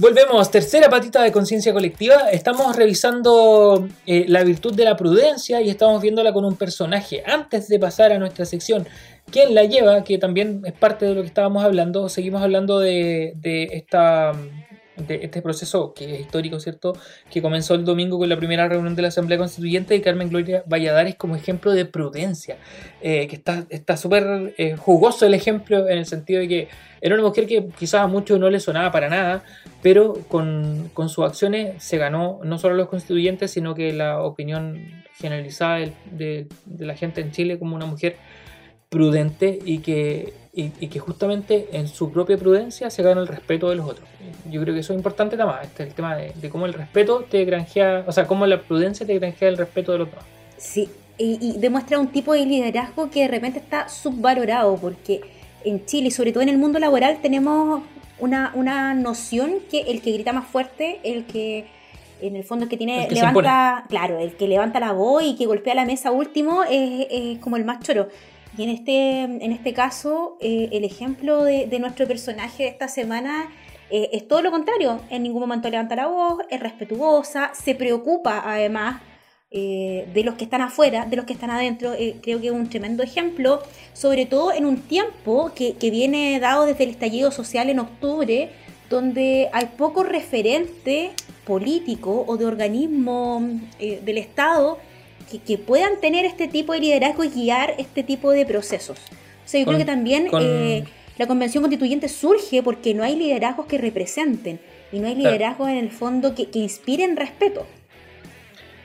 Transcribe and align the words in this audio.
Volvemos, 0.00 0.48
tercera 0.52 0.88
patita 0.88 1.24
de 1.24 1.32
conciencia 1.32 1.72
colectiva. 1.72 2.30
Estamos 2.30 2.76
revisando 2.76 3.88
eh, 4.06 4.26
la 4.28 4.44
virtud 4.44 4.72
de 4.72 4.84
la 4.84 4.96
prudencia 4.96 5.60
y 5.60 5.70
estamos 5.70 6.00
viéndola 6.00 6.32
con 6.32 6.44
un 6.44 6.54
personaje. 6.54 7.24
Antes 7.26 7.66
de 7.66 7.80
pasar 7.80 8.12
a 8.12 8.18
nuestra 8.20 8.44
sección, 8.44 8.86
¿quién 9.28 9.56
la 9.56 9.64
lleva? 9.64 10.04
Que 10.04 10.16
también 10.16 10.62
es 10.64 10.72
parte 10.72 11.04
de 11.04 11.16
lo 11.16 11.22
que 11.22 11.26
estábamos 11.26 11.64
hablando. 11.64 12.08
Seguimos 12.08 12.42
hablando 12.42 12.78
de, 12.78 13.32
de 13.38 13.64
esta 13.72 14.34
de 15.06 15.20
este 15.22 15.42
proceso 15.42 15.94
que 15.94 16.14
es 16.14 16.20
histórico, 16.20 16.60
¿cierto? 16.60 16.94
Que 17.30 17.40
comenzó 17.42 17.74
el 17.74 17.84
domingo 17.84 18.18
con 18.18 18.28
la 18.28 18.36
primera 18.36 18.68
reunión 18.68 18.94
de 18.94 19.02
la 19.02 19.08
Asamblea 19.08 19.38
Constituyente 19.38 19.94
y 19.94 20.00
Carmen 20.00 20.28
Gloria 20.28 20.62
Valladares 20.66 21.14
como 21.16 21.36
ejemplo 21.36 21.72
de 21.72 21.84
prudencia, 21.84 22.56
eh, 23.00 23.26
que 23.28 23.36
está 23.70 23.96
súper 23.96 24.54
eh, 24.58 24.76
jugoso 24.76 25.26
el 25.26 25.34
ejemplo 25.34 25.88
en 25.88 25.98
el 25.98 26.06
sentido 26.06 26.40
de 26.40 26.48
que 26.48 26.68
era 27.00 27.14
una 27.14 27.24
mujer 27.24 27.46
que 27.46 27.68
quizás 27.78 28.02
a 28.02 28.06
muchos 28.06 28.40
no 28.40 28.50
le 28.50 28.60
sonaba 28.60 28.90
para 28.90 29.08
nada, 29.08 29.44
pero 29.82 30.14
con, 30.28 30.90
sus 31.08 31.24
acciones 31.24 31.82
se 31.82 31.96
ganó 31.96 32.40
no 32.42 32.58
solo 32.58 32.74
los 32.74 32.88
constituyentes, 32.88 33.50
sino 33.52 33.74
que 33.74 33.92
la 33.92 34.22
opinión 34.22 35.04
generalizada 35.16 35.86
de 36.10 36.46
la 36.78 36.94
gente 36.94 37.20
en 37.20 37.30
Chile 37.30 37.58
como 37.58 37.76
una 37.76 37.86
mujer 37.86 38.16
prudente 38.88 39.58
y 39.64 39.78
que 39.78 40.34
y, 40.60 40.88
que 40.88 40.98
justamente 40.98 41.68
en 41.72 41.86
su 41.86 42.10
propia 42.10 42.36
prudencia 42.36 42.90
se 42.90 43.02
gana 43.02 43.20
el 43.20 43.28
respeto 43.28 43.70
de 43.70 43.76
los 43.76 43.88
otros. 43.88 44.08
Yo 44.50 44.60
creo 44.60 44.74
que 44.74 44.80
eso 44.80 44.92
es 44.92 44.96
importante 44.96 45.36
también, 45.36 45.60
este, 45.62 45.84
el 45.84 45.94
tema 45.94 46.16
de, 46.16 46.50
cómo 46.50 46.66
el 46.66 46.72
respeto 46.72 47.24
te 47.30 47.44
granjea, 47.44 48.04
o 48.06 48.12
sea, 48.12 48.26
cómo 48.26 48.44
la 48.44 48.60
prudencia 48.60 49.06
te 49.06 49.16
granjea 49.18 49.48
el 49.48 49.56
respeto 49.56 49.92
de 49.92 49.98
los 49.98 50.08
otros. 50.08 50.24
Sí, 50.56 50.88
y, 51.16 51.58
demuestra 51.58 51.98
un 51.98 52.08
tipo 52.08 52.32
de 52.32 52.44
liderazgo 52.44 53.08
que 53.08 53.22
de 53.22 53.28
repente 53.28 53.60
está 53.60 53.88
subvalorado, 53.88 54.76
porque 54.76 55.20
en 55.64 55.84
Chile, 55.86 56.08
y 56.08 56.10
sobre 56.10 56.32
todo 56.32 56.42
en 56.42 56.48
el 56.48 56.58
mundo 56.58 56.80
laboral, 56.80 57.18
tenemos 57.22 57.82
una, 58.18 58.50
una 58.54 58.94
noción 58.94 59.60
que 59.70 59.82
el 59.82 60.02
que 60.02 60.12
grita 60.12 60.32
más 60.32 60.48
fuerte, 60.48 60.98
el 61.04 61.24
que 61.24 61.66
en 62.20 62.34
el 62.34 62.42
fondo 62.42 62.64
el 62.64 62.68
que 62.68 62.76
tiene 62.76 63.08
levanta, 63.08 63.84
claro, 63.88 64.18
el 64.18 64.34
que 64.34 64.48
levanta 64.48 64.80
la 64.80 64.90
voz 64.90 65.22
y 65.22 65.36
que 65.36 65.46
golpea 65.46 65.76
la 65.76 65.84
mesa 65.84 66.10
último 66.10 66.64
es, 66.64 67.06
es 67.10 67.38
como 67.38 67.56
el 67.56 67.64
más 67.64 67.78
choro. 67.80 68.08
Y 68.58 68.64
en 68.64 68.70
este, 68.70 69.20
en 69.22 69.52
este 69.52 69.72
caso, 69.72 70.36
eh, 70.40 70.68
el 70.72 70.84
ejemplo 70.84 71.44
de, 71.44 71.78
nuestro 71.78 72.08
personaje 72.08 72.64
de 72.64 72.68
esta 72.70 72.88
semana 72.88 73.52
eh, 73.88 74.10
es 74.12 74.26
todo 74.26 74.42
lo 74.42 74.50
contrario. 74.50 75.00
En 75.10 75.22
ningún 75.22 75.42
momento 75.42 75.70
levanta 75.70 75.94
la 75.94 76.08
voz, 76.08 76.40
es 76.50 76.58
respetuosa, 76.58 77.52
se 77.54 77.76
preocupa 77.76 78.42
además 78.44 79.00
eh, 79.52 80.08
de 80.12 80.24
los 80.24 80.34
que 80.34 80.42
están 80.42 80.60
afuera, 80.60 81.06
de 81.06 81.14
los 81.14 81.24
que 81.24 81.34
están 81.34 81.50
adentro. 81.50 81.92
creo 82.20 82.40
que 82.40 82.48
es 82.48 82.52
un 82.52 82.68
tremendo 82.68 83.04
ejemplo, 83.04 83.62
sobre 83.92 84.26
todo 84.26 84.52
en 84.52 84.66
un 84.66 84.78
tiempo 84.78 85.52
que, 85.54 85.74
que 85.74 85.90
viene 85.92 86.40
dado 86.40 86.64
desde 86.64 86.82
el 86.82 86.90
estallido 86.90 87.30
social 87.30 87.70
en 87.70 87.78
octubre, 87.78 88.50
donde 88.90 89.50
hay 89.52 89.66
poco 89.76 90.02
referente 90.02 91.12
político 91.46 92.24
o 92.26 92.36
de 92.36 92.44
organismo 92.44 93.40
del 93.78 94.18
Estado 94.18 94.78
que, 95.28 95.58
puedan 95.58 96.00
tener 96.00 96.24
este 96.24 96.48
tipo 96.48 96.72
de 96.72 96.80
liderazgo 96.80 97.24
y 97.24 97.28
guiar 97.28 97.74
este 97.78 98.02
tipo 98.02 98.30
de 98.30 98.46
procesos. 98.46 98.98
O 99.44 99.48
sea, 99.48 99.60
yo 99.60 99.66
creo 99.66 99.78
que 99.78 99.84
también 99.84 100.28
eh, 100.40 100.84
la 101.16 101.26
convención 101.26 101.62
constituyente 101.62 102.08
surge 102.08 102.62
porque 102.62 102.94
no 102.94 103.02
hay 103.02 103.16
liderazgos 103.16 103.66
que 103.66 103.78
representen 103.78 104.60
y 104.92 105.00
no 105.00 105.08
hay 105.08 105.14
liderazgos 105.14 105.68
en 105.68 105.76
el 105.76 105.90
fondo 105.90 106.34
que, 106.34 106.48
inspiren 106.54 107.16
respeto. 107.16 107.66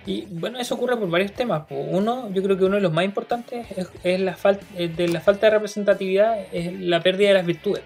Y 0.05 0.25
bueno, 0.29 0.59
eso 0.59 0.75
ocurre 0.75 0.97
por 0.97 1.09
varios 1.09 1.31
temas. 1.31 1.63
Uno, 1.69 2.29
yo 2.33 2.43
creo 2.43 2.57
que 2.57 2.65
uno 2.65 2.75
de 2.75 2.81
los 2.81 2.91
más 2.91 3.05
importantes 3.05 3.65
es, 4.03 4.19
la 4.19 4.35
falta 4.35 4.65
de 4.75 5.07
la 5.07 5.21
falta 5.21 5.47
de 5.47 5.51
representatividad, 5.51 6.45
es 6.51 6.73
la 6.79 7.01
pérdida 7.01 7.29
de 7.29 7.33
las 7.35 7.45
virtudes 7.45 7.83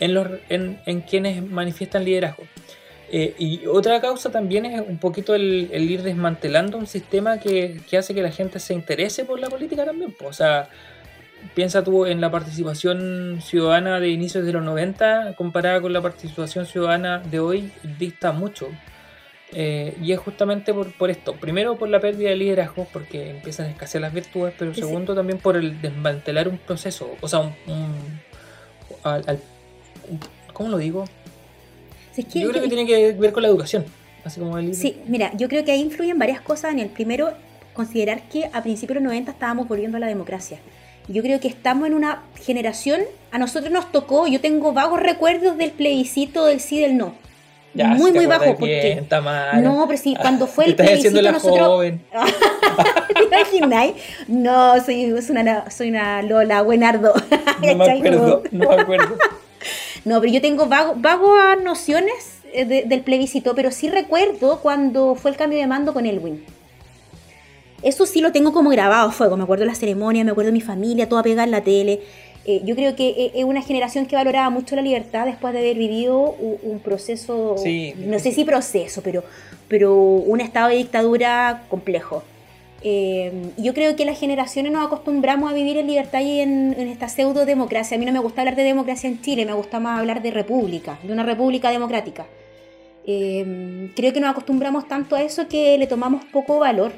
en, 0.00 0.14
los, 0.14 0.28
en, 0.48 0.80
en 0.86 1.00
quienes 1.02 1.42
manifiestan 1.48 2.04
liderazgo. 2.04 2.42
Eh, 3.10 3.34
y 3.38 3.66
otra 3.66 4.00
causa 4.00 4.30
también 4.30 4.66
es 4.66 4.80
un 4.86 4.98
poquito 4.98 5.34
el, 5.34 5.70
ir 5.72 6.02
desmantelando 6.02 6.76
un 6.76 6.86
sistema 6.86 7.38
que, 7.38 7.80
hace 7.96 8.14
que 8.14 8.22
la 8.22 8.32
gente 8.32 8.58
se 8.58 8.74
interese 8.74 9.24
por 9.24 9.38
la 9.38 9.48
política 9.48 9.84
también. 9.84 10.14
O 10.24 10.32
sea, 10.32 10.68
piensa 11.54 11.84
tú 11.84 12.06
en 12.06 12.20
la 12.20 12.30
participación 12.30 13.40
ciudadana 13.40 14.00
de 14.00 14.08
inicios 14.08 14.44
de 14.44 14.52
los 14.52 14.64
90 14.64 15.34
comparada 15.36 15.80
con 15.80 15.92
la 15.92 16.00
participación 16.00 16.66
ciudadana 16.66 17.18
de 17.18 17.38
hoy, 17.40 17.70
dista 17.98 18.32
mucho. 18.32 18.68
Eh, 19.52 19.96
y 20.02 20.10
es 20.10 20.18
justamente 20.18 20.74
por, 20.74 21.08
esto. 21.08 21.34
Primero 21.36 21.76
por 21.76 21.88
la 21.88 22.00
pérdida 22.00 22.30
de 22.30 22.36
liderazgo, 22.36 22.88
porque 22.92 23.30
empiezan 23.30 23.66
a 23.66 23.70
escasear 23.70 24.02
las 24.02 24.12
virtudes, 24.12 24.52
pero 24.58 24.74
segundo 24.74 25.14
también 25.14 25.38
por 25.38 25.56
el 25.56 25.80
desmantelar 25.80 26.48
un 26.48 26.58
proceso. 26.58 27.16
O 27.20 27.28
sea, 27.28 27.40
un, 27.40 27.54
¿cómo 30.52 30.68
lo 30.70 30.78
digo? 30.78 31.04
Yo 32.22 32.50
creo 32.50 32.62
que, 32.62 32.68
tiene 32.68 32.86
que 32.86 33.12
ver 33.12 33.32
con 33.32 33.42
la 33.42 33.48
educación. 33.48 33.84
Así 34.24 34.40
como 34.40 34.58
el... 34.58 34.74
Sí, 34.74 34.96
mira, 35.06 35.32
yo 35.36 35.48
creo 35.48 35.64
que 35.64 35.72
ahí 35.72 35.80
influyen 35.80 36.18
varias 36.18 36.40
cosas. 36.40 36.72
En 36.72 36.80
el 36.80 36.88
primero, 36.88 37.32
considerar 37.74 38.22
que 38.28 38.50
a 38.52 38.62
principios 38.62 38.96
de 38.96 39.00
los 39.00 39.04
90 39.04 39.30
estábamos 39.30 39.68
volviendo 39.68 39.98
a 39.98 40.00
la 40.00 40.06
democracia. 40.08 40.58
Yo 41.08 41.22
creo 41.22 41.38
que 41.38 41.46
estamos 41.46 41.86
en 41.86 41.94
una 41.94 42.22
generación, 42.44 43.02
a 43.30 43.38
nosotros 43.38 43.70
nos 43.70 43.92
tocó, 43.92 44.26
yo 44.26 44.40
tengo 44.40 44.72
vagos 44.72 45.00
recuerdos 45.00 45.56
del 45.56 45.70
plebiscito 45.70 46.46
del 46.46 46.58
sí 46.58 46.80
del 46.80 46.96
no. 46.96 47.14
muy, 47.74 48.10
muy 48.10 48.26
bajo. 48.26 48.56
Porque, 48.56 49.04
no, 49.62 49.84
pero 49.86 49.98
sí, 49.98 50.16
cuando 50.20 50.46
fue 50.48 50.64
el 50.66 50.74
plebiscito 50.74 51.22
nosotros... 51.22 51.68
Joven. 51.68 52.00
¿Te 53.14 53.24
imagináis? 53.24 53.94
No, 54.26 54.82
soy, 54.84 55.12
una, 55.30 55.70
soy 55.70 55.90
una 55.90 56.22
Lola, 56.22 56.62
buenardo. 56.62 57.14
No 57.62 57.76
me 57.76 57.90
acuerdo, 57.92 58.42
no 58.50 58.68
me 58.68 58.74
acuerdo. 58.74 59.16
No, 60.04 60.20
pero 60.20 60.32
yo 60.32 60.40
tengo 60.40 60.66
vago, 60.66 60.94
vagas 60.96 61.62
nociones 61.62 62.40
eh, 62.52 62.84
del 62.86 63.00
plebiscito, 63.02 63.54
pero 63.54 63.70
sí 63.70 63.88
recuerdo 63.88 64.60
cuando 64.60 65.14
fue 65.14 65.30
el 65.30 65.36
cambio 65.36 65.58
de 65.58 65.66
mando 65.66 65.92
con 65.92 66.06
Elwin. 66.06 66.44
Eso 67.82 68.06
sí 68.06 68.20
lo 68.20 68.32
tengo 68.32 68.52
como 68.52 68.70
grabado 68.70 69.08
a 69.08 69.12
fuego. 69.12 69.36
Me 69.36 69.44
acuerdo 69.44 69.64
de 69.64 69.70
la 69.70 69.74
ceremonia, 69.74 70.24
me 70.24 70.30
acuerdo 70.30 70.48
de 70.48 70.52
mi 70.52 70.60
familia, 70.60 71.08
toda 71.08 71.22
pegada 71.22 71.44
en 71.44 71.50
la 71.50 71.62
tele. 71.62 72.00
Eh, 72.46 72.62
yo 72.64 72.76
creo 72.76 72.94
que 72.94 73.08
eh, 73.08 73.32
es 73.34 73.44
una 73.44 73.60
generación 73.60 74.06
que 74.06 74.16
valoraba 74.16 74.50
mucho 74.50 74.76
la 74.76 74.82
libertad 74.82 75.26
después 75.26 75.52
de 75.52 75.58
haber 75.60 75.76
vivido 75.76 76.36
un, 76.62 76.78
proceso, 76.78 77.56
no 77.96 78.18
sé 78.18 78.32
si 78.32 78.44
proceso, 78.44 79.02
pero, 79.02 79.24
pero 79.68 79.94
un 79.94 80.40
estado 80.40 80.68
de 80.68 80.76
dictadura 80.76 81.64
complejo. 81.68 82.22
Eh, 82.88 83.32
yo 83.56 83.74
creo 83.74 83.96
que 83.96 84.04
las 84.04 84.16
generaciones 84.16 84.70
nos 84.70 84.86
acostumbramos 84.86 85.50
a 85.50 85.54
vivir 85.54 85.76
en 85.76 85.88
libertad 85.88 86.20
y 86.20 86.38
en, 86.38 86.72
esta 86.78 87.08
pseudo 87.08 87.44
democracia. 87.44 87.96
A 87.96 87.98
mí 87.98 88.06
no 88.06 88.12
me 88.12 88.20
gusta 88.20 88.42
hablar 88.42 88.54
de 88.54 88.62
democracia 88.62 89.08
en 89.08 89.20
Chile, 89.20 89.44
me 89.44 89.54
gusta 89.54 89.80
más 89.80 89.98
hablar 89.98 90.22
de 90.22 90.30
república, 90.30 90.96
de 91.02 91.12
una 91.12 91.24
república 91.24 91.72
democrática. 91.72 92.26
Eh, 93.04 93.90
creo 93.96 94.12
que 94.12 94.20
nos 94.20 94.30
acostumbramos 94.30 94.86
tanto 94.86 95.16
a 95.16 95.22
eso 95.22 95.48
que 95.48 95.76
le 95.78 95.88
tomamos 95.88 96.24
poco 96.26 96.60
valor. 96.60 96.92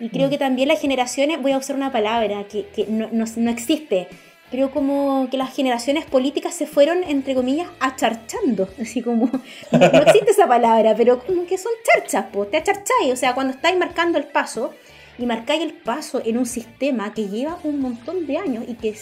Y 0.00 0.08
creo 0.08 0.28
mm. 0.28 0.30
que 0.30 0.38
también 0.38 0.68
las 0.68 0.80
generaciones, 0.80 1.42
voy 1.42 1.52
a 1.52 1.58
usar 1.58 1.76
una 1.76 1.92
palabra 1.92 2.44
que, 2.48 2.86
no, 2.88 3.10
no, 3.12 3.50
existe, 3.50 4.08
creo 4.50 4.70
como 4.70 5.28
que 5.30 5.36
las 5.36 5.54
generaciones 5.54 6.06
políticas 6.06 6.54
se 6.54 6.66
fueron, 6.66 7.04
entre 7.04 7.34
comillas, 7.34 7.68
acharchando. 7.80 8.70
Así 8.80 9.02
como, 9.02 9.30
no, 9.72 10.02
existe 10.06 10.30
esa 10.30 10.48
palabra, 10.48 10.94
pero 10.96 11.22
como 11.22 11.44
que 11.44 11.58
son 11.58 11.72
charchas, 11.84 12.24
pues 12.32 12.50
te 12.50 12.56
acharcháis. 12.56 13.12
O 13.12 13.16
sea, 13.16 13.34
cuando 13.34 13.52
estáis 13.52 13.76
marcando 13.76 14.16
el 14.16 14.24
paso, 14.24 14.72
y 15.18 15.26
marcáis 15.26 15.62
el 15.62 15.72
paso 15.72 16.22
en 16.24 16.38
un 16.38 16.46
sistema 16.46 17.12
que 17.12 17.28
lleva 17.28 17.58
un 17.64 17.80
montón 17.80 18.26
de 18.26 18.38
años 18.38 18.64
y 18.66 18.74
que 18.74 18.94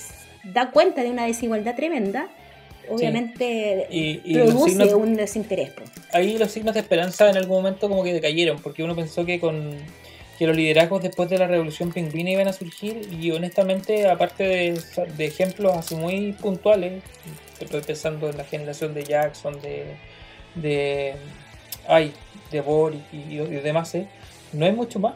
da 0.44 0.70
cuenta 0.70 1.02
de 1.02 1.10
una 1.10 1.26
desigualdad 1.26 1.76
tremenda, 1.76 2.28
obviamente 2.88 3.86
produce 4.32 4.94
un 4.94 5.14
desinterés. 5.16 5.72
Ahí 6.12 6.38
los 6.38 6.50
signos 6.50 6.74
de 6.74 6.80
esperanza 6.80 7.28
en 7.28 7.36
algún 7.36 7.58
momento 7.58 7.88
como 7.88 8.02
que 8.02 8.12
decayeron, 8.12 8.60
porque 8.62 8.82
uno 8.82 8.94
pensó 8.94 9.24
que 9.24 9.40
con 9.40 9.74
que 10.38 10.46
los 10.46 10.56
liderazgos 10.56 11.02
después 11.02 11.30
de 11.30 11.38
la 11.38 11.46
revolución 11.46 11.92
pingüina 11.92 12.30
iban 12.30 12.48
a 12.48 12.52
surgir 12.52 13.08
y 13.10 13.30
honestamente 13.30 14.08
aparte 14.08 14.44
de, 14.44 15.24
ejemplos 15.24 15.74
así 15.74 15.94
muy 15.94 16.32
puntuales 16.32 17.02
estoy 17.58 17.80
pensando 17.80 18.28
en 18.28 18.36
la 18.36 18.44
generación 18.44 18.92
de 18.92 19.04
Jackson 19.04 19.60
de 19.62 19.96
de 20.54 21.14
ay 21.88 22.12
de 22.50 22.60
Boric 22.60 23.00
y, 23.12 23.36
demás 23.36 23.94
¿eh? 23.94 24.06
no 24.52 24.66
hay 24.66 24.72
mucho 24.72 24.98
más 24.98 25.14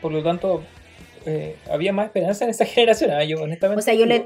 por 0.00 0.12
lo 0.12 0.22
tanto, 0.22 0.62
eh, 1.26 1.56
había 1.70 1.92
más 1.92 2.06
esperanza 2.06 2.44
en 2.44 2.50
esa 2.50 2.64
generación. 2.66 3.10
¿eh? 3.10 3.26
Yo, 3.26 3.42
honestamente. 3.42 3.80
O 3.80 3.82
sea, 3.82 3.94
yo 3.94 4.06
le. 4.06 4.24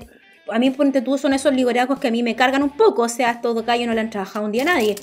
A 0.48 0.58
mí, 0.58 0.70
ponte 0.70 1.02
tú, 1.02 1.18
son 1.18 1.34
esos 1.34 1.54
liderazgos 1.54 2.00
que 2.00 2.08
a 2.08 2.10
mí 2.10 2.22
me 2.22 2.34
cargan 2.34 2.62
un 2.62 2.76
poco. 2.76 3.02
O 3.02 3.08
sea, 3.08 3.40
todo 3.40 3.64
callo 3.64 3.86
no 3.86 3.94
le 3.94 4.00
han 4.00 4.10
trabajado 4.10 4.44
un 4.44 4.52
día 4.52 4.62
a 4.62 4.66
nadie. 4.66 4.96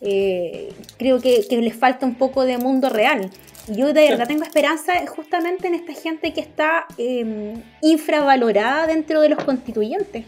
Eh, 0.00 0.72
creo 0.98 1.20
que, 1.20 1.46
les 1.48 1.74
falta 1.74 2.04
un 2.04 2.16
poco 2.16 2.44
de 2.44 2.58
mundo 2.58 2.88
real. 2.88 3.30
Yo 3.68 3.92
de 3.92 4.08
verdad 4.08 4.26
tengo 4.26 4.42
esperanza 4.42 4.92
justamente 5.06 5.68
en 5.68 5.74
esta 5.74 5.94
gente 5.94 6.32
que 6.32 6.40
está 6.40 6.86
em, 6.98 7.62
infravalorada 7.80 8.88
dentro 8.88 9.20
de 9.20 9.28
los 9.28 9.42
constituyentes. 9.44 10.24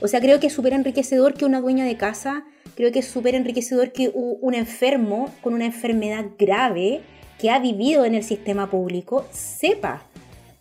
O 0.00 0.06
sea, 0.06 0.20
creo 0.20 0.38
que 0.38 0.46
es 0.46 0.52
súper 0.52 0.72
enriquecedor 0.72 1.34
que 1.34 1.44
una 1.44 1.60
dueña 1.60 1.84
de 1.84 1.96
casa, 1.96 2.44
creo 2.76 2.92
que 2.92 3.00
es 3.00 3.08
súper 3.08 3.34
enriquecedor 3.34 3.92
que 3.92 4.12
un 4.14 4.54
enfermo 4.54 5.34
con 5.42 5.54
una 5.54 5.64
enfermedad 5.64 6.26
grave 6.38 7.00
que 7.38 7.50
ha 7.50 7.58
vivido 7.58 8.04
en 8.04 8.14
el 8.14 8.22
sistema 8.22 8.70
público 8.70 9.26
sepa 9.30 10.02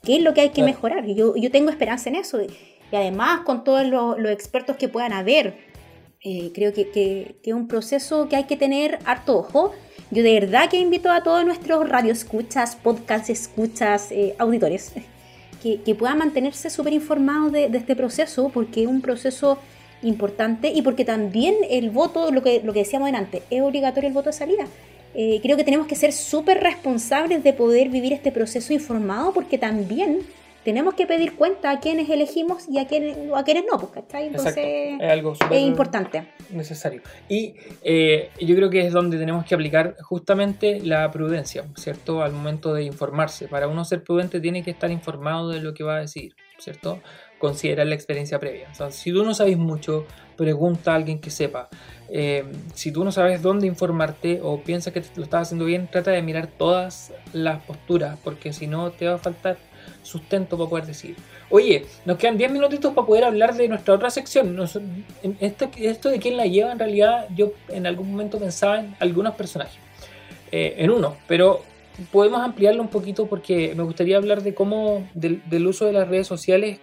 qué 0.04 0.18
es 0.18 0.22
lo 0.22 0.34
que 0.34 0.42
hay 0.42 0.50
que 0.50 0.64
mejorar. 0.64 1.08
Y 1.08 1.16
yo, 1.16 1.36
yo 1.36 1.52
tengo 1.52 1.70
esperanza 1.70 2.10
en 2.10 2.16
eso. 2.16 2.42
Y 2.42 2.96
además, 2.96 3.42
con 3.42 3.64
todos 3.64 3.86
los, 3.86 4.32
expertos 4.32 4.78
que 4.78 4.88
puedan 4.88 5.14
haber 5.14 5.76
Eh, 6.28 6.52
creo 6.56 6.74
que, 6.74 6.90
que, 6.90 7.36
que, 7.44 7.52
es 7.52 7.56
un 7.56 7.68
proceso 7.68 8.28
que 8.28 8.36
hay 8.36 8.46
que 8.46 8.58
tener 8.58 8.98
harto 9.06 9.38
ojo. 9.38 9.74
Yo 10.10 10.24
de 10.24 10.40
verdad 10.40 10.72
que 10.72 10.78
invito 10.78 11.12
a 11.12 11.22
todos 11.22 11.46
nuestros 11.46 11.88
radioescuchas, 11.88 12.76
podcast 12.76 13.30
escuchas, 13.30 14.12
eh, 14.12 14.34
auditores, 14.40 14.94
que, 15.62 15.82
que, 15.84 15.94
puedan 15.94 16.18
mantenerse 16.18 16.72
súper 16.72 16.94
informados 16.94 17.52
de, 17.52 17.70
de, 17.70 17.78
este 17.78 17.96
proceso, 17.96 18.50
porque 18.52 18.82
es 18.84 18.88
un 18.88 19.02
proceso 19.02 19.60
importante 20.02 20.72
y 20.74 20.82
porque 20.82 21.06
también 21.06 21.56
el 21.70 21.92
voto, 21.92 22.32
lo 22.32 22.42
que, 22.42 22.62
lo 22.64 22.74
que 22.74 22.80
decíamos 22.80 23.14
antes, 23.14 23.44
es 23.52 23.62
obligatorio 23.62 24.08
el 24.08 24.14
voto 24.16 24.30
de 24.30 24.34
salida. 24.34 24.66
Eh, 25.16 25.40
creo 25.42 25.56
que 25.56 25.64
tenemos 25.64 25.88
que 25.88 25.96
ser 25.96 26.12
súper 26.12 26.62
responsables 26.62 27.44
de 27.44 27.54
poder 27.54 27.90
vivir 27.90 28.14
este 28.14 28.32
proceso 28.32 28.74
informado, 28.74 29.34
porque 29.34 29.58
también 29.58 30.20
tenemos 30.66 30.96
que 30.96 31.06
pedir 31.06 31.36
cuenta 31.36 31.70
a 31.70 31.80
quienes 31.80 32.10
elegimos 32.10 32.68
y 32.68 32.80
a 32.80 32.88
quienes, 32.88 33.16
a 33.34 33.44
quienes 33.44 33.66
no, 33.72 33.78
pues, 33.80 33.92
¿cachai? 33.92 34.28
Entonces 34.28 34.58
es 34.58 35.12
algo 35.12 35.34
es 35.52 35.62
importante. 35.62 36.28
Necesario. 36.50 37.02
Y 37.30 37.54
eh, 37.84 38.32
yo 38.42 38.56
creo 38.56 38.72
que 38.72 38.82
es 38.82 38.92
donde 38.92 39.20
tenemos 39.20 39.46
que 39.46 39.54
aplicar 39.54 39.96
justamente 40.02 40.80
la 40.82 41.12
prudencia, 41.12 41.66
¿cierto? 41.76 42.24
Al 42.24 42.32
momento 42.32 42.74
de 42.74 42.84
informarse. 42.84 43.48
Para 43.48 43.68
uno 43.68 43.86
ser 43.86 44.04
prudente 44.04 44.42
tiene 44.42 44.64
que 44.64 44.72
estar 44.72 44.90
informado 44.90 45.50
de 45.50 45.62
lo 45.62 45.76
que 45.76 45.84
va 45.84 45.98
a 45.98 46.00
decir, 46.00 46.36
¿cierto? 46.58 47.00
Considerar 47.40 47.88
la 47.88 47.96
experiencia 47.96 48.40
previa. 48.40 48.70
Si 48.92 49.12
tú 49.12 49.24
no 49.24 49.34
sabes 49.34 49.58
mucho, 49.58 50.06
pregunta 50.38 50.94
a 50.94 50.96
alguien 50.96 51.20
que 51.20 51.30
sepa. 51.30 51.70
Eh, 52.10 52.46
si 52.74 52.92
tú 52.92 53.04
no 53.04 53.12
sabes 53.12 53.42
dónde 53.42 53.68
informarte 53.68 54.40
o 54.42 54.62
piensas 54.62 54.94
que 54.94 55.04
lo 55.16 55.24
estás 55.24 55.44
haciendo 55.44 55.66
bien, 55.66 55.90
trata 55.92 56.12
de 56.12 56.22
mirar 56.22 56.48
todas 56.48 57.12
las 57.34 57.62
posturas, 57.64 58.18
porque 58.24 58.54
si 58.54 58.68
no 58.68 58.92
te 58.92 59.08
va 59.08 59.16
a 59.16 59.18
faltar 59.18 59.58
sustento 60.02 60.58
para 60.58 60.70
poder 60.70 60.86
decir. 60.86 61.16
Oye, 61.50 61.86
nos 62.06 62.18
quedan 62.18 62.38
10 62.38 62.52
minutitos 62.52 62.94
para 62.94 63.06
poder 63.06 63.24
hablar 63.24 63.56
de 63.56 63.68
nuestra 63.68 63.94
otra 63.94 64.10
sección. 64.10 64.58
esto, 65.40 65.70
esto 65.78 66.10
de 66.10 66.20
quién 66.20 66.38
la 66.38 66.46
lleva, 66.46 66.72
en 66.72 66.80
realidad, 66.80 67.28
yo 67.36 67.52
en 67.70 67.86
algún 67.86 68.12
momento 68.12 68.40
pensaba 68.40 68.80
en 68.80 68.96
algunos 69.00 69.36
personajes. 69.36 69.78
Eh, 70.52 70.76
en 70.78 70.92
uno, 70.92 71.18
pero 71.28 71.64
podemos 72.12 72.42
ampliarlo 72.42 72.82
un 72.82 72.90
poquito 72.90 73.28
porque 73.28 73.74
me 73.76 73.84
gustaría 73.84 74.18
hablar 74.18 74.44
de 74.44 74.54
cómo, 74.54 75.08
del, 75.14 75.68
uso 75.68 75.86
de 75.86 75.94
las 75.94 76.08
redes 76.08 76.28
sociales 76.28 76.80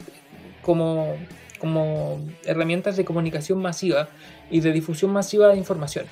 como, 0.63 1.17
como 1.59 2.21
herramientas 2.45 2.97
de 2.97 3.05
comunicación 3.05 3.61
masiva 3.61 4.09
y 4.51 4.61
de 4.61 4.73
difusión 4.73 5.13
masiva 5.13 5.49
de 5.49 5.57
información. 5.57 6.07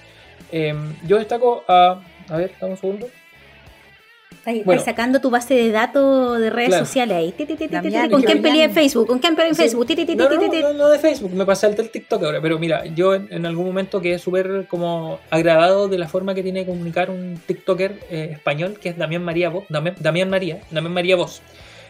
Eh, 0.52 0.75
yo 1.06 1.19
destaco 1.19 1.64
a. 1.69 2.02
A 2.29 2.37
ver, 2.37 2.52
dame 2.61 2.73
un 2.73 2.79
segundo. 2.79 3.11
Estás 4.47 4.85
sacando 4.85 5.20
tu 5.20 5.29
base 5.31 5.55
de 5.55 5.70
datos 5.70 6.41
de 6.41 6.49
redes 6.49 6.75
sociales 6.76 7.17
ahí. 7.17 7.35
¿Con 8.11 8.23
quién 8.23 8.41
peleé 8.41 8.64
en 8.64 8.73
Facebook? 8.73 9.06
¿Con 9.06 9.19
quién 9.19 9.37
peleé 9.37 9.50
en 9.50 9.56
Facebook? 9.56 9.87
No, 10.17 10.73
no, 10.73 10.88
de 10.88 10.99
Facebook, 10.99 11.32
me 11.35 11.44
pasé 11.44 11.67
al 11.67 11.76
del 11.76 11.91
TikTok 11.91 12.23
ahora. 12.23 12.41
Pero 12.41 12.58
mira, 12.58 12.87
yo 12.87 13.14
en, 13.14 13.44
algún 13.44 13.67
momento 13.67 14.00
quedé 14.00 14.19
súper 14.19 14.67
como 14.67 15.20
agradado 15.31 15.88
de 15.88 15.99
la 15.99 16.08
forma 16.08 16.35
que 16.35 16.43
tiene 16.43 16.61
de 16.61 16.67
comunicar 16.67 17.11
un 17.11 17.38
TikToker 17.46 18.00
eh, 18.11 18.31
español 18.32 18.79
que 18.81 18.88
es 18.88 18.96
Damián 18.96 19.23
María 19.23 19.50
Vos. 19.50 19.64
Damián, 19.69 20.31
María, 20.31 20.61
Damián 20.70 20.94
María 20.94 21.17
Vos. 21.17 21.43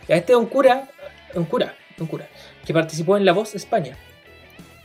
Este 0.09 0.33
es 0.33 0.39
un 0.39 0.47
cura, 0.47 0.89
un 1.35 1.45
cura, 1.45 1.75
un 1.99 2.07
cura, 2.07 2.29
que 2.65 2.75
participó 2.75 3.17
en 3.17 3.25
La 3.25 3.33
Voz 3.33 3.55
España. 3.55 3.97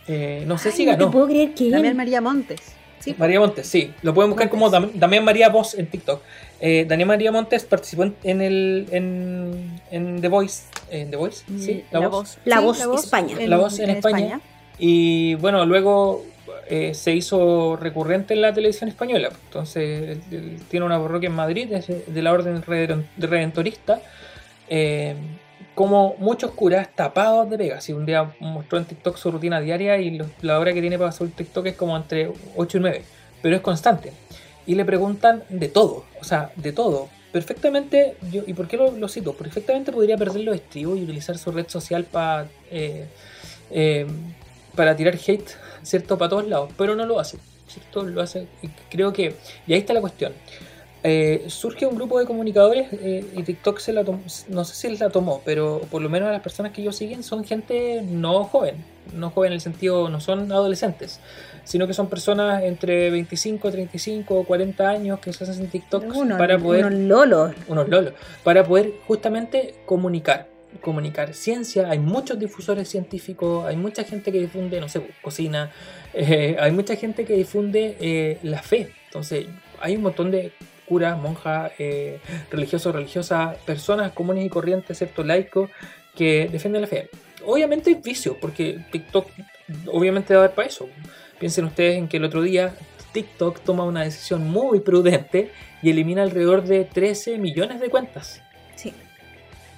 Eh, 0.07 0.43
no 0.45 0.57
sé 0.57 0.71
si 0.71 0.85
ganó. 0.85 1.05
No 1.05 1.11
puedo 1.11 1.27
creer 1.27 1.53
que 1.53 1.69
Damián 1.69 1.97
María 1.97 2.21
Montes. 2.21 2.75
María 3.17 3.39
Montes, 3.39 3.67
sí. 3.67 3.93
Lo 4.01 4.13
pueden 4.13 4.31
buscar 4.31 4.49
como 4.49 4.69
Damián 4.69 5.23
María 5.23 5.49
Voz 5.49 5.75
en 5.75 5.87
TikTok. 5.87 6.21
Eh, 6.59 6.85
Daniel 6.87 7.07
María 7.07 7.31
Montes 7.31 7.63
participó 7.65 8.03
en, 8.23 8.41
el 8.41 8.87
en, 8.91 10.21
The 10.21 10.27
Voice, 10.27 10.63
en 10.89 11.11
The 11.11 11.17
Voice, 11.17 11.43
sí, 11.59 11.83
mm, 11.91 11.93
la, 11.93 12.07
voz. 12.07 12.37
La, 12.45 12.59
voz, 12.61 12.79
España. 13.03 13.35
la 13.45 13.57
voz 13.57 13.79
en, 13.79 13.89
España. 13.91 14.39
Y 14.79 15.35
bueno, 15.35 15.65
luego 15.65 16.25
eh, 16.67 16.93
se 16.93 17.13
hizo 17.13 17.75
recurrente 17.75 18.33
en 18.33 18.41
la 18.41 18.53
televisión 18.53 18.89
española. 18.89 19.29
Entonces, 19.45 20.17
tiene 20.69 20.85
una 20.85 20.99
parroquia 20.99 21.27
en 21.27 21.35
Madrid, 21.35 21.71
es 21.73 21.87
de 21.87 22.21
la 22.21 22.33
orden 22.33 22.63
redentorista. 23.17 24.01
Eh, 24.67 25.15
como 25.75 26.15
muchos 26.19 26.51
curas 26.51 26.89
tapados 26.95 27.49
de 27.49 27.57
pega. 27.57 27.81
Si 27.81 27.93
un 27.93 28.05
día 28.05 28.33
mostró 28.39 28.77
en 28.77 28.85
TikTok 28.85 29.17
su 29.17 29.31
rutina 29.31 29.59
diaria 29.59 29.97
y 29.97 30.19
la 30.41 30.59
hora 30.59 30.73
que 30.73 30.81
tiene 30.81 30.97
para 30.97 31.11
subir 31.11 31.33
TikTok 31.33 31.67
es 31.67 31.75
como 31.75 31.95
entre 31.95 32.31
8 32.55 32.77
y 32.77 32.81
9, 32.81 33.03
pero 33.41 33.55
es 33.55 33.61
constante 33.61 34.13
y 34.65 34.75
le 34.75 34.85
preguntan 34.85 35.43
de 35.49 35.69
todo, 35.69 36.05
o 36.19 36.23
sea, 36.23 36.51
de 36.55 36.71
todo. 36.71 37.09
Perfectamente, 37.31 38.15
yo, 38.31 38.43
¿y 38.47 38.53
por 38.53 38.67
qué 38.67 38.77
lo, 38.77 39.07
cito? 39.09 39.33
Perfectamente 39.33 39.91
podría 39.91 40.17
perder 40.17 40.41
los 40.41 40.55
estribos 40.55 40.97
y 40.97 41.03
utilizar 41.03 41.37
su 41.37 41.51
red 41.51 41.67
social 41.67 42.05
para 42.05 42.47
eh, 42.71 43.07
eh, 43.71 44.07
para 44.75 44.95
tirar 44.95 45.15
hate, 45.15 45.49
¿cierto? 45.83 46.17
Para 46.17 46.29
todos 46.29 46.47
lados, 46.47 46.71
pero 46.77 46.95
no 46.95 47.05
lo 47.05 47.19
hace, 47.19 47.37
¿cierto? 47.67 48.03
Lo 48.03 48.21
hace, 48.21 48.47
creo 48.89 49.13
que, 49.13 49.35
y 49.67 49.73
ahí 49.73 49.79
está 49.79 49.93
la 49.93 50.01
cuestión. 50.01 50.33
Eh, 51.07 51.45
surge 51.49 51.85
un 51.85 51.95
grupo 51.95 52.17
de 52.17 52.25
comunicadores 52.25 52.87
y 52.91 53.43
TikTok 53.43 53.77
se 53.77 53.93
la 53.93 54.03
tomó, 54.03 54.23
no 54.49 54.65
sé 54.65 54.73
si 54.73 54.97
la 54.97 55.11
tomó, 55.11 55.39
pero 55.45 55.81
por 55.91 56.01
lo 56.01 56.09
menos 56.09 56.31
las 56.31 56.41
personas 56.41 56.71
que 56.71 56.81
ellos 56.81 56.95
siguen 56.95 57.21
son 57.21 57.43
gente 57.43 58.01
no 58.01 58.43
joven, 58.45 58.83
no 59.13 59.29
joven 59.29 59.49
en 59.49 59.53
el 59.53 59.61
sentido, 59.61 60.09
no 60.09 60.19
son 60.19 60.51
adolescentes, 60.51 61.19
sino 61.63 61.85
que 61.85 61.93
son 61.93 62.09
personas 62.09 62.63
entre 62.63 63.11
25, 63.11 63.69
35 63.69 64.33
o 64.33 64.43
40 64.45 64.89
años 64.89 65.19
que 65.19 65.31
se 65.31 65.43
hacen 65.43 65.69
TikTok 65.69 66.05
para 66.39 66.57
poder... 66.57 66.87
Unos 66.87 66.99
lolos. 66.99 67.53
Unos 67.67 67.87
lolos. 67.87 68.13
Para 68.43 68.63
poder 68.63 68.93
justamente 69.05 69.75
comunicar. 69.85 70.47
Comunicar 70.81 71.35
ciencia, 71.35 71.87
hay 71.87 71.99
muchos 71.99 72.39
difusores 72.39 72.89
científicos, 72.89 73.63
hay 73.65 73.77
mucha 73.77 74.03
gente 74.05 74.31
que 74.31 74.39
difunde, 74.39 74.81
no 74.81 74.89
sé, 74.89 75.05
cocina, 75.21 75.71
eh, 76.15 76.57
hay 76.59 76.71
mucha 76.71 76.95
gente 76.95 77.25
que 77.25 77.33
difunde 77.33 77.95
eh, 77.99 78.39
la 78.41 78.63
fe. 78.63 78.91
Entonces, 79.05 79.45
hay 79.79 79.95
un 79.95 80.01
montón 80.01 80.31
de 80.31 80.51
curas, 80.87 81.17
monjas, 81.17 81.71
eh, 81.79 82.19
religiosos, 82.51 82.93
religiosas, 82.93 83.57
personas 83.59 84.11
comunes 84.11 84.45
y 84.45 84.49
corrientes, 84.49 84.97
¿cierto? 84.97 85.23
Laicos, 85.23 85.69
que 86.15 86.47
defienden 86.51 86.81
la 86.81 86.87
fe. 86.87 87.09
Obviamente 87.45 87.89
hay 87.89 87.95
vicios, 87.95 88.37
porque 88.39 88.79
TikTok 88.91 89.27
obviamente 89.91 90.33
va 90.33 90.41
a 90.41 90.43
haber 90.45 90.55
para 90.55 90.67
eso. 90.67 90.87
Piensen 91.39 91.65
ustedes 91.65 91.97
en 91.97 92.07
que 92.07 92.17
el 92.17 92.23
otro 92.23 92.41
día 92.41 92.73
TikTok 93.11 93.61
toma 93.61 93.83
una 93.83 94.03
decisión 94.03 94.47
muy 94.49 94.81
prudente 94.81 95.51
y 95.81 95.89
elimina 95.89 96.23
alrededor 96.23 96.63
de 96.63 96.85
13 96.85 97.37
millones 97.37 97.79
de 97.79 97.89
cuentas. 97.89 98.41
Sí. 98.75 98.93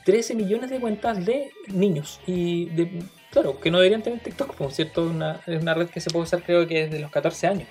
13 0.06 0.36
millones 0.36 0.70
de 0.70 0.80
cuentas 0.80 1.24
de 1.26 1.52
niños. 1.68 2.20
Y 2.26 2.66
de, 2.70 3.04
claro, 3.30 3.60
que 3.60 3.70
no 3.70 3.78
deberían 3.78 4.02
tener 4.02 4.20
TikTok, 4.20 4.56
por 4.56 4.72
cierto, 4.72 5.04
una, 5.04 5.42
es 5.46 5.62
una 5.62 5.74
red 5.74 5.88
que 5.90 6.00
se 6.02 6.10
puede 6.10 6.24
usar 6.24 6.42
creo 6.44 6.68
que 6.68 6.86
desde 6.86 7.00
los 7.00 7.12
14 7.12 7.48
años. 7.48 7.68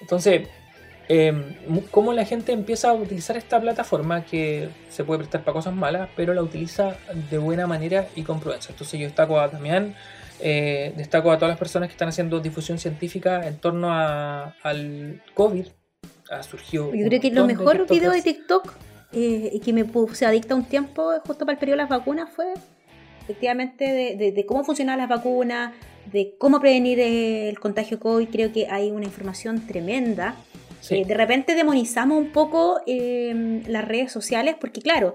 Entonces, 0.00 0.48
eh, 1.08 1.58
cómo 1.90 2.12
la 2.12 2.24
gente 2.24 2.52
empieza 2.52 2.90
a 2.90 2.94
utilizar 2.94 3.36
esta 3.36 3.60
plataforma 3.60 4.24
que 4.24 4.68
se 4.88 5.04
puede 5.04 5.18
prestar 5.18 5.44
para 5.44 5.54
cosas 5.54 5.74
malas, 5.74 6.08
pero 6.16 6.32
la 6.34 6.42
utiliza 6.42 6.96
de 7.30 7.38
buena 7.38 7.66
manera 7.66 8.06
y 8.16 8.22
con 8.22 8.40
prudencia. 8.40 8.72
Entonces 8.72 8.98
yo 8.98 9.06
destaco 9.06 9.38
a 9.38 9.48
Damián, 9.48 9.94
eh, 10.40 10.92
destaco 10.96 11.30
a 11.30 11.36
todas 11.36 11.50
las 11.50 11.58
personas 11.58 11.88
que 11.88 11.92
están 11.92 12.08
haciendo 12.08 12.40
difusión 12.40 12.78
científica 12.78 13.46
en 13.46 13.58
torno 13.58 13.92
a, 13.92 14.54
al 14.62 15.22
COVID. 15.34 15.66
Ha 16.30 16.42
surgido. 16.42 16.94
Yo 16.94 17.06
creo 17.06 17.20
que 17.20 17.30
lo 17.30 17.46
mejor 17.46 17.86
video 17.88 18.10
de 18.10 18.22
TikTok 18.22 18.72
eh, 19.12 19.50
y 19.52 19.60
que 19.60 19.72
me 19.72 19.84
puse 19.84 20.26
adicta 20.26 20.54
un 20.54 20.64
tiempo 20.64 21.12
justo 21.26 21.44
para 21.44 21.52
el 21.52 21.58
periodo 21.58 21.76
de 21.76 21.82
las 21.82 21.90
vacunas 21.90 22.30
fue 22.34 22.54
efectivamente 23.22 23.84
de, 24.16 24.46
cómo 24.46 24.64
funcionan 24.64 24.98
las 24.98 25.08
vacunas, 25.08 25.72
de 26.12 26.34
cómo 26.38 26.60
prevenir 26.60 27.00
el 27.00 27.58
contagio 27.58 27.98
COVID. 28.00 28.28
Creo 28.28 28.52
que 28.52 28.66
hay 28.68 28.90
una 28.90 29.04
información 29.04 29.66
tremenda. 29.66 30.34
Eh, 30.90 31.04
de 31.04 31.14
repente 31.14 31.54
demonizamos 31.54 32.18
un 32.18 32.32
poco 32.32 32.80
las 32.86 33.88
redes 33.88 34.12
sociales 34.12 34.56
porque 34.60 34.80
claro, 34.80 35.14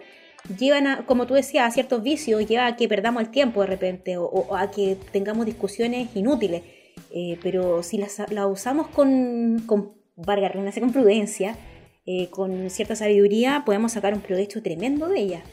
llevan, 0.57 0.87
a, 0.87 1.05
como 1.05 1.27
tú 1.27 1.33
decías, 1.33 1.67
a 1.67 1.71
ciertos 1.71 2.01
vicios, 2.03 2.47
lleva 2.47 2.67
a 2.67 2.75
que 2.75 2.87
perdamos 2.87 3.21
el 3.21 3.29
tiempo 3.29 3.61
de 3.61 3.67
repente 3.67 4.17
o, 4.17 4.55
a 4.55 4.71
que 4.71 4.97
tengamos 5.11 5.45
discusiones 5.45 6.09
inútiles. 6.15 6.63
Eh, 7.11 7.37
pero 7.41 7.81
si 7.83 7.97
las, 7.97 8.21
usamos 8.49 8.87
con, 8.87 9.63
con 9.65 9.93
Vargas 10.15 10.53
con 10.79 10.91
prudencia, 10.91 11.55
eh, 12.05 12.27
con 12.29 12.69
cierta 12.69 12.95
sabiduría, 12.95 13.63
podemos 13.65 13.93
sacar 13.93 14.13
un 14.13 14.21
provecho 14.21 14.61
tremendo 14.61 15.07
de 15.07 15.19
ella. 15.19 15.43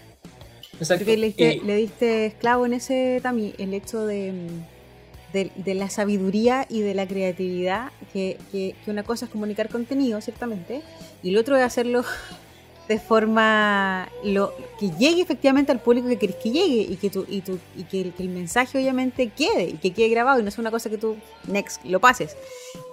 Le 0.79 1.17
diste, 1.17 1.61
le 1.65 1.77
diste 1.77 2.27
esclavo 2.27 2.67
en 2.67 2.75
ese 2.75 3.21
también 3.23 3.55
el 3.59 3.73
hecho 3.73 4.05
de, 4.05 4.33
de, 5.55 5.75
la 5.75 5.91
sabiduría 5.91 6.67
y 6.69 6.81
de 6.81 6.95
la 6.95 7.07
creatividad, 7.07 7.91
que, 8.13 8.39
que, 8.51 8.75
una 8.87 9.03
cosa 9.03 9.27
es 9.27 9.31
comunicar 9.31 9.69
contenido, 9.69 10.21
ciertamente, 10.21 10.83
y 11.23 11.31
el 11.31 11.37
otro 11.37 11.57
es 11.57 11.63
hacerlo 11.63 12.05
de 12.89 12.99
forma 13.01 14.09
lo, 14.25 14.55
que 14.79 14.91
llegue 14.93 15.21
efectivamente 15.21 15.73
al 15.73 15.81
público 15.81 16.09
que 16.09 16.19
querés 16.19 16.37
que 16.37 16.51
llegue 16.51 16.87
y 16.89 16.97
que, 16.97 17.11
tu, 17.11 17.27
y, 17.29 17.41
tu, 17.41 17.59
y 17.77 17.83
que, 17.85 18.13
el, 18.19 18.29
mensaje 18.29 18.79
obviamente 18.79 19.29
quede 19.29 19.71
y 19.71 19.73
que 19.75 19.93
quede 19.93 20.09
grabado 20.09 20.39
y 20.39 20.43
no 20.43 20.49
es 20.49 20.59
una 20.59 20.71
cosa 20.71 20.89
que 20.89 20.97
tú 20.97 21.17
next 21.49 21.85
lo 21.85 22.01
pases. 22.01 22.37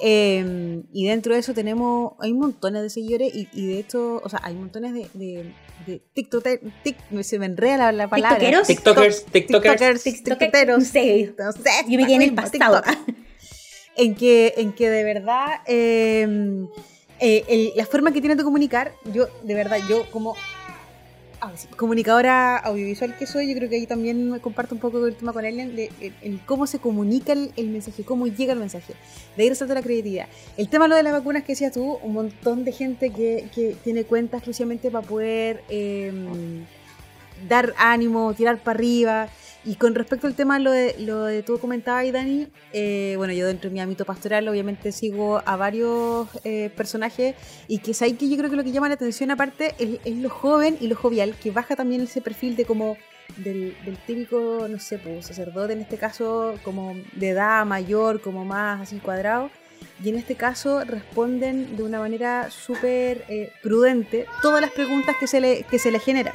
Em, 0.02 0.84
y 0.92 1.06
dentro 1.06 1.34
de 1.34 1.40
eso 1.40 1.54
tenemos, 1.54 2.14
hay 2.20 2.34
montones 2.34 2.82
de 2.82 2.90
seguidores 2.90 3.32
y, 3.34 3.68
de 3.68 3.80
hecho, 3.80 4.22
o 4.24 4.30
sea, 4.30 4.42
hay 4.44 4.56
montones 4.56 4.94
de, 4.94 5.54
de 5.86 6.02
TikTok, 6.14 6.48
tic, 6.84 6.98
se 7.22 7.40
me 7.40 7.46
enreda 7.46 7.92
la, 7.92 8.10
palabra. 8.10 8.38
¿TikTokeros? 8.38 8.68
TikTokers, 8.68 9.26
TikTokers. 9.26 10.04
TikTokers, 10.04 10.04
TikTokeros. 10.04 10.80
No 10.80 10.86
sé, 10.86 11.34
yo 11.88 11.98
me 11.98 12.06
quedé 12.06 12.16
en 12.16 12.22
el 12.22 12.34
pasado. 12.34 12.82
en 13.96 14.16
que, 14.16 14.54
en 14.58 14.74
que 14.74 14.90
de 14.90 15.04
verdad 15.04 15.62
em, 15.66 16.68
eh, 17.20 17.74
la 17.76 17.86
forma 17.86 18.12
que 18.12 18.20
tienes 18.20 18.38
de 18.38 18.44
comunicar, 18.44 18.94
yo, 19.14 19.28
de 19.44 19.54
verdad, 19.54 19.78
yo 19.88 20.10
como 20.12 20.36
comunicadora 21.76 22.58
audiovisual 22.58 23.18
que 23.18 23.26
soy, 23.26 23.50
yo 23.50 23.56
creo 23.56 23.70
que 23.70 23.76
ahí 23.76 23.88
también 23.88 24.40
comparto 24.40 24.76
un 24.76 24.82
poco 24.82 25.06
el 25.06 25.16
tema 25.16 25.34
con 25.34 25.46
él 25.46 25.90
en, 26.22 26.38
cómo 26.46 26.68
se 26.68 26.80
comunica 26.80 27.34
el, 27.34 27.70
mensaje, 27.70 28.04
cómo 28.04 28.28
llega 28.28 28.54
el 28.54 28.60
mensaje. 28.60 28.94
De 29.36 29.44
ahí 29.44 29.50
resalta 29.50 29.74
la 29.74 29.82
creatividad. 29.82 30.28
El 30.58 30.70
tema 30.70 30.88
lo 30.88 30.96
de 30.96 31.04
las 31.04 31.14
vacunas 31.14 31.44
que 31.44 31.54
decías 31.54 31.74
tú, 31.74 31.98
un 32.02 32.14
montón 32.14 32.64
de 32.64 32.72
gente 32.72 33.12
que, 33.12 33.50
que 33.54 33.76
tiene 33.84 34.04
cuentas 34.04 34.40
exclusivamente 34.40 34.92
para 34.92 35.08
poder 35.08 35.64
em, 35.70 36.66
dar 37.48 37.74
ánimo, 37.78 38.34
tirar 38.34 38.58
para 38.60 38.78
arriba. 38.78 39.30
Y 39.66 39.76
con 39.76 39.96
respecto 39.96 40.28
al 40.28 40.36
tema, 40.36 40.60
lo 40.60 40.72
de, 40.72 40.96
lo 41.00 41.24
de 41.24 41.42
tú 41.42 41.58
comentabas, 41.58 42.12
Dani, 42.12 42.48
eh, 42.74 43.14
bueno, 43.18 43.32
yo 43.32 43.48
dentro 43.48 43.70
de 43.70 43.74
mi 43.74 43.80
ámbito 43.80 44.04
pastoral 44.04 44.48
obviamente 44.50 44.92
sigo 44.92 45.42
a 45.46 45.56
varios 45.56 46.28
eh, 46.44 46.70
personajes 46.76 47.36
y 47.70 47.78
que 47.78 47.92
es 47.92 48.02
ahí 48.02 48.14
que 48.14 48.30
yo 48.30 48.36
creo 48.36 48.50
que 48.50 48.58
lo 48.58 48.64
que 48.66 48.74
llama 48.74 48.90
la 48.90 48.96
atención 48.96 49.32
aparte 49.32 49.74
es, 49.80 50.18
lo 50.18 50.30
joven 50.30 50.78
y 50.82 50.88
lo 50.88 50.98
jovial, 50.98 51.34
que 51.42 51.52
baja 51.52 51.78
también 51.78 52.02
ese 52.02 52.20
perfil 52.20 52.58
de 52.58 52.66
como 52.66 52.98
del, 53.38 53.74
típico, 54.06 54.68
no 54.70 54.80
sé, 54.80 54.98
pues, 54.98 55.28
sacerdote 55.28 55.72
en 55.72 55.82
este 55.82 55.98
caso, 55.98 56.56
como 56.64 56.94
de 57.14 57.30
edad 57.30 57.66
mayor, 57.66 58.20
como 58.22 58.44
más 58.44 58.82
así 58.82 58.98
cuadrado. 58.98 59.50
Y 60.04 60.10
en 60.10 60.16
este 60.16 60.36
caso 60.36 60.84
responden 60.84 61.78
de 61.78 61.84
una 61.84 62.00
manera 62.00 62.50
súper 62.50 63.24
eh, 63.30 63.52
prudente 63.62 64.26
todas 64.42 64.60
las 64.60 64.72
preguntas 64.72 65.16
que 65.18 65.28
se 65.28 65.40
le, 65.40 65.64
que 65.64 65.80
se 65.80 65.92
le 65.92 66.00
generan. 66.00 66.34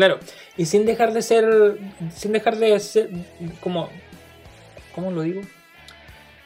Claro, 0.00 0.18
y 0.56 0.64
sin 0.64 0.86
dejar 0.86 1.12
de 1.12 1.20
ser, 1.20 1.76
sin 2.16 2.32
dejar 2.32 2.56
de 2.56 2.80
ser, 2.80 3.10
como, 3.60 3.90
¿cómo 4.94 5.10
lo 5.10 5.20
digo? 5.20 5.42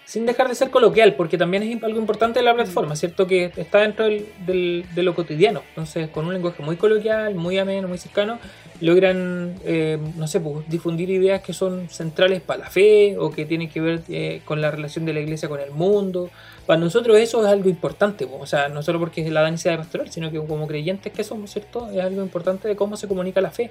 Sin 0.05 0.27
dejar 0.27 0.49
de 0.49 0.57
ser 0.57 0.71
coloquial, 0.71 1.15
porque 1.15 1.39
también 1.39 1.63
es 1.63 1.81
algo 1.85 2.01
importante 2.01 2.41
de 2.41 2.45
la 2.45 2.53
plataforma, 2.53 2.97
¿cierto? 2.97 3.29
Que 3.29 3.53
está 3.57 3.83
dentro 3.83 4.07
del, 4.07 4.85
de 4.93 5.03
lo 5.05 5.15
cotidiano. 5.15 5.63
Entonces, 5.69 6.09
con 6.09 6.27
un 6.27 6.33
lenguaje 6.33 6.65
muy 6.65 6.75
coloquial, 6.75 7.37
muy 7.37 7.57
ameno, 7.57 7.87
muy 7.87 7.99
cercano, 7.99 8.41
logran, 8.85 9.55
eh, 9.65 9.99
no 10.17 10.27
sé, 10.27 10.41
pues, 10.41 10.69
difundir 10.69 11.11
ideas 11.11 11.43
que 11.43 11.53
son 11.53 11.89
centrales 11.89 12.41
para 12.41 12.65
la 12.65 12.71
fe 12.71 13.17
o 13.19 13.31
que 13.31 13.47
tienen 13.47 13.71
que 13.71 13.81
ver 13.81 14.03
eh, 14.09 14.43
con 14.45 14.61
la 14.61 14.71
relación 14.71 15.05
de 15.07 15.15
la 15.15 15.21
iglesia 15.21 15.49
con 15.49 15.61
el 15.61 15.71
mundo 15.71 16.31
para 16.67 16.81
nosotros 16.81 17.19
eso 17.19 17.43
es 17.43 17.49
algo 17.49 17.69
importante, 17.69 18.27
o 18.31 18.47
sea, 18.47 18.69
no 18.69 18.83
solo 18.83 18.99
porque 18.99 19.23
es 19.23 19.31
la 19.31 19.43
danza 19.43 19.71
de 19.71 19.77
pastoral, 19.77 20.11
sino 20.11 20.31
que 20.31 20.39
como 20.39 20.67
creyentes 20.67 21.13
que 21.13 21.23
somos, 21.23 21.51
¿cierto? 21.51 21.91
Es 21.91 22.01
algo 22.01 22.23
importante 22.23 22.69
de 22.69 22.75
cómo 22.75 22.97
se 22.97 23.07
comunica 23.07 23.41
la 23.43 23.51
fe 23.51 23.71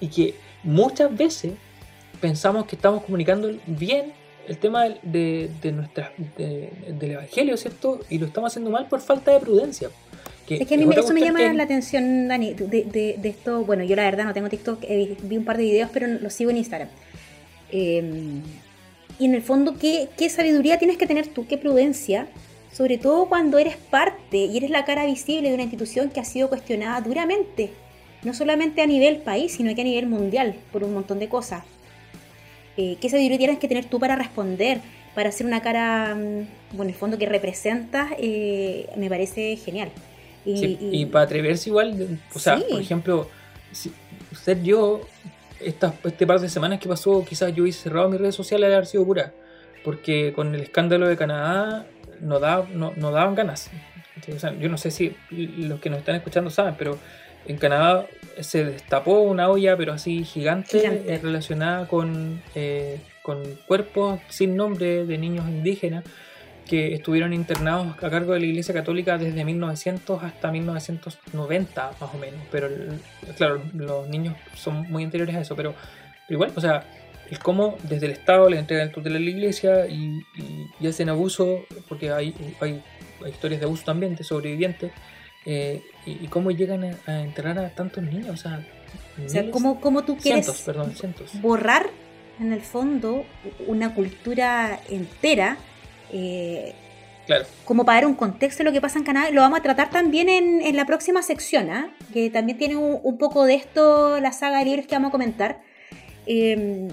y 0.00 0.08
que 0.08 0.34
muchas 0.64 1.16
veces 1.16 1.52
pensamos 2.20 2.66
que 2.66 2.74
estamos 2.74 3.04
comunicando 3.04 3.52
bien 3.66 4.12
el 4.48 4.58
tema 4.58 4.86
de, 5.02 5.50
nuestra, 5.72 6.12
del 6.36 7.10
Evangelio, 7.12 7.56
¿cierto? 7.56 8.00
Y 8.10 8.18
lo 8.18 8.26
estamos 8.26 8.50
haciendo 8.50 8.70
mal 8.70 8.88
por 8.88 9.00
falta 9.00 9.30
de 9.30 9.38
prudencia. 9.38 9.90
Es 10.48 10.66
que 10.66 10.74
a 10.74 10.78
mí 10.78 10.86
eso 10.94 11.14
me 11.14 11.20
llama 11.20 11.52
la 11.52 11.62
atención, 11.62 12.28
Dani, 12.28 12.54
de, 12.54 13.18
esto, 13.22 13.64
bueno, 13.64 13.84
yo 13.84 13.96
la 13.96 14.04
verdad 14.04 14.24
no 14.24 14.34
tengo 14.34 14.48
TikTok, 14.48 14.84
vi 15.22 15.36
un 15.36 15.44
par 15.44 15.56
de 15.56 15.64
videos, 15.64 15.90
pero 15.92 16.06
lo 16.06 16.30
sigo 16.30 16.50
en 16.50 16.56
Instagram. 16.58 16.88
Eh, 17.70 18.42
y 19.18 19.26
en 19.26 19.34
el 19.34 19.42
fondo, 19.42 19.76
¿qué, 19.78 20.08
sabiduría 20.28 20.78
tienes 20.78 20.96
que 20.96 21.06
tener 21.06 21.26
tú? 21.28 21.46
¿Qué 21.46 21.56
prudencia? 21.58 22.26
Sobre 22.72 22.98
todo 22.98 23.28
cuando 23.28 23.58
eres 23.58 23.76
parte 23.76 24.36
y 24.36 24.56
eres 24.56 24.70
la 24.70 24.84
cara 24.84 25.06
visible 25.06 25.48
de 25.48 25.54
una 25.54 25.62
institución 25.62 26.10
que 26.10 26.20
ha 26.20 26.24
sido 26.24 26.48
cuestionada 26.48 27.00
duramente. 27.00 27.70
No 28.24 28.34
solamente 28.34 28.82
a 28.82 28.86
nivel 28.86 29.18
país, 29.18 29.52
sino 29.52 29.74
que 29.74 29.82
a 29.82 29.84
nivel 29.84 30.06
mundial, 30.06 30.56
por 30.72 30.82
un 30.82 30.94
montón 30.94 31.18
de 31.18 31.28
cosas. 31.28 31.64
Eh, 32.76 32.96
¿Qué 33.00 33.10
sabiduría 33.10 33.38
tienes 33.38 33.58
que 33.58 33.68
tener 33.68 33.84
tú 33.84 34.00
para 34.00 34.16
responder? 34.16 34.80
Para 35.14 35.28
hacer 35.28 35.46
una 35.46 35.60
cara, 35.60 36.14
mm, 36.14 36.76
bueno, 36.76 36.84
en 36.84 36.88
el 36.88 36.94
fondo 36.94 37.18
que 37.18 37.26
representas, 37.26 38.12
eh, 38.18 38.88
me 38.96 39.08
parece 39.08 39.56
genial. 39.56 39.90
Y, 40.44 41.06
para 41.06 41.24
atreverse 41.24 41.70
igual, 41.70 42.18
o 42.34 42.38
sea, 42.38 42.58
por 42.58 42.80
ejemplo, 42.80 43.28
si, 43.70 43.92
usted 44.32 44.60
yo 44.62 45.02
este 45.60 46.26
par 46.26 46.40
de 46.40 46.48
semanas 46.48 46.80
que 46.80 46.88
pasó, 46.88 47.24
quizás 47.24 47.54
yo 47.54 47.62
hubiese 47.62 47.82
cerrado 47.82 48.08
mis 48.08 48.20
redes 48.20 48.34
sociales 48.34 48.68
de 48.68 48.74
haber 48.74 48.86
sido 48.86 49.04
pura. 49.04 49.32
Porque 49.84 50.32
con 50.34 50.54
el 50.54 50.62
escándalo 50.62 51.08
de 51.08 51.16
Canadá 51.16 51.86
no, 52.20 52.38
da, 52.38 52.66
no, 52.72 52.92
daban 53.10 53.34
ganas. 53.34 53.70
yo 54.60 54.68
no 54.68 54.78
sé 54.78 54.90
si 54.90 55.16
los 55.30 55.80
que 55.80 55.90
nos 55.90 56.00
están 56.00 56.14
escuchando 56.16 56.50
saben, 56.50 56.74
pero 56.78 56.98
en 57.46 57.56
Canadá 57.56 58.06
se 58.40 58.64
destapó 58.64 59.20
una 59.20 59.48
olla, 59.48 59.76
pero 59.76 59.92
así 59.92 60.24
gigante, 60.24 60.86
eh, 60.86 61.18
relacionada 61.20 61.88
con, 61.88 62.40
eh, 62.54 63.00
con 63.22 63.42
cuerpos 63.66 64.20
sin 64.28 64.56
nombre 64.56 65.04
de 65.04 65.18
niños 65.18 65.48
indígenas 65.48 66.04
que 66.72 66.94
estuvieron 66.94 67.34
internados 67.34 67.94
a 68.02 68.08
cargo 68.08 68.32
de 68.32 68.40
la 68.40 68.46
Iglesia 68.46 68.72
Católica 68.72 69.18
desde 69.18 69.44
1900 69.44 70.22
hasta 70.22 70.50
1990 70.50 71.92
más 72.00 72.14
o 72.14 72.16
menos. 72.16 72.40
Pero 72.50 72.66
claro, 73.36 73.60
los 73.74 74.08
niños 74.08 74.36
son 74.54 74.90
muy 74.90 75.04
anteriores 75.04 75.36
a 75.36 75.40
eso, 75.42 75.54
pero, 75.54 75.74
igual, 76.30 76.50
o 76.56 76.62
sea, 76.62 76.82
el 77.30 77.38
cómo 77.40 77.76
desde 77.82 78.06
el 78.06 78.12
Estado 78.12 78.48
les 78.48 78.58
entregan 78.58 78.88
el 78.88 78.94
tutela 78.94 79.18
a 79.18 79.20
la 79.20 79.28
Iglesia 79.28 79.86
y, 79.86 80.24
hacen 80.88 81.10
abuso, 81.10 81.60
porque 81.90 82.10
hay, 82.10 82.34
hay, 82.62 82.82
historias 83.28 83.60
de 83.60 83.66
abuso 83.66 83.84
también 83.84 84.16
de 84.16 84.24
sobrevivientes, 84.24 84.92
eh, 85.44 85.82
y, 86.06 86.26
cómo 86.28 86.52
llegan 86.52 86.96
a, 87.06 87.20
enterrar 87.20 87.58
a 87.58 87.68
tantos 87.68 88.02
niños, 88.02 88.30
o 88.30 88.36
sea... 88.38 88.66
O 89.22 89.28
sea, 89.28 89.50
¿cómo, 89.50 90.04
tú 90.04 90.16
quieres 90.16 90.64
borrar 91.42 91.90
en 92.40 92.54
el 92.54 92.62
fondo 92.62 93.26
una 93.66 93.94
cultura 93.94 94.80
entera 94.88 95.58
eh, 96.12 96.74
claro. 97.26 97.44
Como 97.64 97.84
para 97.84 98.00
dar 98.00 98.06
un 98.06 98.14
contexto 98.14 98.62
de 98.62 98.64
lo 98.64 98.72
que 98.72 98.80
pasa 98.80 98.98
en 98.98 99.04
Canadá, 99.04 99.30
lo 99.30 99.40
vamos 99.40 99.60
a 99.60 99.62
tratar 99.62 99.90
también 99.90 100.28
en, 100.28 100.76
la 100.76 100.84
próxima 100.84 101.22
sección, 101.22 101.70
¿ah? 101.70 101.94
que 102.12 102.30
también 102.30 102.58
tiene 102.58 102.76
un, 102.76 103.18
poco 103.18 103.44
de 103.44 103.54
esto, 103.54 104.20
la 104.20 104.32
saga 104.32 104.58
de 104.58 104.66
libros 104.66 104.86
que 104.86 104.94
vamos 104.94 105.08
a 105.08 105.12
comentar. 105.12 105.60
Eh, 106.26 106.88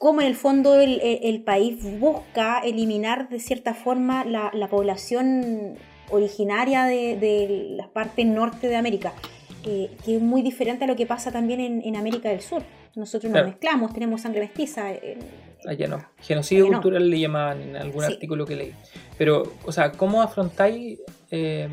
cómo 0.00 0.22
en 0.22 0.28
el 0.28 0.34
fondo 0.34 0.80
el, 0.80 1.42
país 1.44 1.76
busca 2.00 2.60
eliminar 2.60 3.28
de 3.28 3.38
cierta 3.38 3.74
forma 3.74 4.24
la, 4.24 4.68
población 4.70 5.76
originaria 6.08 6.84
de, 6.84 7.74
la 7.76 7.88
parte 7.88 8.24
norte 8.24 8.68
de 8.68 8.76
América, 8.76 9.12
que 9.62 9.90
es 10.06 10.22
muy 10.22 10.40
diferente 10.40 10.84
a 10.84 10.86
lo 10.86 10.96
que 10.96 11.04
pasa 11.04 11.30
también 11.30 11.82
en, 11.84 11.96
América 11.96 12.30
del 12.30 12.40
Sur. 12.40 12.62
Nosotros 12.96 13.30
nos 13.30 13.44
mezclamos, 13.44 13.92
tenemos 13.92 14.22
sangre 14.22 14.40
mestiza. 14.40 14.90
Allá 15.70 15.86
no. 15.86 16.04
Genocidio 16.20 16.66
cultural 16.66 17.08
le 17.08 17.20
llamaban 17.20 17.62
en 17.62 17.76
algún 17.76 18.02
artículo 18.02 18.44
que 18.44 18.56
leí. 18.56 18.74
Pero, 19.16 19.52
o 19.64 19.70
sea, 19.70 19.92
¿cómo 19.92 20.20
afrontáis 20.20 20.98
eh, 21.30 21.68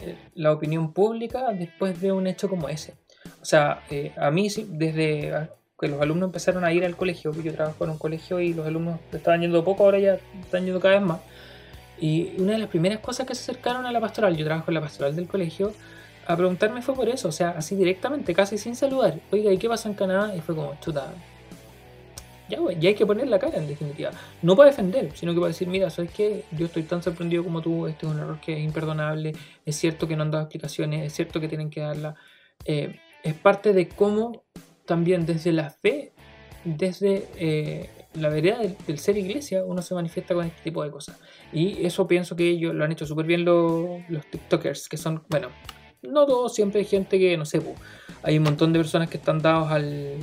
eh, 0.00 0.16
la 0.34 0.50
opinión 0.50 0.92
pública 0.92 1.52
después 1.52 2.00
de 2.00 2.10
un 2.10 2.26
hecho 2.26 2.48
como 2.48 2.68
ese? 2.68 2.94
O 3.40 3.44
sea, 3.44 3.84
eh, 3.88 4.12
a 4.16 4.32
mí, 4.32 4.48
desde 4.66 5.48
que 5.78 5.86
los 5.86 6.00
alumnos 6.00 6.26
empezaron 6.26 6.64
a 6.64 6.72
ir 6.72 6.84
al 6.84 6.96
colegio, 6.96 7.32
yo 7.40 7.54
trabajo 7.54 7.84
en 7.84 7.90
un 7.90 7.98
colegio 7.98 8.40
y 8.40 8.52
los 8.52 8.66
alumnos 8.66 8.98
estaban 9.12 9.42
yendo 9.42 9.62
poco, 9.62 9.84
ahora 9.84 10.00
ya 10.00 10.18
están 10.42 10.64
yendo 10.64 10.80
cada 10.80 10.94
vez 10.94 11.06
más. 11.06 11.20
Y 12.00 12.32
una 12.40 12.54
de 12.54 12.58
las 12.58 12.68
primeras 12.68 12.98
cosas 12.98 13.28
que 13.28 13.36
se 13.36 13.52
acercaron 13.52 13.86
a 13.86 13.92
la 13.92 14.00
pastoral, 14.00 14.36
yo 14.36 14.44
trabajo 14.44 14.72
en 14.72 14.74
la 14.74 14.80
pastoral 14.80 15.14
del 15.14 15.28
colegio, 15.28 15.72
a 16.26 16.36
preguntarme 16.36 16.82
fue 16.82 16.96
por 16.96 17.08
eso, 17.08 17.28
o 17.28 17.32
sea, 17.32 17.50
así 17.50 17.76
directamente, 17.76 18.34
casi 18.34 18.58
sin 18.58 18.74
saludar. 18.74 19.20
Oiga, 19.30 19.52
¿y 19.52 19.58
qué 19.58 19.68
pasa 19.68 19.88
en 19.88 19.94
Canadá? 19.94 20.34
Y 20.34 20.40
fue 20.40 20.56
como, 20.56 20.74
chuta, 20.80 21.12
ya, 22.48 22.58
hay 22.88 22.94
que 22.94 23.06
poner 23.06 23.28
la 23.28 23.38
cara 23.38 23.58
en 23.58 23.66
definitiva. 23.66 24.10
No 24.42 24.56
para 24.56 24.70
defender, 24.70 25.10
sino 25.14 25.32
que 25.34 25.40
para 25.40 25.48
decir, 25.48 25.68
mira, 25.68 25.90
¿sabes 25.90 26.10
qué? 26.12 26.44
Yo 26.52 26.66
estoy 26.66 26.84
tan 26.84 27.02
sorprendido 27.02 27.44
como 27.44 27.60
tú, 27.60 27.86
este 27.86 28.06
es 28.06 28.12
un 28.12 28.18
error 28.18 28.40
que 28.40 28.54
es 28.54 28.64
imperdonable, 28.64 29.32
es 29.64 29.76
cierto 29.76 30.06
que 30.06 30.16
no 30.16 30.22
han 30.22 30.30
dado 30.30 30.44
explicaciones, 30.44 31.06
es 31.06 31.12
cierto 31.12 31.40
que 31.40 31.48
tienen 31.48 31.70
que 31.70 31.80
darla. 31.80 32.14
Eh, 32.64 32.98
es 33.22 33.34
parte 33.34 33.72
de 33.72 33.88
cómo 33.88 34.44
también 34.84 35.26
desde 35.26 35.52
la 35.52 35.70
fe, 35.70 36.12
desde 36.64 37.28
eh, 37.36 37.90
la 38.14 38.28
vereda 38.28 38.58
del, 38.86 38.98
ser 38.98 39.16
iglesia, 39.18 39.64
uno 39.64 39.82
se 39.82 39.94
manifiesta 39.94 40.34
con 40.34 40.46
este 40.46 40.62
tipo 40.62 40.82
de 40.82 40.90
cosas. 40.90 41.18
Y 41.52 41.84
eso 41.84 42.06
pienso 42.06 42.36
que 42.36 42.48
ellos 42.48 42.74
lo 42.74 42.84
han 42.84 42.92
hecho 42.92 43.06
súper 43.06 43.26
bien 43.26 43.44
los, 43.44 44.00
los 44.08 44.26
TikTokers, 44.26 44.88
que 44.88 44.96
son, 44.96 45.22
bueno, 45.28 45.48
no 46.02 46.26
todos, 46.26 46.54
siempre 46.54 46.80
hay 46.80 46.86
gente 46.86 47.18
que, 47.18 47.36
no 47.36 47.44
sé, 47.44 47.60
hay 48.22 48.38
un 48.38 48.44
montón 48.44 48.72
de 48.72 48.78
personas 48.78 49.08
que 49.08 49.16
están 49.16 49.40
dados 49.40 49.70
al, 49.70 50.16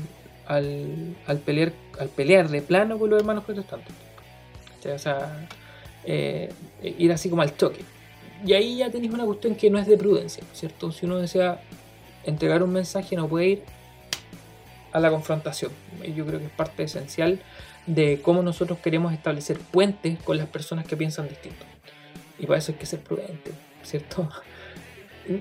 al, 0.46 1.16
al, 1.28 1.38
pelear, 1.40 1.74
al 2.00 2.10
pelear 2.10 2.50
de 2.50 2.62
plano 2.62 2.98
con 2.98 3.10
los 3.10 3.20
hermanos 3.20 3.44
protestantes. 3.44 3.94
O 4.86 5.00
sea, 5.00 5.48
eh, 6.06 6.52
ir 6.82 7.12
así 7.12 7.30
como 7.30 7.42
al 7.42 7.56
choque. 7.56 7.82
Y 8.46 8.54
ahí 8.54 8.78
ya 8.78 8.92
tenéis 8.92 9.14
una 9.14 9.26
cuestión 9.26 9.56
que 9.56 9.70
no 9.70 9.80
es 9.80 9.88
de 9.88 9.98
prudencia, 9.98 10.44
¿cierto? 10.54 10.92
Si 10.92 11.06
uno 11.06 11.18
desea 11.18 11.62
entregar 12.26 12.62
un 12.62 12.74
mensaje, 12.74 13.16
no 13.16 13.28
puede 13.28 13.48
ir 13.48 13.64
a 14.92 15.00
la 15.00 15.10
confrontación. 15.10 15.72
Yo 16.16 16.26
creo 16.26 16.40
que 16.40 16.46
es 16.46 16.52
parte 16.52 16.84
esencial 16.84 17.40
de 17.86 18.22
cómo 18.22 18.42
nosotros 18.42 18.80
queremos 18.80 19.14
establecer 19.14 19.58
puentes 19.58 20.20
con 20.20 20.38
las 20.38 20.48
personas 20.48 20.86
que 20.86 20.98
piensan 20.98 21.30
distinto. 21.30 21.66
Y 22.38 22.46
para 22.46 22.60
eso 22.60 22.74
hay 22.74 22.78
que 22.78 22.86
ser 22.86 23.00
prudente, 23.00 23.52
¿cierto? 23.84 24.30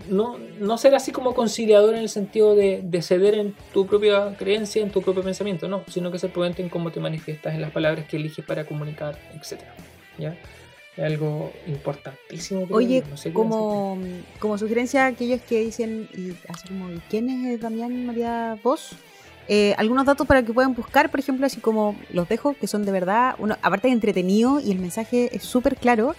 No, 0.08 0.38
no 0.60 0.78
ser 0.78 0.94
así 0.94 1.12
como 1.12 1.34
conciliador 1.34 1.94
en 1.94 2.02
el 2.02 2.08
sentido 2.08 2.54
de, 2.54 3.02
ceder 3.02 3.34
en 3.34 3.54
tu 3.72 3.86
propia 3.86 4.36
creencia, 4.36 4.82
en 4.82 4.90
tu 4.90 5.02
propio 5.02 5.22
pensamiento, 5.22 5.68
no, 5.68 5.82
sino 5.88 6.10
que 6.10 6.18
ser 6.18 6.32
prudente 6.32 6.62
en 6.62 6.68
cómo 6.68 6.92
te 6.92 7.00
manifiestas, 7.00 7.54
en 7.54 7.60
las 7.60 7.72
palabras 7.72 8.06
que 8.06 8.16
eliges 8.16 8.44
para 8.44 8.64
comunicar, 8.64 9.18
etc. 9.34 9.60
¿Ya? 10.18 10.36
Es 10.96 11.04
algo 11.04 11.52
importantísimo. 11.66 12.66
Oye, 12.70 13.02
como, 13.32 13.98
como 14.38 14.58
sugerencia 14.58 15.04
a 15.04 15.08
aquellos 15.08 15.40
que 15.40 15.60
dicen, 15.60 16.08
y 16.14 16.32
así 16.48 16.68
como, 16.68 16.88
¿quién 17.08 17.30
es 17.30 17.60
Damián 17.60 18.06
María 18.06 18.58
Vos? 18.62 18.96
Eh, 19.48 19.74
algunos 19.76 20.06
datos 20.06 20.26
para 20.26 20.44
que 20.44 20.52
puedan 20.52 20.74
buscar, 20.74 21.10
por 21.10 21.18
ejemplo, 21.18 21.46
así 21.46 21.60
como 21.60 21.96
los 22.12 22.28
dejo, 22.28 22.54
que 22.54 22.66
son 22.68 22.84
de 22.84 22.92
verdad, 22.92 23.34
uno, 23.38 23.56
aparte 23.62 23.88
de 23.88 23.94
entretenido 23.94 24.60
y 24.60 24.70
el 24.70 24.78
mensaje 24.78 25.34
es 25.34 25.42
súper 25.42 25.76
claro. 25.76 26.14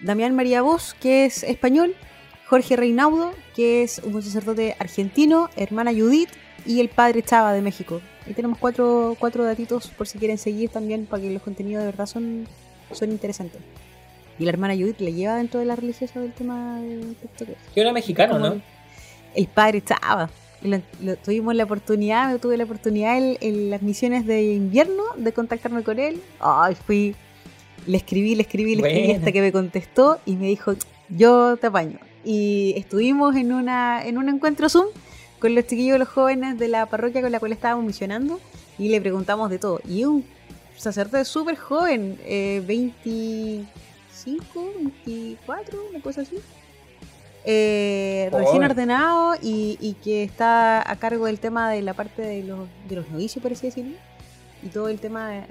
Damián 0.00 0.34
María 0.34 0.62
Vos, 0.62 0.94
que 1.00 1.24
es 1.26 1.44
español, 1.44 1.94
Jorge 2.48 2.76
Reinaudo, 2.76 3.32
que 3.54 3.82
es 3.82 4.00
un 4.04 4.22
sacerdote 4.22 4.76
argentino, 4.78 5.48
hermana 5.56 5.92
Judith 5.92 6.28
y 6.66 6.80
el 6.80 6.88
padre 6.88 7.22
Chava 7.22 7.52
de 7.52 7.62
México. 7.62 8.00
Ahí 8.26 8.34
tenemos 8.34 8.58
cuatro, 8.58 9.16
cuatro 9.18 9.44
datitos 9.44 9.88
por 9.88 10.06
si 10.06 10.18
quieren 10.18 10.38
seguir 10.38 10.70
también, 10.70 11.06
para 11.06 11.22
que 11.22 11.30
los 11.30 11.42
contenidos 11.42 11.82
de 11.82 11.90
verdad 11.90 12.06
son, 12.06 12.46
son 12.92 13.10
interesantes. 13.10 13.60
Y 14.38 14.44
la 14.44 14.50
hermana 14.50 14.74
Judith 14.74 15.00
le 15.00 15.12
lleva 15.12 15.36
dentro 15.36 15.60
de 15.60 15.66
la 15.66 15.76
religiosa 15.76 16.20
del 16.20 16.32
tema 16.32 16.80
de. 16.80 17.14
Que 17.74 17.80
era 17.80 17.92
mexicano, 17.92 18.38
¿no? 18.38 18.60
El 19.34 19.46
padre 19.46 19.82
Chava. 19.82 20.28
tuvimos 21.24 21.54
la 21.54 21.64
oportunidad, 21.64 22.38
tuve 22.40 22.56
la 22.56 22.64
oportunidad 22.64 23.16
en, 23.18 23.70
las 23.70 23.82
misiones 23.82 24.26
de 24.26 24.54
invierno 24.54 25.02
de 25.16 25.32
contactarme 25.32 25.82
con 25.82 25.98
él. 25.98 26.20
Ay, 26.40 26.74
fui, 26.74 27.14
le 27.86 27.96
escribí, 27.96 28.34
le 28.34 28.42
escribí, 28.42 28.74
le 28.74 28.88
escribí 28.88 29.12
hasta 29.12 29.32
que 29.32 29.40
me 29.40 29.52
contestó 29.52 30.18
y 30.26 30.36
me 30.36 30.46
dijo, 30.46 30.74
yo 31.08 31.56
te 31.56 31.68
apaño 31.68 31.98
y 32.24 32.74
estuvimos 32.76 33.36
en, 33.36 33.52
una, 33.52 34.04
en 34.04 34.18
un 34.18 34.28
encuentro 34.28 34.68
Zoom 34.68 34.86
con 35.38 35.54
los 35.54 35.66
chiquillos, 35.66 35.98
los 35.98 36.08
jóvenes 36.08 36.58
de 36.58 36.68
la 36.68 36.86
parroquia 36.86 37.20
con 37.20 37.30
la 37.30 37.38
cual 37.38 37.52
estábamos 37.52 37.84
misionando 37.84 38.40
y 38.78 38.88
le 38.88 39.00
preguntamos 39.00 39.50
de 39.50 39.58
todo. 39.58 39.80
Y 39.88 40.04
un 40.04 40.24
sacerdote 40.76 41.24
súper 41.24 41.56
joven, 41.56 42.18
25, 42.26 43.66
eh, 43.84 44.72
24, 45.04 45.78
una 45.90 46.00
cosa 46.00 46.22
así. 46.22 46.36
Eh, 47.46 48.30
recién 48.32 48.64
ordenado 48.64 49.34
y, 49.42 49.96
que 50.02 50.24
está 50.24 50.90
a 50.90 50.96
cargo 50.96 51.26
del 51.26 51.38
tema 51.38 51.70
de 51.70 51.82
la 51.82 51.92
parte 51.92 52.22
de 52.22 52.42
los, 52.42 52.66
de 52.88 52.96
los 52.96 53.10
novicios, 53.10 53.42
por 53.42 53.52
así 53.52 53.66
decirlo, 53.66 53.96
y 54.62 54.68
todo 54.68 54.88
el 54.88 54.98
tema 54.98 55.44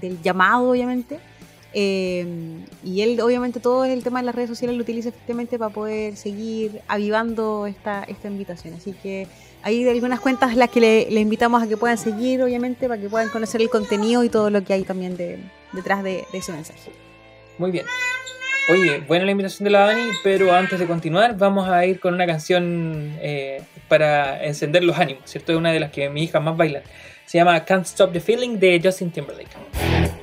del 0.00 0.20
llamado, 0.22 0.70
obviamente. 0.70 1.18
Eh, 1.72 2.26
y 2.82 3.02
él, 3.02 3.20
obviamente, 3.20 3.60
todo 3.60 3.84
el 3.84 4.02
tema 4.02 4.20
de 4.20 4.26
las 4.26 4.34
redes 4.34 4.48
sociales 4.48 4.76
lo 4.76 4.82
utiliza 4.82 5.10
efectivamente 5.10 5.58
para 5.58 5.72
poder 5.72 6.16
seguir 6.16 6.80
avivando 6.88 7.66
esta, 7.66 8.04
esta 8.04 8.28
invitación. 8.28 8.74
Así 8.74 8.92
que 8.92 9.28
hay 9.62 9.86
algunas 9.88 10.20
cuentas 10.20 10.56
las 10.56 10.70
que 10.70 10.80
le, 10.80 11.20
invitamos 11.20 11.62
a 11.62 11.68
que 11.68 11.76
puedan 11.76 11.98
seguir, 11.98 12.42
obviamente, 12.42 12.88
para 12.88 13.00
que 13.00 13.08
puedan 13.08 13.28
conocer 13.28 13.60
el 13.60 13.68
contenido 13.68 14.24
y 14.24 14.28
todo 14.28 14.50
lo 14.50 14.64
que 14.64 14.72
hay 14.72 14.84
también 14.84 15.16
detrás 15.72 16.02
de, 16.02 16.24
ese 16.32 16.52
mensaje. 16.52 16.90
Muy 17.58 17.70
bien. 17.70 17.84
Oye, 18.70 19.00
buena 19.00 19.24
la 19.24 19.32
invitación 19.32 19.64
de 19.64 19.70
la 19.70 19.86
Dani, 19.86 20.10
pero 20.22 20.52
antes 20.54 20.78
de 20.78 20.86
continuar, 20.86 21.36
vamos 21.36 21.68
a 21.68 21.84
ir 21.84 21.98
con 21.98 22.14
una 22.14 22.26
canción 22.26 23.16
eh, 23.20 23.62
para 23.88 24.44
encender 24.44 24.84
los 24.84 24.96
ánimos, 24.96 25.28
¿cierto? 25.28 25.52
Es 25.52 25.58
una 25.58 25.72
de 25.72 25.80
las 25.80 25.90
que 25.90 26.08
mi 26.08 26.22
hija 26.22 26.40
más 26.40 26.56
baila. 26.56 26.82
Se 27.26 27.38
llama 27.38 27.64
Can't 27.64 27.86
Stop 27.86 28.12
the 28.12 28.20
Feeling 28.20 28.58
de 28.58 28.80
Justin 28.82 29.10
Timberlake. 29.10 30.19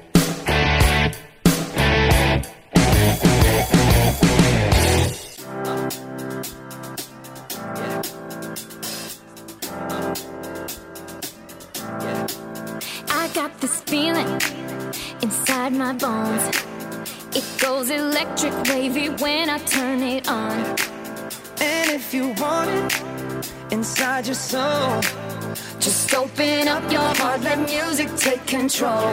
Inside 15.22 15.74
my 15.74 15.94
bones. 15.94 16.44
It 17.36 17.46
goes 17.60 17.90
electric 17.90 18.54
wavy 18.70 19.10
when 19.22 19.50
I 19.50 19.60
turn 19.60 20.02
it 20.02 20.28
on. 20.28 20.58
And 21.60 21.92
if 21.92 22.14
you 22.14 22.34
want 22.40 22.70
it 22.70 23.54
inside 23.72 24.26
your 24.28 24.36
soul, 24.36 25.02
just 25.80 26.14
open 26.14 26.68
up 26.68 26.92
your 26.92 27.10
heart, 27.20 27.42
let 27.42 27.60
music 27.60 28.10
take 28.16 28.46
control. 28.46 29.08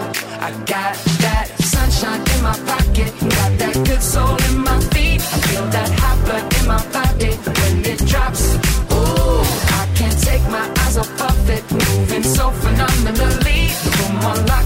I 0.46 0.50
got 0.74 0.94
that 1.24 1.46
sunshine 1.58 2.22
in 2.34 2.42
my 2.42 2.56
pocket, 2.70 3.10
got 3.20 3.52
that 3.62 3.74
good 3.86 4.02
soul 4.02 4.36
in 4.48 4.58
my 4.58 4.80
feet. 4.92 5.20
I 5.20 5.38
feel 5.48 5.66
that 5.76 5.90
hot 6.00 6.18
blood 6.24 6.46
in 6.58 6.66
my 6.74 6.82
body 6.92 7.32
when 7.56 7.74
it 7.92 8.00
drops. 8.06 8.54
Ooh, 8.94 9.42
I 9.80 9.84
can't 9.98 10.18
take 10.28 10.44
my 10.56 10.66
eyes 10.82 10.96
off 10.98 11.20
of 11.20 11.50
it, 11.50 11.64
moving 11.70 12.22
so 12.22 12.50
phenomenally. 12.50 13.43
From 13.90 14.14
my 14.16 14.34
life. 14.46 14.63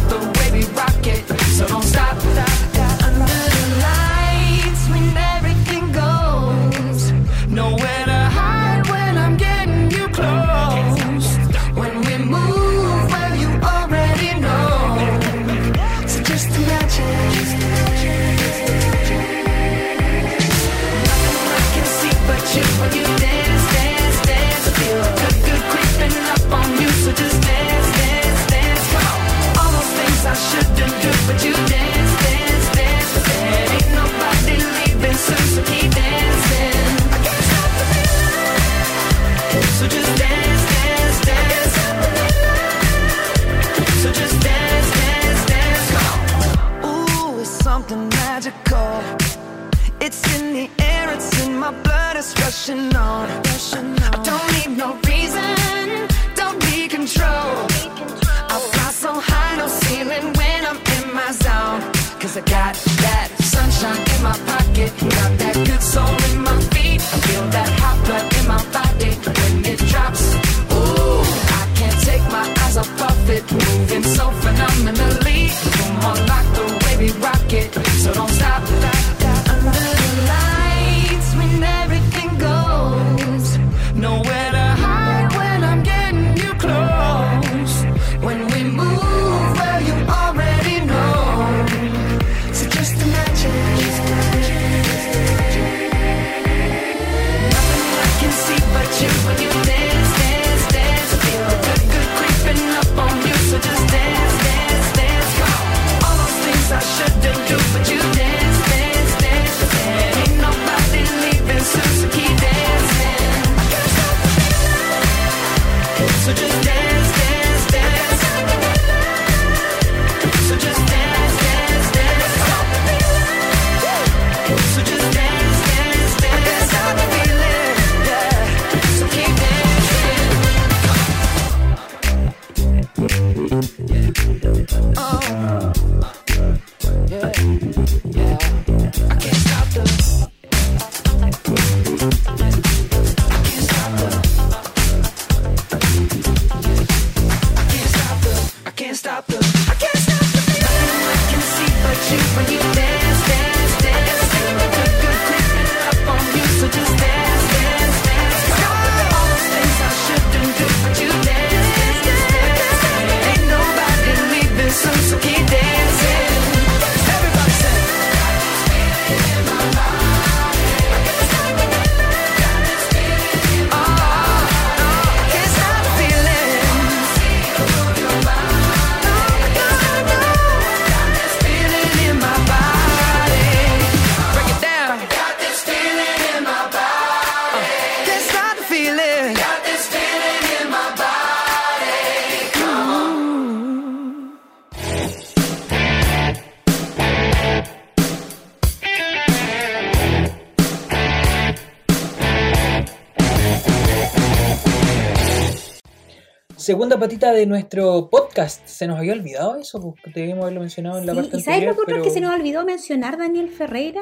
Segunda 206.79 206.97
patita 206.97 207.33
de 207.33 207.45
nuestro 207.45 208.09
podcast. 208.09 208.64
Se 208.64 208.87
nos 208.87 208.99
había 209.01 209.12
olvidado 209.12 209.57
eso, 209.57 209.81
porque 209.81 210.12
debíamos 210.14 210.45
haberlo 210.45 210.61
mencionado 210.61 211.01
en 211.01 211.07
la 211.07 211.14
parte 211.14 211.38
¿Y 211.38 211.41
sabes 211.41 211.64
lo 211.64 211.73
otro 211.73 212.01
que 212.05 212.11
se 212.11 212.21
nos 212.21 212.33
olvidó 212.33 212.64
mencionar, 212.64 213.19
Daniel 213.19 213.49
Ferreira? 213.49 214.01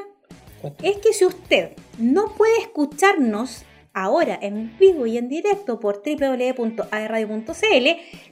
Es 0.82 0.98
que 0.98 1.14
si 1.14 1.24
usted 1.24 1.70
no 1.96 2.34
puede 2.34 2.58
escucharnos 2.58 3.62
ahora 3.94 4.38
en 4.42 4.76
vivo 4.78 5.06
y 5.06 5.16
en 5.16 5.30
directo 5.30 5.80
por 5.80 6.02
www.aerradio.cl, 6.04 7.86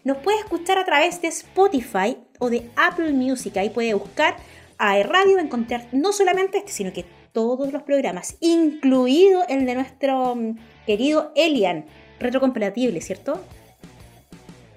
nos 0.05 0.19
puede 0.19 0.39
escuchar 0.41 0.77
a 0.77 0.85
través 0.85 1.23
de 1.23 1.29
Spotify 1.29 2.19
o 2.39 2.51
de 2.51 2.69
Apple 2.77 3.15
Music. 3.15 3.57
Ahí 3.57 3.71
puede 3.71 3.95
buscar 3.95 4.37
a 4.77 5.03
Radio, 5.05 5.39
encontrar 5.39 5.87
no 5.93 6.13
solamente 6.13 6.59
este, 6.59 6.73
sino 6.73 6.93
que 6.93 7.07
todos 7.33 7.73
los 7.73 7.83
programas, 7.83 8.37
incluido 8.41 9.41
el 9.49 9.65
de 9.65 9.75
nuestro 9.75 10.37
mm, 10.37 10.59
querido 10.85 11.33
Elian, 11.35 11.87
retrocompatible, 12.21 13.01
¿cierto? 13.01 13.41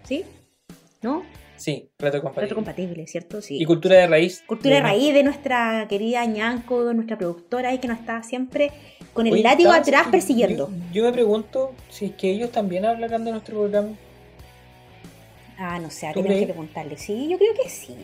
¿Sí? 0.08 0.24
¿No? 1.02 1.24
Sí, 1.58 1.89
retrocompatible. 1.98 2.41
Retrocompatible, 2.41 3.08
¿cierto? 3.08 3.41
Sí. 3.41 3.58
Y 3.60 3.65
cultura 3.65 3.96
de 3.96 4.08
raíz. 4.08 4.43
Cultura 4.46 4.76
de, 4.76 4.82
raíz 4.82 5.13
de 5.13 5.24
nuestra 5.24 5.86
querida 5.89 6.24
Ñanco, 6.26 6.93
nuestra 6.93 7.17
productora 7.17 7.70
ahí 7.70 7.80
que 7.80 7.88
nos 7.88 8.00
está 8.00 8.24
siempre 8.24 8.72
con 9.13 9.28
el 9.28 9.41
látigo 9.41 9.72
atrás 9.72 10.08
persiguiendo. 10.10 10.72
Yo, 10.93 11.04
me 11.04 11.12
pregunto 11.12 11.74
si 11.89 12.06
es 12.06 12.12
que 12.13 12.30
ellos 12.30 12.52
también 12.52 12.86
hablarán 12.86 13.26
de 13.26 13.32
nuestro 13.32 13.58
programa. 13.58 13.89
Ah, 15.58 15.80
no 15.80 15.89
sé, 15.89 16.10
tenemos 16.13 16.39
que 16.39 16.46
preguntarle. 16.46 16.98
Sí, 16.98 17.28
yo 17.30 17.38
creo 17.38 17.54
que 17.56 17.67
sí. 17.70 17.96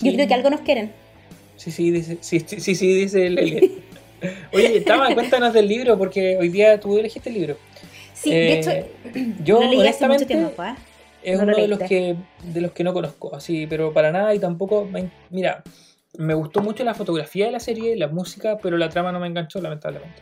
Yo 0.00 0.12
creo 0.14 0.28
que 0.28 0.34
algo 0.34 0.48
nos 0.48 0.60
quieren. 0.60 0.92
Sí, 1.56 1.72
sí, 1.72 1.90
dice, 1.90 2.18
sí, 2.20 2.40
sí, 2.40 2.74
sí, 2.74 2.94
dice 2.94 3.26
el, 3.26 3.82
Oye, 4.52 4.80
Tama, 4.82 5.12
cuéntanos 5.14 5.52
del 5.52 5.68
libro, 5.68 5.98
porque 5.98 6.38
hoy 6.38 6.48
día 6.48 6.78
tú 6.78 6.96
elegiste 6.96 7.28
el 7.28 7.34
libro. 7.34 7.56
Sí, 8.14 8.30
de 8.30 8.58
hecho, 8.58 8.70
eh, 8.70 8.86
yo 9.44 9.58
honestamente, 9.58 10.26
tiempo, 10.26 10.62
¿eh? 10.62 10.74
Es 11.22 11.40
uno 11.40 11.56
de 11.56 11.68
los 11.68 11.78
que 11.78 12.16
de 12.42 12.60
los 12.60 12.72
que 12.72 12.84
no 12.84 12.92
conozco, 12.92 13.34
así, 13.34 13.66
pero 13.66 13.92
para 13.92 14.12
nada 14.12 14.34
y 14.34 14.38
tampoco, 14.38 14.88
mira, 15.30 15.62
me 16.18 16.34
gustó 16.34 16.60
mucho 16.60 16.84
la 16.84 16.94
fotografía 16.94 17.46
de 17.46 17.52
la 17.52 17.60
serie, 17.60 17.96
la 17.96 18.08
música, 18.08 18.58
pero 18.62 18.76
la 18.76 18.88
trama 18.88 19.12
no 19.12 19.20
me 19.20 19.26
enganchó, 19.26 19.60
lamentablemente. 19.60 20.20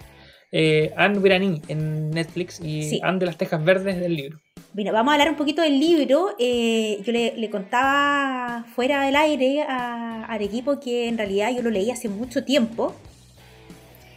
Eh, 0.53 0.93
Anne 0.97 1.19
Verani 1.21 1.63
en 1.69 2.11
Netflix 2.11 2.61
y 2.61 3.01
Anne 3.03 3.21
de 3.21 3.27
las 3.27 3.37
Tejas 3.37 3.65
Verdes 3.65 4.01
del 4.01 4.15
libro. 4.15 4.41
Bueno, 4.73 4.93
vamos 4.93 5.11
a 5.11 5.15
hablar 5.15 5.31
un 5.31 5.37
poquito 5.37 5.63
del 5.63 5.79
libro. 5.79 6.35
Eh, 6.39 7.01
yo 7.05 7.13
le, 7.13 7.51
contaba 7.51 8.65
fuera 8.75 9.05
del 9.05 9.17
aire 9.17 9.63
al 9.63 10.43
equipo 10.43 10.79
que 10.81 11.09
en 11.09 11.19
realidad 11.19 11.51
yo 11.55 11.63
lo 11.63 11.71
leí 11.71 11.91
hace 11.91 12.09
mucho 12.09 12.45
tiempo. 12.45 12.95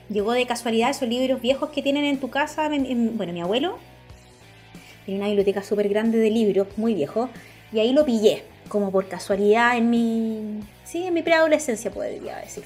Llegó 0.09 0.33
de 0.33 0.45
casualidad 0.45 0.89
esos 0.89 1.07
libros 1.07 1.41
viejos 1.41 1.69
que 1.69 1.81
tienen 1.81 2.05
en 2.05 2.19
tu 2.19 2.29
casa. 2.29 2.69
bueno, 2.69 3.33
mi 3.33 3.41
abuelo 3.41 3.77
tiene 5.05 5.19
una 5.19 5.27
biblioteca 5.27 5.63
súper 5.63 5.89
grande 5.89 6.17
de 6.17 6.29
libros, 6.29 6.67
muy 6.77 6.93
viejo. 6.93 7.29
Y 7.71 7.79
ahí 7.79 7.93
lo 7.93 8.05
pillé, 8.05 8.43
como 8.67 8.91
por 8.91 9.07
casualidad 9.07 9.77
en 9.77 9.89
mi, 9.89 10.59
sí, 10.83 11.05
en 11.05 11.13
mi 11.13 11.21
preadolescencia, 11.21 11.91
podría 11.91 12.37
decir. 12.37 12.63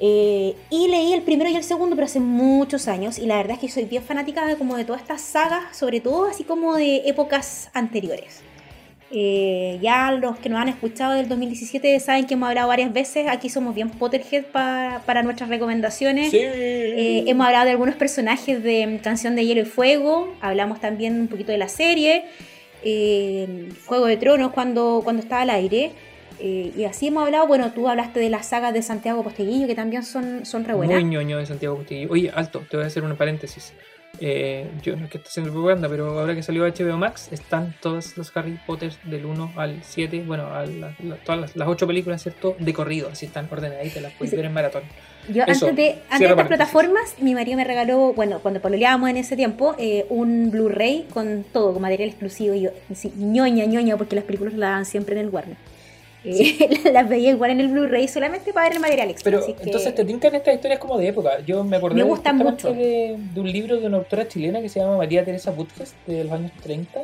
Eh, 0.00 0.54
y 0.70 0.88
leí 0.88 1.12
el 1.12 1.22
primero 1.22 1.50
y 1.50 1.56
el 1.56 1.64
segundo, 1.64 1.96
pero 1.96 2.06
hace 2.06 2.20
muchos 2.20 2.88
años. 2.88 3.18
Y 3.18 3.26
la 3.26 3.36
verdad 3.36 3.54
es 3.54 3.60
que 3.60 3.68
soy 3.68 3.84
bien 3.84 4.02
fanática 4.02 4.46
de, 4.46 4.56
como 4.56 4.76
de 4.76 4.84
todas 4.84 5.02
estas 5.02 5.20
sagas, 5.20 5.76
sobre 5.76 6.00
todo 6.00 6.26
así 6.26 6.44
como 6.44 6.76
de 6.76 7.02
épocas 7.06 7.70
anteriores. 7.74 8.40
Eh, 9.10 9.78
ya 9.80 10.12
los 10.12 10.38
que 10.38 10.50
nos 10.50 10.60
han 10.60 10.68
escuchado 10.68 11.14
del 11.14 11.28
2017 11.28 11.98
saben 12.00 12.26
que 12.26 12.34
hemos 12.34 12.48
hablado 12.48 12.68
varias 12.68 12.92
veces. 12.92 13.26
Aquí 13.28 13.48
somos 13.48 13.74
bien 13.74 13.90
Potterhead 13.90 14.44
para 14.52 15.22
nuestras 15.22 15.48
recomendaciones. 15.48 16.32
Eh, 16.34 17.24
hemos 17.26 17.46
hablado 17.46 17.64
de 17.64 17.70
algunos 17.72 17.94
personajes 17.96 18.62
de 18.62 19.00
Canción 19.02 19.34
de 19.34 19.46
Hielo 19.46 19.62
y 19.62 19.64
Fuego. 19.64 20.34
Hablamos 20.40 20.80
también 20.80 21.20
un 21.20 21.28
poquito 21.28 21.52
de 21.52 21.58
la 21.58 21.68
serie. 21.68 22.24
Fuego 22.82 24.06
de 24.06 24.16
Tronos 24.16 24.52
cuando, 24.52 25.00
cuando 25.04 25.22
estaba 25.22 25.42
al 25.42 25.50
aire. 25.50 25.92
Eh, 26.40 26.72
y 26.76 26.84
así 26.84 27.08
hemos 27.08 27.24
hablado, 27.24 27.46
bueno, 27.46 27.72
tú 27.72 27.88
hablaste 27.88 28.20
de 28.20 28.30
las 28.30 28.46
sagas 28.46 28.72
de 28.72 28.82
Santiago 28.82 29.24
Posteguillo, 29.24 29.66
que 29.66 29.74
también 29.74 30.04
son, 30.04 30.46
son 30.46 30.64
re 30.64 30.74
buenas. 30.74 31.00
Muy 31.00 31.10
ñoño 31.10 31.38
de 31.38 31.46
Santiago 31.46 31.76
Posteguillo. 31.76 32.12
Oye, 32.12 32.30
alto, 32.32 32.62
te 32.70 32.76
voy 32.76 32.84
a 32.84 32.86
hacer 32.86 33.02
un 33.02 33.16
paréntesis. 33.16 33.72
Eh, 34.20 34.68
yo 34.82 34.96
no 34.96 35.04
es 35.04 35.10
que 35.10 35.18
esté 35.18 35.28
haciendo 35.28 35.52
propaganda, 35.52 35.88
pero 35.88 36.18
ahora 36.18 36.34
que 36.34 36.42
salió 36.42 36.64
HBO 36.64 36.96
Max, 36.96 37.28
están 37.30 37.74
todos 37.80 38.16
los 38.16 38.36
Harry 38.36 38.58
Potter 38.66 38.92
del 39.04 39.26
1 39.26 39.52
al 39.56 39.82
7, 39.82 40.24
bueno, 40.26 40.46
a 40.46 40.64
todas 41.24 41.54
las, 41.54 41.68
8 41.68 41.86
películas, 41.86 42.22
¿cierto? 42.22 42.56
De 42.58 42.72
corrido, 42.72 43.08
así 43.12 43.26
están 43.26 43.48
ordenaditas, 43.50 44.02
las 44.02 44.12
puedes 44.12 44.34
ver 44.34 44.46
en 44.46 44.52
maratón. 44.52 44.82
Yo 45.28 45.42
antes 45.42 45.60
de, 45.60 45.98
antes 46.08 46.20
de 46.20 46.26
estas 46.26 46.46
plataformas, 46.46 47.16
mi 47.20 47.34
marido 47.34 47.56
me 47.56 47.64
regaló, 47.64 48.14
bueno, 48.14 48.40
cuando 48.40 48.60
pololeábamos 48.60 49.10
en 49.10 49.18
ese 49.18 49.36
tiempo, 49.36 49.74
eh, 49.78 50.06
un 50.08 50.50
Blu-ray 50.50 51.06
con 51.12 51.44
todo, 51.52 51.72
con 51.74 51.82
material 51.82 52.08
exclusivo. 52.08 52.54
Y 52.54 52.62
yo, 52.62 52.70
sí, 52.94 53.12
ñoña, 53.16 53.66
ñoña, 53.66 53.96
porque 53.96 54.16
las 54.16 54.24
películas 54.24 54.54
las 54.54 54.70
dan 54.70 54.86
siempre 54.86 55.14
en 55.14 55.26
el 55.26 55.28
Warner. 55.28 55.56
las 56.92 57.08
veía 57.08 57.30
igual 57.30 57.50
en 57.52 57.60
el 57.60 57.68
Blu-ray 57.68 58.08
solamente 58.08 58.52
para 58.52 58.68
ver 58.68 58.76
el 58.76 58.80
material 58.80 59.10
extra. 59.10 59.30
Pero 59.30 59.46
entonces 59.60 59.94
te 59.94 60.04
tincan 60.04 60.34
estas 60.34 60.54
historias 60.54 60.80
como 60.80 60.98
de 60.98 61.08
época. 61.08 61.40
Yo 61.46 61.62
me 61.64 61.76
acordé 61.76 62.04
mucho. 62.04 62.72
De, 62.72 63.16
un 63.36 63.52
libro 63.52 63.78
de 63.80 63.86
una 63.86 63.98
autora 63.98 64.26
chilena 64.26 64.60
que 64.60 64.68
se 64.68 64.80
llama 64.80 64.96
María 64.96 65.24
Teresa 65.24 65.50
Butges 65.50 65.94
de 66.06 66.24
los 66.24 66.32
años 66.32 66.52
30 66.62 67.02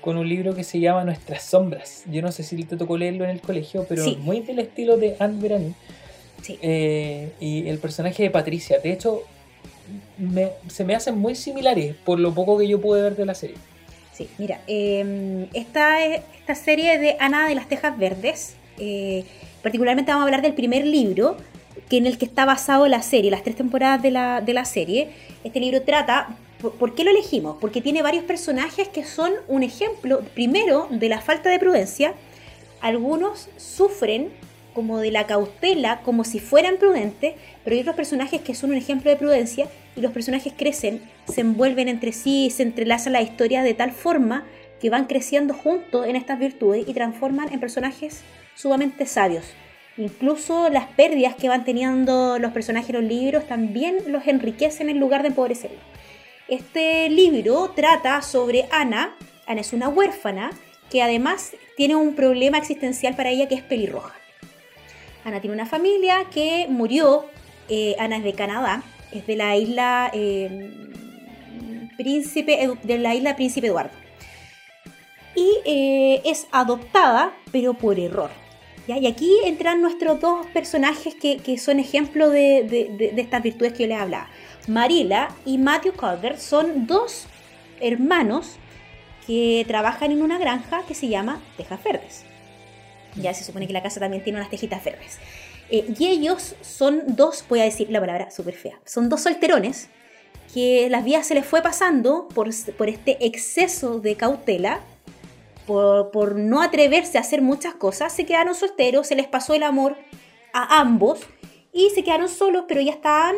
con 0.00 0.16
un 0.18 0.28
libro 0.28 0.54
que 0.54 0.64
se 0.64 0.80
llama 0.80 1.04
Nuestras 1.04 1.42
sombras. 1.44 2.04
Yo 2.10 2.20
no 2.20 2.30
sé 2.30 2.42
si 2.42 2.62
te 2.64 2.76
tocó 2.76 2.98
leerlo 2.98 3.24
en 3.24 3.30
el 3.30 3.40
colegio, 3.40 3.86
pero 3.88 4.04
muy 4.18 4.40
del 4.40 4.58
estilo 4.58 4.96
de 4.96 5.16
Anne 5.18 5.40
Verani. 5.40 5.74
Eh, 6.60 7.30
y 7.40 7.68
el 7.68 7.78
personaje 7.78 8.22
de 8.22 8.30
Patricia. 8.30 8.78
De 8.80 8.92
hecho, 8.92 9.22
se 10.68 10.84
me 10.84 10.94
hacen 10.94 11.16
muy 11.16 11.34
similares 11.34 11.96
por 12.04 12.20
lo 12.20 12.34
poco 12.34 12.58
que 12.58 12.68
yo 12.68 12.80
pude 12.80 13.00
ver 13.00 13.16
de 13.16 13.24
la 13.24 13.34
serie. 13.34 13.56
Sí, 14.14 14.28
mira, 14.38 14.60
em, 14.68 15.48
esta, 15.54 16.04
esta 16.04 16.54
serie 16.54 16.98
de 16.98 17.16
Ana 17.18 17.48
de 17.48 17.56
las 17.56 17.68
Tejas 17.68 17.98
Verdes, 17.98 18.54
eh, 18.78 19.24
particularmente 19.60 20.12
vamos 20.12 20.22
a 20.22 20.26
hablar 20.26 20.40
del 20.40 20.54
primer 20.54 20.86
libro, 20.86 21.36
que 21.88 21.96
en 21.96 22.06
el 22.06 22.16
que 22.16 22.24
está 22.24 22.44
basado 22.44 22.86
la 22.86 23.02
serie, 23.02 23.32
las 23.32 23.42
tres 23.42 23.56
temporadas 23.56 24.02
de 24.02 24.12
la, 24.12 24.40
de 24.40 24.54
la 24.54 24.64
serie. 24.64 25.10
Este 25.42 25.58
libro 25.58 25.82
trata, 25.82 26.28
por, 26.60 26.94
qué 26.94 27.02
lo 27.02 27.10
elegimos? 27.10 27.56
Porque 27.60 27.80
tiene 27.80 28.02
varios 28.02 28.24
personajes 28.24 28.86
que 28.86 29.04
son 29.04 29.32
un 29.48 29.64
ejemplo, 29.64 30.20
primero, 30.32 30.86
de 30.90 31.08
la 31.08 31.20
falta 31.20 31.50
de 31.50 31.58
prudencia. 31.58 32.14
Algunos 32.80 33.48
sufren 33.56 34.30
como 34.74 34.98
de 34.98 35.10
la 35.10 35.26
cautela, 35.26 36.02
como 36.02 36.22
si 36.22 36.38
fueran 36.38 36.76
prudentes, 36.76 37.34
pero 37.64 37.74
hay 37.74 37.80
otros 37.80 37.96
personajes 37.96 38.40
que 38.42 38.54
son 38.54 38.70
un 38.70 38.76
ejemplo 38.76 39.10
de 39.10 39.16
prudencia 39.16 39.66
y 39.96 40.00
los 40.00 40.12
personajes 40.12 40.52
crecen, 40.56 41.02
se 41.26 41.40
envuelven 41.40 41.88
entre 41.88 42.12
sí, 42.12 42.50
se 42.50 42.62
entrelazan 42.62 43.12
la 43.12 43.22
historia 43.22 43.62
de 43.62 43.74
tal 43.74 43.92
forma 43.92 44.44
que 44.80 44.90
van 44.90 45.06
creciendo 45.06 45.54
juntos 45.54 46.06
en 46.06 46.16
estas 46.16 46.38
virtudes 46.38 46.84
y 46.86 46.94
transforman 46.94 47.52
en 47.52 47.60
personajes 47.60 48.22
sumamente 48.54 49.06
sabios. 49.06 49.44
Incluso 49.96 50.70
las 50.70 50.86
pérdidas 50.86 51.36
que 51.36 51.48
van 51.48 51.64
teniendo 51.64 52.38
los 52.38 52.52
personajes 52.52 52.90
en 52.90 52.96
los 52.96 53.04
libros 53.04 53.46
también 53.46 53.96
los 54.08 54.26
enriquecen 54.26 54.90
en 54.90 54.98
lugar 54.98 55.22
de 55.22 55.28
empobrecerlos. 55.28 55.80
Este 56.48 57.08
libro 57.08 57.72
trata 57.74 58.20
sobre 58.20 58.66
Ana. 58.70 59.16
Ana 59.46 59.60
es 59.60 59.72
una 59.72 59.88
huérfana 59.88 60.50
que 60.90 61.02
además 61.02 61.52
tiene 61.76 61.94
un 61.94 62.14
problema 62.14 62.58
existencial 62.58 63.14
para 63.14 63.30
ella 63.30 63.48
que 63.48 63.54
es 63.54 63.62
pelirroja. 63.62 64.14
Ana 65.24 65.40
tiene 65.40 65.54
una 65.54 65.66
familia 65.66 66.26
que 66.32 66.66
murió. 66.68 67.26
Eh, 67.68 67.96
Ana 67.98 68.18
es 68.18 68.24
de 68.24 68.34
Canadá, 68.34 68.82
es 69.18 69.26
de 69.26 69.36
la 69.36 69.56
isla 69.56 70.10
eh, 70.12 70.70
Príncipe, 71.96 72.70
de 72.82 72.98
la 72.98 73.14
isla 73.14 73.36
Príncipe 73.36 73.68
Eduardo. 73.68 73.96
Y 75.36 75.48
eh, 75.64 76.22
es 76.24 76.46
adoptada, 76.52 77.34
pero 77.52 77.74
por 77.74 77.98
error. 77.98 78.30
Y 78.86 79.06
aquí 79.06 79.30
entran 79.44 79.80
nuestros 79.80 80.20
dos 80.20 80.46
personajes 80.48 81.14
que, 81.14 81.58
son 81.58 81.80
ejemplo 81.80 82.28
de, 82.28 83.12
estas 83.16 83.42
virtudes 83.42 83.72
que 83.72 83.84
yo 83.84 83.88
les 83.88 83.98
hablaba. 83.98 84.28
Marila 84.68 85.34
y 85.46 85.56
Matthew 85.56 85.94
Calder 85.94 86.38
son 86.38 86.86
dos 86.86 87.26
hermanos 87.80 88.56
que 89.26 89.64
trabajan 89.66 90.12
en 90.12 90.22
una 90.22 90.38
granja 90.38 90.82
que 90.86 90.94
se 90.94 91.08
llama 91.08 91.40
Tejas 91.56 91.82
Verdes. 91.82 92.24
Ya 93.16 93.32
se 93.32 93.44
supone 93.44 93.66
que 93.66 93.72
la 93.72 93.82
casa 93.82 94.00
también 94.00 94.22
tiene 94.22 94.38
unas 94.38 94.50
tejitas 94.50 94.84
verdes. 94.84 95.18
Eh, 95.74 95.92
y 95.98 96.06
ellos 96.06 96.54
son 96.60 97.02
dos, 97.16 97.44
voy 97.48 97.58
a 97.58 97.64
decir 97.64 97.90
la 97.90 97.98
palabra 97.98 98.30
súper 98.30 98.54
fea, 98.54 98.78
son 98.84 99.08
dos 99.08 99.22
solterones 99.22 99.88
que 100.52 100.88
las 100.88 101.02
vías 101.04 101.26
se 101.26 101.34
les 101.34 101.44
fue 101.44 101.62
pasando 101.62 102.28
por, 102.28 102.48
por 102.78 102.88
este 102.88 103.26
exceso 103.26 103.98
de 103.98 104.14
cautela, 104.14 104.82
por, 105.66 106.12
por, 106.12 106.36
no 106.36 106.62
atreverse 106.62 107.18
a 107.18 107.22
hacer 107.22 107.42
muchas 107.42 107.74
cosas, 107.74 108.12
se 108.12 108.24
quedaron 108.24 108.54
solteros, 108.54 109.08
se 109.08 109.16
les 109.16 109.26
pasó 109.26 109.52
el 109.54 109.64
amor 109.64 109.96
a 110.52 110.80
ambos 110.80 111.18
y 111.72 111.90
se 111.90 112.04
quedaron 112.04 112.28
solos, 112.28 112.66
pero 112.68 112.80
ya 112.80 112.92
estaban 112.92 113.34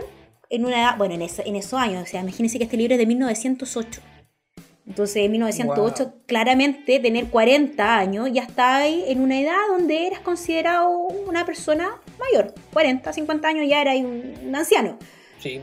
en 0.50 0.66
una 0.66 0.82
edad, 0.82 0.98
bueno, 0.98 1.14
en, 1.14 1.22
en 1.22 1.56
esos 1.56 1.80
años, 1.80 2.02
o 2.02 2.06
sea, 2.06 2.20
imagínense 2.20 2.58
que 2.58 2.64
este 2.64 2.76
libro 2.76 2.96
es 2.96 2.98
de 2.98 3.06
1908. 3.06 4.02
Entonces, 4.86 5.16
en 5.24 5.32
1908, 5.32 6.12
claramente, 6.26 7.00
tener 7.00 7.30
40 7.30 7.96
años, 7.96 8.28
ya 8.30 8.42
está 8.42 8.76
ahí 8.76 9.04
en 9.08 9.22
una 9.22 9.40
edad 9.40 9.56
donde 9.70 10.06
eras 10.06 10.20
considerado 10.20 10.90
una 10.90 11.46
persona 11.46 11.98
mayor. 12.18 12.54
40, 12.72 13.12
50 13.12 13.48
años 13.48 13.68
ya 13.68 13.80
era 13.80 13.92
un, 13.94 14.54
anciano. 14.54 14.98
Sí. 15.38 15.60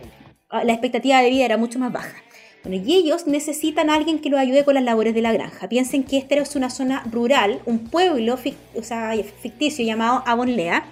Ah, 0.49 0.63
la 0.63 0.73
expectativa 0.73 1.21
de 1.21 1.29
vida 1.29 1.45
era 1.45 1.57
mucho 1.57 1.79
más 1.79 1.91
baja. 1.91 2.15
Bueno, 2.63 2.81
y 2.85 2.95
ellos 2.95 3.27
necesitan 3.27 3.89
a 3.89 3.95
alguien 3.95 4.19
que 4.19 4.29
los 4.29 4.39
ayude 4.39 4.63
con 4.63 4.75
las 4.75 4.83
labores 4.83 5.13
de 5.13 5.21
la 5.21 5.33
granja. 5.33 5.67
Piensen 5.67 6.03
que 6.03 6.17
esta 6.17 6.35
es 6.35 6.55
una 6.55 6.69
zona 6.69 7.03
rural, 7.11 7.61
un 7.65 7.89
pueblo 7.89 8.37
ficticio 8.37 9.85
llamado 9.85 10.23
Avonlea. 10.25 10.85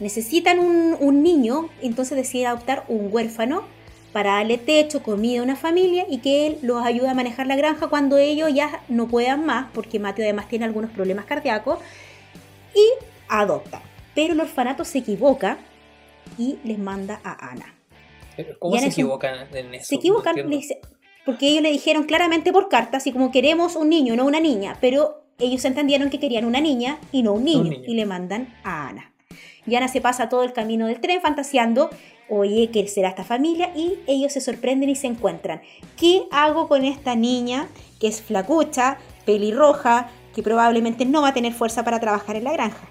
Necesitan 0.00 0.58
un, 0.58 0.96
un 0.98 1.22
niño, 1.22 1.68
entonces 1.80 2.16
deciden 2.16 2.48
adoptar 2.48 2.84
un 2.88 3.08
huérfano 3.12 3.62
para 4.12 4.32
darle 4.34 4.58
techo, 4.58 5.02
comida 5.02 5.40
a 5.40 5.44
una 5.44 5.56
familia 5.56 6.04
y 6.08 6.18
que 6.18 6.46
él 6.46 6.58
los 6.62 6.84
ayude 6.84 7.08
a 7.08 7.14
manejar 7.14 7.46
la 7.46 7.56
granja 7.56 7.88
cuando 7.88 8.18
ellos 8.18 8.52
ya 8.52 8.82
no 8.88 9.08
puedan 9.08 9.46
más, 9.46 9.68
porque 9.72 9.98
Mateo 9.98 10.24
además 10.24 10.48
tiene 10.48 10.64
algunos 10.64 10.90
problemas 10.90 11.24
cardíacos, 11.24 11.78
y 12.74 13.04
adopta. 13.28 13.82
Pero 14.14 14.34
el 14.34 14.40
orfanato 14.40 14.84
se 14.84 14.98
equivoca 14.98 15.58
y 16.38 16.58
les 16.64 16.78
manda 16.78 17.20
a 17.24 17.50
Ana. 17.50 17.74
¿Cómo 18.58 18.78
se 18.78 18.86
equivocan 18.86 19.46
en 19.54 19.74
eso? 19.74 19.86
Se 19.86 19.94
equivocan, 19.96 20.36
porque 21.24 21.48
ellos 21.48 21.62
le 21.62 21.70
dijeron 21.70 22.04
claramente 22.04 22.52
por 22.52 22.68
carta, 22.68 22.96
así 22.96 23.12
como 23.12 23.30
queremos 23.30 23.76
un 23.76 23.88
niño, 23.88 24.16
no 24.16 24.24
una 24.24 24.40
niña, 24.40 24.76
pero 24.80 25.22
ellos 25.38 25.64
entendieron 25.64 26.10
que 26.10 26.18
querían 26.18 26.44
una 26.44 26.60
niña 26.60 26.98
y 27.12 27.22
no 27.22 27.34
un 27.34 27.44
niño, 27.44 27.80
y 27.86 27.94
le 27.94 28.06
mandan 28.06 28.54
a 28.64 28.88
Ana. 28.88 29.12
Y 29.66 29.74
Ana 29.76 29.86
se 29.88 30.00
pasa 30.00 30.28
todo 30.28 30.42
el 30.42 30.52
camino 30.52 30.86
del 30.88 31.00
tren 31.00 31.20
fantaseando, 31.20 31.90
oye, 32.28 32.70
¿qué 32.72 32.88
será 32.88 33.10
esta 33.10 33.22
familia? 33.22 33.70
Y 33.76 33.98
ellos 34.06 34.32
se 34.32 34.40
sorprenden 34.40 34.88
y 34.88 34.96
se 34.96 35.06
encuentran. 35.06 35.62
¿Qué 35.96 36.24
hago 36.32 36.66
con 36.66 36.84
esta 36.84 37.14
niña 37.14 37.68
que 38.00 38.08
es 38.08 38.20
flacucha, 38.20 38.98
pelirroja, 39.24 40.10
que 40.34 40.42
probablemente 40.42 41.04
no 41.04 41.22
va 41.22 41.28
a 41.28 41.34
tener 41.34 41.52
fuerza 41.52 41.84
para 41.84 42.00
trabajar 42.00 42.34
en 42.34 42.44
la 42.44 42.52
granja? 42.52 42.88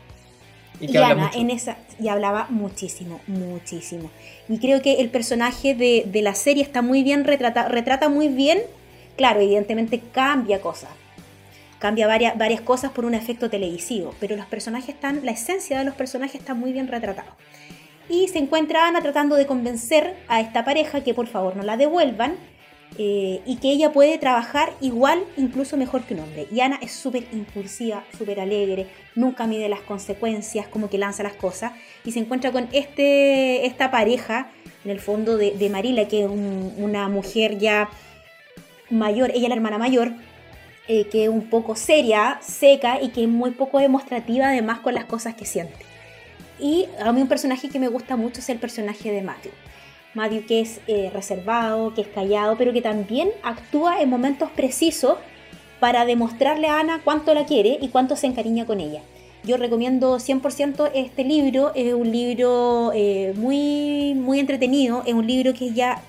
Y, 0.82 0.98
Ana 0.98 1.32
en 1.36 1.52
esa 1.52 1.78
y 2.00 2.08
hablaba 2.08 2.48
muchísimo, 2.50 3.22
muchísimo. 3.28 4.10
Y 4.50 4.58
creo 4.58 4.82
que 4.82 5.00
el 5.02 5.10
personaje 5.10 5.76
de, 5.76 6.22
la 6.22 6.36
serie 6.36 6.64
está 6.64 6.82
muy 6.82 7.04
bien 7.04 7.24
retratado, 7.24 7.70
retrata 7.70 8.10
muy 8.10 8.28
bien, 8.28 8.60
claro, 9.16 9.40
evidentemente 9.40 10.02
cambia 10.12 10.60
cosas, 10.60 10.90
cambia 11.80 12.08
varias, 12.08 12.38
varias 12.38 12.62
cosas 12.62 12.92
por 12.92 13.06
un 13.06 13.14
efecto 13.14 13.50
televisivo, 13.50 14.16
pero 14.20 14.36
los 14.36 14.48
personajes 14.48 14.96
están, 14.96 15.24
la 15.24 15.32
esencia 15.32 15.78
de 15.80 15.86
los 15.86 15.96
personajes 15.96 16.42
está 16.42 16.54
muy 16.54 16.74
bien 16.74 16.88
retratada. 16.88 17.36
Y 18.10 18.28
se 18.28 18.40
encuentra 18.40 18.88
Ana 18.88 19.02
tratando 19.02 19.36
de 19.36 19.46
convencer 19.46 20.16
a 20.28 20.42
esta 20.42 20.66
pareja 20.66 21.02
que 21.02 21.14
por 21.14 21.28
favor 21.28 21.56
no 21.56 21.64
la 21.64 21.78
devuelvan 21.78 22.36
eh, 22.98 23.42
y 23.46 23.56
que 23.58 23.70
ella 23.70 23.94
puede 23.94 24.18
trabajar 24.18 24.74
igual, 24.82 25.24
incluso 25.38 25.78
mejor 25.78 26.04
que 26.04 26.14
un 26.14 26.22
hombre. 26.22 26.48
Y 26.52 26.60
Ana 26.60 26.78
es 26.82 26.92
súper 26.92 27.26
impulsiva, 27.32 28.04
súper 28.18 28.40
alegre, 28.40 28.88
nunca 29.16 29.48
mide 29.48 29.70
las 29.70 29.82
consecuencias, 29.82 30.68
como 30.68 30.90
que 30.90 30.98
lanza 30.98 31.24
las 31.24 31.34
cosas, 31.34 31.72
y 32.04 32.12
se 32.12 32.20
encuentra 32.20 32.52
con 32.52 32.68
este, 32.74 33.66
esta 33.66 33.92
pareja, 33.92 34.52
en 34.84 34.92
el 34.92 35.00
fondo 35.00 35.38
de, 35.38 35.70
Marila, 35.70 36.08
que 36.08 36.24
es 36.24 36.30
una 36.30 37.08
mujer 37.08 37.60
ya 37.60 37.90
mayor, 38.90 39.32
ella 39.34 39.48
la 39.48 39.56
hermana 39.56 39.78
mayor, 39.78 40.14
eh, 40.88 41.06
que 41.06 41.24
es 41.24 41.30
un 41.30 41.50
poco 41.50 41.76
seria, 41.76 42.40
seca 42.42 43.02
y 43.02 43.10
que 43.10 43.24
es 43.24 43.30
muy 43.30 43.52
poco 43.52 43.80
demostrativa 43.80 44.50
además 44.50 44.80
con 44.80 44.96
las 44.96 45.06
cosas 45.06 45.36
que 45.36 45.46
siente. 45.46 45.86
Y 46.60 46.88
a 47.00 47.12
mí 47.12 47.22
un 47.22 47.28
personaje 47.28 47.70
que 47.70 47.80
me 47.80 47.88
gusta 47.88 48.18
mucho 48.18 48.40
es 48.40 48.50
el 48.50 48.58
personaje 48.58 49.12
de 49.12 49.22
Matthew. 49.22 49.52
Matthew 50.14 50.46
que 50.46 50.60
es 50.62 50.82
eh, 50.88 51.10
reservado, 51.14 51.94
que 51.94 52.02
es 52.02 52.08
callado, 52.08 52.58
pero 52.58 52.74
que 52.74 52.82
también 52.82 53.30
actúa 53.44 54.02
en 54.02 54.10
momentos 54.10 54.50
precisos 54.52 55.16
para 55.80 56.06
demostrarle 56.06 56.68
a 56.68 56.80
Ana 56.80 57.02
cuánto 57.04 57.34
la 57.34 57.46
quiere 57.46 57.78
y 57.82 57.90
cuánto 57.90 58.16
se 58.16 58.28
encariña 58.28 58.66
con 58.66 58.80
ella. 58.80 59.02
Yo 59.44 59.58
recomiendo 59.58 60.18
100% 60.18 60.92
este 60.94 61.24
libro, 61.24 61.72
es 61.74 61.94
un 61.94 62.12
libro 62.12 62.92
eh, 62.94 63.34
muy, 63.36 64.14
muy 64.14 64.40
entretenido, 64.40 65.02
es 65.08 65.14
un 65.16 65.26
libro 65.26 65.54
que 65.54 65.74
ya 65.74 66.04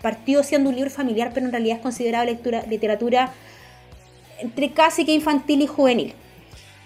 partió 0.00 0.42
siendo 0.42 0.70
un 0.70 0.76
libro 0.76 0.90
familiar, 0.90 1.32
pero 1.34 1.44
en 1.44 1.52
realidad 1.52 1.76
es 1.76 1.82
considerado 1.82 2.24
lectura, 2.24 2.64
literatura 2.68 3.32
entre 4.38 4.70
casi 4.72 5.04
que 5.04 5.12
infantil 5.12 5.60
y 5.60 5.66
juvenil. 5.66 6.14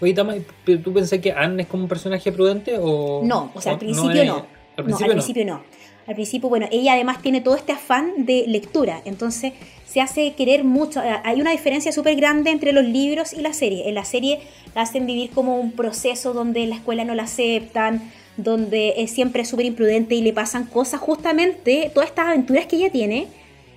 Oye, 0.01 0.13
Tama, 0.13 0.35
¿tú 0.65 0.93
pensás 0.93 1.21
que 1.21 1.31
Anne 1.31 1.63
es 1.63 1.69
como 1.69 1.85
un 1.85 1.89
personaje 1.89 2.33
prudente 2.33 2.77
o...? 2.81 3.23
No, 3.25 3.53
o 3.55 3.61
sea, 3.61 3.73
al 3.73 3.79
principio 3.79 4.25
no. 4.25 4.47
Al 4.77 4.85
principio, 4.85 5.07
no, 5.07 5.13
al 5.13 5.19
principio 5.19 5.45
no. 5.45 5.63
Al 6.07 6.15
principio, 6.15 6.49
bueno, 6.49 6.69
ella 6.71 6.95
además 6.95 7.23
tiene 7.23 7.41
todo 7.41 7.57
este 7.57 7.73
afán 7.73 8.27
de 8.27 8.45
lectura, 8.47 9.01
entonces 9.07 9.55
se 9.87 10.01
hace 10.01 10.35
querer 10.35 10.63
mucho. 10.65 11.03
Eh, 11.03 11.17
hay 11.25 11.41
una 11.41 11.53
diferencia 11.53 11.93
súper 11.93 12.17
grande 12.17 12.51
entre 12.51 12.73
los 12.73 12.85
libros 12.85 13.33
y 13.33 13.41
la 13.41 13.53
serie. 13.55 13.89
En 13.89 13.95
la 13.95 14.05
serie 14.05 14.41
la 14.75 14.83
hacen 14.83 15.07
vivir 15.07 15.31
como 15.31 15.59
un 15.59 15.73
proceso 15.73 16.35
donde 16.35 16.67
la 16.67 16.77
escuela 16.77 17.05
no 17.05 17.15
la 17.15 17.23
aceptan, 17.23 18.11
donde 18.37 18.95
es 18.99 19.13
siempre 19.13 19.45
súper 19.45 19.65
imprudente 19.65 20.15
y 20.15 20.23
le 20.23 20.33
pasan 20.33 20.67
cosas 20.67 21.01
justamente, 21.01 21.91
todas 21.95 22.11
estas 22.11 22.27
aventuras 22.27 22.67
que 22.67 22.77
ella 22.77 22.91
tiene. 22.91 23.29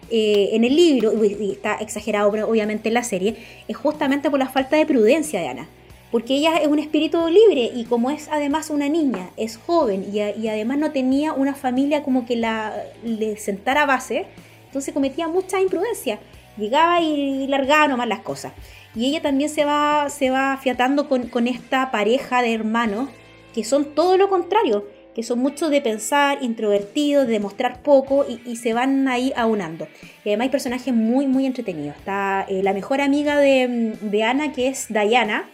Eh, 0.09 0.51
en 0.53 0.63
el 0.63 0.73
libro, 0.73 1.11
y 1.21 1.51
está 1.51 1.75
exagerado 1.75 2.29
obviamente 2.29 2.87
en 2.87 2.93
la 2.93 3.03
serie, 3.03 3.35
es 3.67 3.75
justamente 3.75 4.29
por 4.29 4.39
la 4.39 4.47
falta 4.47 4.77
de 4.77 4.85
prudencia 4.85 5.41
de 5.41 5.49
Ana 5.49 5.67
porque 6.11 6.35
ella 6.35 6.57
es 6.57 6.67
un 6.67 6.79
espíritu 6.79 7.27
libre 7.27 7.69
y 7.75 7.83
como 7.83 8.11
es 8.11 8.29
además 8.31 8.69
una 8.69 8.87
niña, 8.87 9.29
es 9.35 9.57
joven 9.57 10.05
y, 10.11 10.19
además 10.47 10.77
no 10.77 10.91
tenía 10.91 11.33
una 11.33 11.53
familia 11.53 12.03
como 12.03 12.25
que 12.25 12.37
la 12.37 12.73
le 13.03 13.37
sentara 13.37 13.85
base, 13.85 14.25
entonces 14.65 14.93
cometía 14.93 15.27
mucha 15.27 15.59
imprudencia. 15.59 16.19
Llegaba 16.57 17.01
y 17.01 17.45
largaba 17.47 17.87
nomás 17.87 18.07
las 18.07 18.21
cosas. 18.21 18.53
Y 18.95 19.05
ella 19.05 19.21
también 19.21 19.49
se 19.49 19.63
va, 19.63 20.07
se 20.09 20.31
va 20.31 20.57
fiatando 20.57 21.07
con, 21.07 21.47
esta 21.47 21.91
pareja 21.91 22.41
de 22.41 22.53
hermanos 22.53 23.09
que 23.53 23.63
son 23.63 23.93
todo 23.93 24.17
lo 24.17 24.27
contrario, 24.29 24.87
que 25.13 25.23
son 25.23 25.39
muchos 25.39 25.69
de 25.69 25.81
pensar, 25.81 26.39
introvertidos, 26.41 27.27
de 27.27 27.33
demostrar 27.33 27.81
poco 27.83 28.25
y, 28.27 28.55
se 28.55 28.73
van 28.73 29.07
ahí 29.07 29.33
aunando. 29.35 29.87
Y 30.23 30.29
además 30.29 30.45
hay 30.45 30.49
personajes 30.49 30.93
muy, 30.93 31.27
muy 31.27 31.45
entretenidos. 31.45 31.95
Está 31.97 32.45
eh, 32.49 32.63
la 32.63 32.73
mejor 32.73 33.01
amiga 33.01 33.37
de, 33.37 33.95
de 34.01 34.23
Ana, 34.23 34.51
que 34.51 34.67
es 34.67 34.87
Diana, 34.89 35.45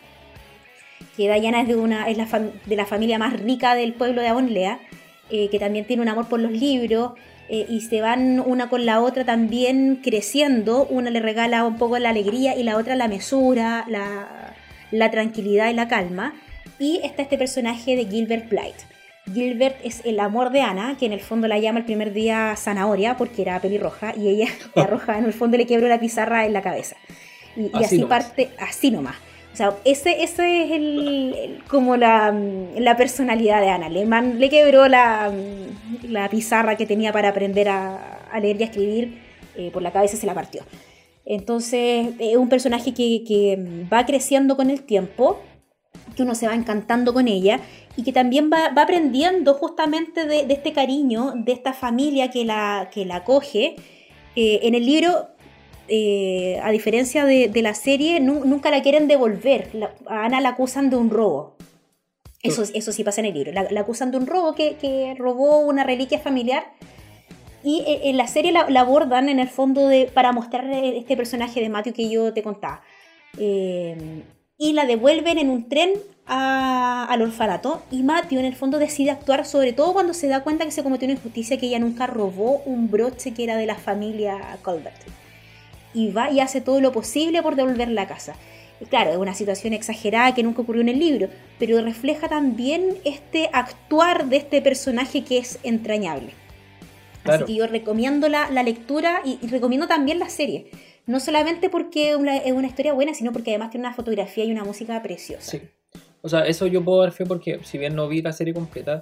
que 1.16 1.32
Diana 1.32 1.62
es 1.62 1.68
de, 1.68 1.76
una, 1.76 2.10
es 2.10 2.18
la 2.18 2.28
de 2.66 2.76
la 2.76 2.86
familia 2.86 3.18
más 3.18 3.40
rica 3.40 3.76
del 3.76 3.94
pueblo 3.94 4.22
de 4.22 4.28
Avonlea, 4.30 4.80
eh, 5.30 5.50
que 5.50 5.60
también 5.60 5.86
tiene 5.86 6.02
un 6.02 6.10
amor 6.10 6.28
por 6.28 6.40
los 6.40 6.52
libros, 6.52 7.14
eh, 7.50 7.66
y 7.70 7.82
se 7.82 8.02
van 8.02 8.40
una 8.40 8.70
con 8.70 8.86
la 8.86 9.02
otra 9.02 9.26
también 9.26 10.00
creciendo, 10.02 10.86
una 10.86 11.10
le 11.10 11.20
regala 11.20 11.66
un 11.66 11.78
poco 11.78 12.00
la 12.00 12.10
alegría 12.10 12.56
y 12.56 12.64
la 12.64 12.78
otra 12.78 12.96
la 12.96 13.08
mesura, 13.08 13.86
la, 13.90 15.12
tranquilidad 15.12 15.70
y 15.70 15.74
la 15.74 15.88
calma, 15.88 16.34
y 16.80 17.00
está 17.04 17.22
este 17.22 17.38
personaje 17.38 17.96
de 17.96 18.06
Gilbert 18.06 18.50
Blight. 18.50 18.76
Gilbert 19.34 19.78
es 19.84 20.02
el 20.06 20.20
amor 20.20 20.52
de 20.52 20.62
Ana, 20.62 20.98
que 20.98 21.06
en 21.06 21.14
el 21.14 21.20
fondo 21.20 21.48
la 21.48 21.60
llama 21.60 21.80
el 21.80 21.86
primer 21.86 22.14
día 22.14 22.56
zanahoria 22.58 23.18
porque 23.18 23.42
era 23.42 23.60
pelirroja 23.60 24.14
y 24.18 24.30
ella, 24.30 24.48
la 24.76 24.88
roja, 24.88 25.18
en 25.18 25.26
el 25.26 25.34
fondo 25.34 25.58
le 25.58 25.66
quebró 25.66 25.88
la 25.88 26.00
pizarra 26.00 26.46
en 26.46 26.54
la 26.54 26.62
cabeza. 26.62 26.96
Y, 27.56 27.70
así, 27.74 28.04
parte, 28.04 28.50
así 28.58 28.90
nomás. 28.90 29.16
O 29.54 29.56
sea, 29.56 29.76
ese, 29.86 30.24
ese 30.24 30.64
es 30.64 30.72
el, 30.72 31.64
como 31.68 31.96
la, 31.96 32.36
la, 32.76 32.98
personalidad 32.98 33.62
de 33.62 33.70
Ana. 33.70 33.88
Le, 33.88 34.04
le 34.06 34.50
quebró 34.50 34.88
la, 34.88 35.32
la, 36.02 36.28
pizarra 36.28 36.76
que 36.76 36.88
tenía 36.88 37.14
para 37.14 37.30
aprender 37.30 37.70
a, 37.70 38.20
leer 38.42 38.60
y 38.60 38.64
a 38.64 38.66
escribir, 38.66 39.22
eh, 39.56 39.70
por 39.72 39.84
la 39.84 39.92
cabeza 39.92 40.18
se 40.18 40.26
la 40.26 40.34
partió. 40.34 40.64
Entonces, 41.24 42.16
es 42.18 42.36
un 42.36 42.50
personaje 42.50 42.96
que, 42.96 43.24
que, 43.28 43.86
va 43.94 44.08
creciendo 44.08 44.58
con 44.58 44.72
el 44.72 44.82
tiempo, 44.82 45.40
que 46.16 46.24
uno 46.24 46.34
se 46.34 46.48
va 46.48 46.56
encantando 46.56 47.14
con 47.14 47.28
ella 47.28 47.60
y 47.96 48.02
que 48.02 48.12
también 48.12 48.50
va, 48.52 48.70
va 48.76 48.82
aprendiendo 48.82 49.54
justamente 49.54 50.26
de, 50.26 50.48
de, 50.48 50.54
este 50.56 50.74
cariño, 50.74 51.34
de 51.36 51.52
esta 51.52 51.74
familia 51.74 52.32
que 52.32 52.44
la, 52.44 52.90
que 52.92 53.06
la 53.06 53.18
acoge. 53.18 53.76
Eh, 54.36 54.62
en 54.64 54.74
el 54.74 54.84
libro 54.84 55.28
eh, 55.88 56.60
a 56.64 56.72
diferencia 56.72 57.26
de, 57.26 57.62
la 57.62 57.74
serie, 57.74 58.20
nunca 58.20 58.72
la 58.72 58.82
quieren 58.82 59.08
devolver. 59.08 59.70
a 60.08 60.26
Ana 60.26 60.42
la 60.42 60.50
acusan 60.50 60.90
de 60.90 60.96
un 60.96 61.10
robo. 61.10 61.56
Eso, 62.42 62.64
eso 62.74 62.92
sí 62.92 63.04
pasa 63.04 63.22
en 63.22 63.28
el 63.28 63.34
libro. 63.34 63.52
La, 63.52 63.80
acusan 63.80 64.12
de 64.12 64.18
un 64.18 64.28
robo 64.28 64.54
que, 64.56 65.16
robó 65.18 65.60
una 65.60 65.84
reliquia 65.84 66.20
familiar. 66.20 66.66
Y 67.64 67.84
eh, 67.88 68.10
en 68.10 68.18
la 68.18 68.28
serie 68.28 68.52
la, 68.52 68.62
abordan 68.80 69.30
en 69.30 69.40
el 69.40 69.50
fondo 69.50 69.88
de, 69.88 70.10
para 70.14 70.32
mostrar 70.32 70.70
este 70.72 71.16
personaje 71.16 71.62
de 71.62 71.70
Matthew 71.70 71.94
que 71.94 72.10
yo 72.10 72.34
te 72.34 72.44
contaba. 72.44 72.82
Eh, 73.38 74.24
y 74.58 74.74
la 74.74 74.86
devuelven 74.86 75.38
en 75.38 75.50
un 75.50 75.68
tren 75.68 75.92
al 76.26 77.22
orfanato. 77.22 77.84
Y 77.92 78.04
Matthew 78.04 78.40
en 78.40 78.46
el 78.46 78.56
fondo 78.56 78.80
decide 78.80 79.12
actuar, 79.12 79.46
sobre 79.46 79.74
todo 79.74 79.92
cuando 79.92 80.14
se 80.14 80.28
da 80.28 80.44
cuenta 80.44 80.64
que 80.64 80.72
se 80.72 80.84
cometió 80.84 81.06
una 81.08 81.16
injusticia, 81.16 81.58
que 81.58 81.66
ella 81.66 81.80
nunca 81.80 82.08
robó 82.08 82.62
un 82.66 82.90
broche 82.90 83.34
que 83.34 83.44
era 83.44 83.58
de 83.58 83.66
la 83.66 83.76
familia 83.76 84.58
Colbert 84.62 85.23
y 85.94 86.12
va 86.12 86.32
y 86.32 86.40
hace 86.40 86.62
todo 86.62 86.82
lo 86.82 86.92
posible 86.92 87.42
por 87.42 87.56
devolver 87.56 87.90
la 87.90 88.08
casa. 88.08 88.36
Y 88.82 88.86
claro, 88.86 89.12
es 89.12 89.18
una 89.18 89.34
situación 89.34 89.74
exagerada 89.74 90.34
que 90.34 90.44
nunca 90.44 90.62
ocurrió 90.62 90.82
en 90.82 90.90
el 90.90 91.00
libro, 91.00 91.30
pero 91.60 91.82
refleja 91.82 92.28
también 92.28 92.98
este 93.06 93.50
actuar 93.54 94.28
de 94.28 94.38
este 94.38 94.62
personaje 94.62 95.24
que 95.24 95.38
es 95.38 95.60
entrañable. 95.64 96.34
Así 97.24 97.46
que 97.46 97.56
yo 97.56 97.68
recomiendo 97.68 98.28
la, 98.28 98.50
lectura 98.64 99.22
y, 99.24 99.40
recomiendo 99.48 99.88
también 99.88 100.20
la 100.20 100.30
serie. 100.30 100.68
No 101.06 101.20
solamente 101.20 101.70
porque 101.70 102.12
es 102.12 102.16
una, 102.18 102.68
historia 102.68 102.94
buena, 102.94 103.14
sino 103.14 103.32
porque 103.32 103.52
además 103.52 103.72
tiene 103.72 103.88
una 103.88 103.96
fotografía 103.96 104.44
y 104.46 104.52
una 104.52 104.64
música 104.64 105.02
preciosa. 105.02 105.52
Sí. 105.52 105.62
O 106.22 106.30
sea, 106.30 106.46
eso 106.46 106.68
yo 106.68 106.84
puedo 106.84 107.02
dar 107.02 107.12
fe 107.12 107.26
porque, 107.26 107.60
si 107.64 107.78
bien 107.78 107.96
no 107.96 108.08
vi 108.08 108.22
la 108.22 108.32
serie 108.32 108.54
completa, 108.54 109.02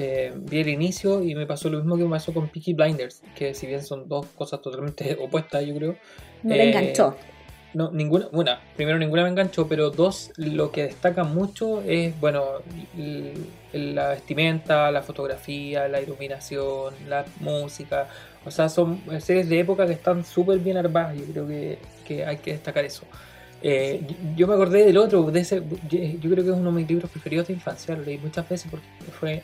eh, 0.00 0.32
vi 0.32 0.60
el 0.60 0.68
inicio 0.68 1.24
y 1.24 1.34
me 1.34 1.44
pasó 1.44 1.68
lo 1.68 1.78
mismo 1.78 1.96
que 1.96 2.04
me 2.04 2.10
pasó 2.10 2.32
con 2.32 2.46
Peaky 2.46 2.72
Blinders, 2.72 3.20
que 3.34 3.52
si 3.52 3.66
bien 3.66 3.84
son 3.84 4.08
dos 4.08 4.26
cosas 4.26 4.62
totalmente 4.62 5.18
opuestas, 5.20 5.66
yo 5.66 5.74
creo. 5.74 5.96
No 6.44 6.54
le 6.54 6.68
enganchó. 6.68 7.16
No, 7.74 7.90
ninguna, 7.90 8.28
una, 8.30 8.60
primero 8.76 8.96
ninguna 8.96 9.24
me 9.24 9.30
enganchó, 9.30 9.66
pero 9.66 9.90
dos, 9.90 10.30
lo 10.36 10.70
que 10.70 10.84
destaca 10.84 11.24
mucho 11.24 11.82
es, 11.82 12.18
bueno, 12.20 12.44
la 13.72 14.10
vestimenta, 14.10 14.92
la 14.92 15.02
fotografía, 15.02 15.88
la 15.88 16.00
iluminación, 16.00 16.94
la 17.08 17.24
música. 17.40 18.06
O 18.46 18.52
sea, 18.52 18.68
son 18.68 19.02
series 19.18 19.48
de 19.48 19.58
época 19.58 19.84
que 19.84 19.94
están 19.94 20.24
súper 20.24 20.60
bien 20.60 20.76
armadas, 20.76 21.18
yo 21.18 21.24
creo 21.24 21.48
que, 21.48 21.78
que 22.06 22.24
hay 22.24 22.36
que 22.36 22.52
destacar 22.52 22.84
eso. 22.84 23.02
Eh, 23.60 24.00
yo 24.36 24.46
me 24.46 24.54
acordé 24.54 24.84
del 24.84 24.96
otro, 24.96 25.24
de 25.24 25.40
ese, 25.40 25.60
yo 25.90 26.30
creo 26.30 26.44
que 26.44 26.50
es 26.50 26.56
uno 26.56 26.70
de 26.70 26.76
mis 26.76 26.88
libros 26.88 27.10
preferidos 27.10 27.48
de 27.48 27.54
infancia, 27.54 27.96
lo 27.96 28.04
leí 28.04 28.16
muchas 28.18 28.48
veces 28.48 28.70
porque 28.70 28.86
fue 29.18 29.42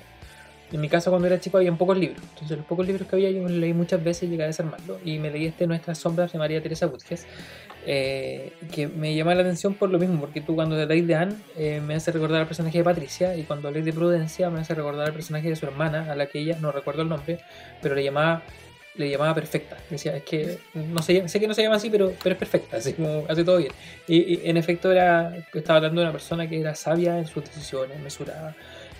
en 0.75 0.81
mi 0.81 0.89
casa 0.89 1.09
cuando 1.11 1.29
era 1.29 1.39
chico 1.39 1.57
había 1.57 1.73
pocos 1.73 1.97
libros, 1.97 2.21
entonces 2.35 2.57
los 2.57 2.67
pocos 2.67 2.85
libros 2.85 3.07
que 3.07 3.15
había 3.15 3.31
yo 3.31 3.43
los 3.43 3.53
leí 3.53 3.73
muchas 3.73 4.03
veces 4.03 4.25
y 4.25 4.29
llegué 4.29 4.43
a 4.43 4.47
desarmarlo. 4.47 4.99
Y 5.05 5.19
me 5.19 5.31
leí 5.31 5.47
este 5.47 5.69
Nuestras 5.69 5.99
Sombras 5.99 6.33
de 6.33 6.39
María 6.39 6.61
Teresa 6.61 6.87
Butges, 6.87 7.27
eh, 7.87 8.53
que 8.73 8.89
me 8.89 9.15
llama 9.15 9.35
la 9.37 9.43
atención 9.43 9.75
por 9.75 9.91
lo 9.91 10.01
mismo, 10.01 10.19
porque 10.19 10.41
tú 10.41 10.57
cuando 10.57 10.77
te 10.77 10.87
lees 10.87 11.07
de 11.07 11.15
Anne 11.15 11.35
eh, 11.57 11.81
me 11.81 11.95
hace 11.95 12.11
recordar 12.11 12.41
al 12.41 12.47
personaje 12.49 12.79
de 12.79 12.85
Patricia, 12.85 13.37
y 13.37 13.45
cuando 13.45 13.71
lees 13.71 13.85
de 13.85 13.93
Prudencia 13.93 14.51
me 14.51 14.61
hace 14.61 14.75
recordar 14.75 15.07
al 15.07 15.13
personaje 15.13 15.49
de 15.49 15.55
su 15.55 15.65
hermana, 15.65 16.11
a 16.11 16.17
la 16.17 16.27
que 16.27 16.41
ella, 16.41 16.59
no 16.61 16.73
recuerdo 16.73 17.03
el 17.03 17.09
nombre, 17.09 17.39
pero 17.81 17.95
le 17.95 18.03
llamaba 18.03 18.43
le 18.97 19.11
llamaba 19.11 19.35
perfecta. 19.35 19.77
Decía, 19.91 20.17
es 20.17 20.23
que 20.23 20.59
no 20.75 21.03
sé, 21.03 21.29
sé 21.29 21.41
que 21.41 21.49
no 21.49 21.55
se 21.55 21.63
llama 21.63 21.77
así, 21.77 21.91
pero, 21.91 22.13
pero 22.23 22.35
es 22.35 22.39
perfecta, 22.39 22.77
así 22.77 22.93
como 22.93 23.25
hace 23.29 23.45
todo 23.45 23.59
bien. 23.59 23.73
Y, 24.07 24.35
y 24.35 24.41
en 24.45 24.57
efecto 24.57 24.91
era, 24.93 25.37
estaba 25.53 25.79
hablando 25.79 26.01
de 26.01 26.07
una 26.07 26.13
persona 26.13 26.49
que 26.49 26.61
era 26.61 26.75
sabia 26.75 27.19
en 27.19 27.27
sus 27.27 27.45
decisiones, 27.45 27.99
mesurada, 28.01 28.55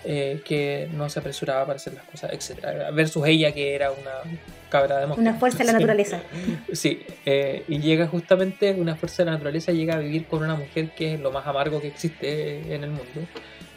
eh, 0.07 0.43
que 0.45 0.87
no 0.93 1.09
se 1.09 1.19
apresuraba 1.19 1.65
para 1.65 1.77
hacer 1.77 1.95
las 1.95 2.05
cosas, 2.05 2.31
etc. 2.31 2.93
Versus 2.93 3.27
ella 3.27 3.53
que 3.53 3.75
era 3.75 3.91
una 3.91 4.11
cabra 4.69 4.99
de 4.99 5.07
Una 5.07 5.33
fuerza 5.33 5.59
de 5.59 5.65
la 5.65 5.73
naturaleza. 5.73 6.21
Sí, 6.75 7.01
eh, 7.25 7.65
y 7.69 7.79
llega 7.79 8.07
justamente, 8.07 8.75
una 8.75 8.97
fuerza 8.97 9.23
de 9.23 9.27
la 9.27 9.33
naturaleza 9.33 9.73
llega 9.73 9.95
a 9.95 9.99
vivir 9.99 10.27
con 10.27 10.43
una 10.43 10.57
mujer 10.57 10.91
que 10.91 11.15
es 11.15 11.21
lo 11.21 11.33
más 11.33 11.47
amargo 11.47 11.81
que 11.81 11.89
existe 11.89 12.75
en 12.75 12.85
el 12.85 12.91
mundo, 12.91 13.27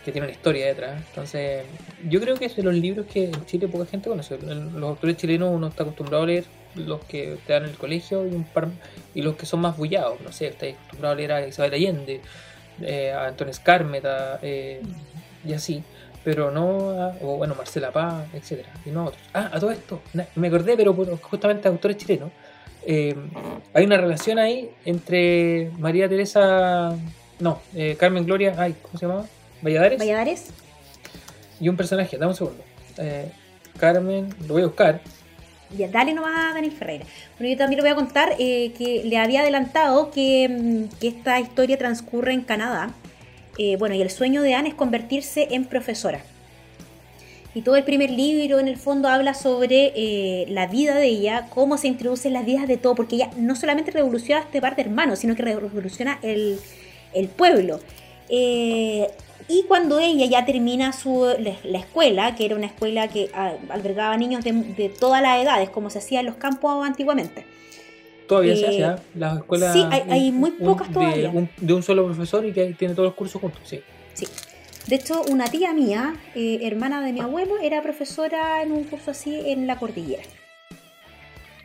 que 0.04 0.12
tiene 0.12 0.28
una 0.28 0.34
historia 0.34 0.66
detrás. 0.66 1.02
Entonces, 1.08 1.64
yo 2.10 2.20
creo 2.20 2.36
que 2.36 2.46
es 2.46 2.58
de 2.58 2.64
los 2.64 2.74
libros 2.74 3.06
que 3.06 3.26
en 3.26 3.46
Chile 3.46 3.70
poca 3.70 3.86
gente 3.86 4.10
conoce. 4.10 4.38
Los 4.38 4.84
autores 4.84 5.16
chilenos 5.16 5.50
uno 5.54 5.68
está 5.68 5.84
acostumbrado 5.84 6.24
a 6.24 6.28
leer 6.28 6.44
los 6.76 7.06
que 7.06 7.38
te 7.48 7.54
dan 7.54 7.64
en 7.64 7.70
el 7.70 7.78
colegio 7.78 8.28
y, 8.28 8.36
un 8.36 8.44
par, 8.44 8.68
y 9.16 9.22
los 9.22 9.38
que 9.38 9.46
son 9.46 9.62
más 9.62 9.78
bullados. 9.78 10.20
No 10.20 10.34
sé, 10.34 10.48
está 10.48 10.66
acostumbrado 10.66 11.14
a 11.14 11.16
leer 11.16 11.32
a 11.32 11.48
Isabel 11.48 11.74
Allende, 11.74 12.20
eh, 12.82 13.14
a 13.14 13.28
Antonio 13.28 13.52
Escármeta 13.52 14.42
y 14.44 15.54
así 15.54 15.84
pero 16.28 16.52
no 16.52 16.90
a, 16.90 17.16
o 17.22 17.38
bueno, 17.38 17.56
Marcela 17.56 17.90
Paz, 17.90 18.26
etcétera, 18.34 18.68
y 18.86 18.90
no 18.90 19.04
a 19.04 19.06
otros. 19.06 19.24
Ah, 19.34 19.50
a 19.54 19.62
todo 19.62 19.72
esto, 19.72 20.02
me 20.36 20.48
acordé, 20.50 20.76
pero 20.76 20.94
justamente 21.22 21.70
autores 21.70 21.96
chilenos. 21.96 22.32
Eh, 22.86 23.16
hay 23.74 23.86
una 23.86 23.96
relación 23.96 24.38
ahí 24.38 24.70
entre 24.84 25.72
María 25.80 26.10
Teresa, 26.10 26.94
no, 27.40 27.62
eh, 27.74 27.96
Carmen 27.98 28.26
Gloria, 28.26 28.56
ay, 28.58 28.76
¿cómo 28.82 29.00
se 29.00 29.06
llamaba? 29.06 29.26
Valladares. 29.62 30.00
Valladares. 30.00 30.48
Y 31.62 31.70
un 31.70 31.78
personaje, 31.78 32.18
dame 32.18 32.32
un 32.32 32.36
segundo. 32.36 32.64
Eh, 32.98 33.32
Carmen, 33.80 34.28
lo 34.48 34.54
voy 34.56 34.64
a 34.64 34.66
buscar. 34.66 35.00
Ya, 35.78 35.88
dale 35.88 36.14
nomás 36.14 36.52
a 36.52 36.54
Daniel 36.56 36.74
Ferreira. 36.74 37.06
Bueno, 37.40 37.54
yo 37.54 37.58
también 37.58 37.78
lo 37.78 37.84
voy 37.86 37.92
a 37.92 37.96
contar 37.96 38.36
que 38.36 39.02
le 39.06 39.18
había 39.18 39.44
adelantado 39.44 40.12
que, 40.12 40.50
mm, 40.50 41.00
que 41.00 41.08
esta 41.08 41.40
historia 41.40 41.78
transcurre 41.78 42.34
en 42.34 42.42
Canadá 42.42 42.94
eh, 43.58 43.76
bueno, 43.78 43.96
y 43.96 44.02
el 44.02 44.10
sueño 44.10 44.42
de 44.42 44.54
Anne 44.54 44.70
es 44.70 44.76
convertirse 44.76 45.48
en 45.52 45.66
profesora. 45.66 46.22
Y 47.56 47.64
todo 47.64 47.76
el 47.76 47.84
primer 47.84 48.12
libro 48.12 48.60
en 48.60 48.68
el 48.68 48.78
fondo 48.78 49.08
habla 49.08 49.34
sobre 49.34 49.92
eh, 49.96 50.46
la 50.50 50.68
vida 50.68 50.96
de 50.96 51.08
ella, 51.08 51.48
cómo 51.50 51.78
se 51.78 51.88
introduce 51.88 52.28
en 52.28 52.36
las 52.36 52.46
vidas 52.46 52.68
de 52.68 52.78
todo, 52.78 52.94
porque 52.94 53.16
ella 53.16 53.32
no 53.36 53.56
solamente 53.56 53.90
revoluciona 53.90 54.42
este 54.42 54.62
par 54.62 54.76
de 54.76 54.84
hermanos, 54.84 55.20
sino 55.20 55.36
que 55.36 55.42
revoluciona 55.42 56.20
el, 56.22 56.60
pueblo. 57.36 57.80
Eh, 58.30 59.08
y 59.48 59.64
cuando 59.64 59.98
ella 59.98 60.28
ya 60.28 60.46
termina 60.46 60.94
su, 60.94 61.26
la 61.64 61.80
escuela, 61.80 62.36
que 62.36 62.46
era 62.46 62.56
una 62.56 62.68
escuela 62.68 63.08
que 63.08 63.32
ah, 63.34 63.54
albergaba 63.70 64.18
niños 64.18 64.44
de, 64.44 64.52
de 64.52 64.90
todas 64.90 65.24
las 65.24 65.42
edades, 65.42 65.72
como 65.72 65.90
se 65.90 65.98
hacía 65.98 66.20
en 66.20 66.28
los 66.28 66.36
campos 66.36 66.86
antiguamente, 66.86 67.44
Todavía 68.28 68.56
se 68.56 68.68
hace, 68.68 68.84
¿ah? 68.84 69.00
Las 69.16 69.38
escuelas. 69.38 69.74
Sí, 69.74 69.86
hay, 69.92 70.32
muy 70.32 70.52
pocas 70.52 70.92
todavía. 70.92 71.32
De 71.58 71.74
un, 71.74 71.84
solo 71.84 72.06
profesor 72.06 72.46
y 72.46 72.52
que 72.52 72.74
tiene 72.74 72.94
todos 72.94 73.08
los 73.08 73.16
cursos 73.16 73.42
juntos, 73.42 73.62
sí. 73.64 73.82
Sí. 74.14 74.28
De 74.88 74.96
hecho, 74.96 75.22
una 75.30 75.46
tía 75.46 75.74
mía, 75.74 76.16
eh, 76.36 76.60
hermana 76.64 77.04
de 77.04 77.14
mi 77.14 77.20
abuelo, 77.20 77.58
era 77.62 77.82
profesora 77.82 78.62
en 78.64 78.72
un 78.72 78.84
curso 78.86 79.12
así 79.12 79.52
en 79.52 79.68
la 79.68 79.78
cordillera, 79.78 80.24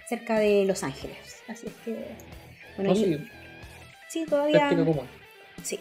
cerca 0.08 0.38
de 0.38 0.64
Los 0.64 0.82
Ángeles. 0.82 1.16
Así 1.48 1.66
es 1.66 1.72
que. 1.84 1.96
Bueno, 2.76 2.94
sí. 2.94 3.18
sí, 4.08 4.24
todavía. 4.28 4.68
común. 4.70 5.06
Sí. 5.62 5.78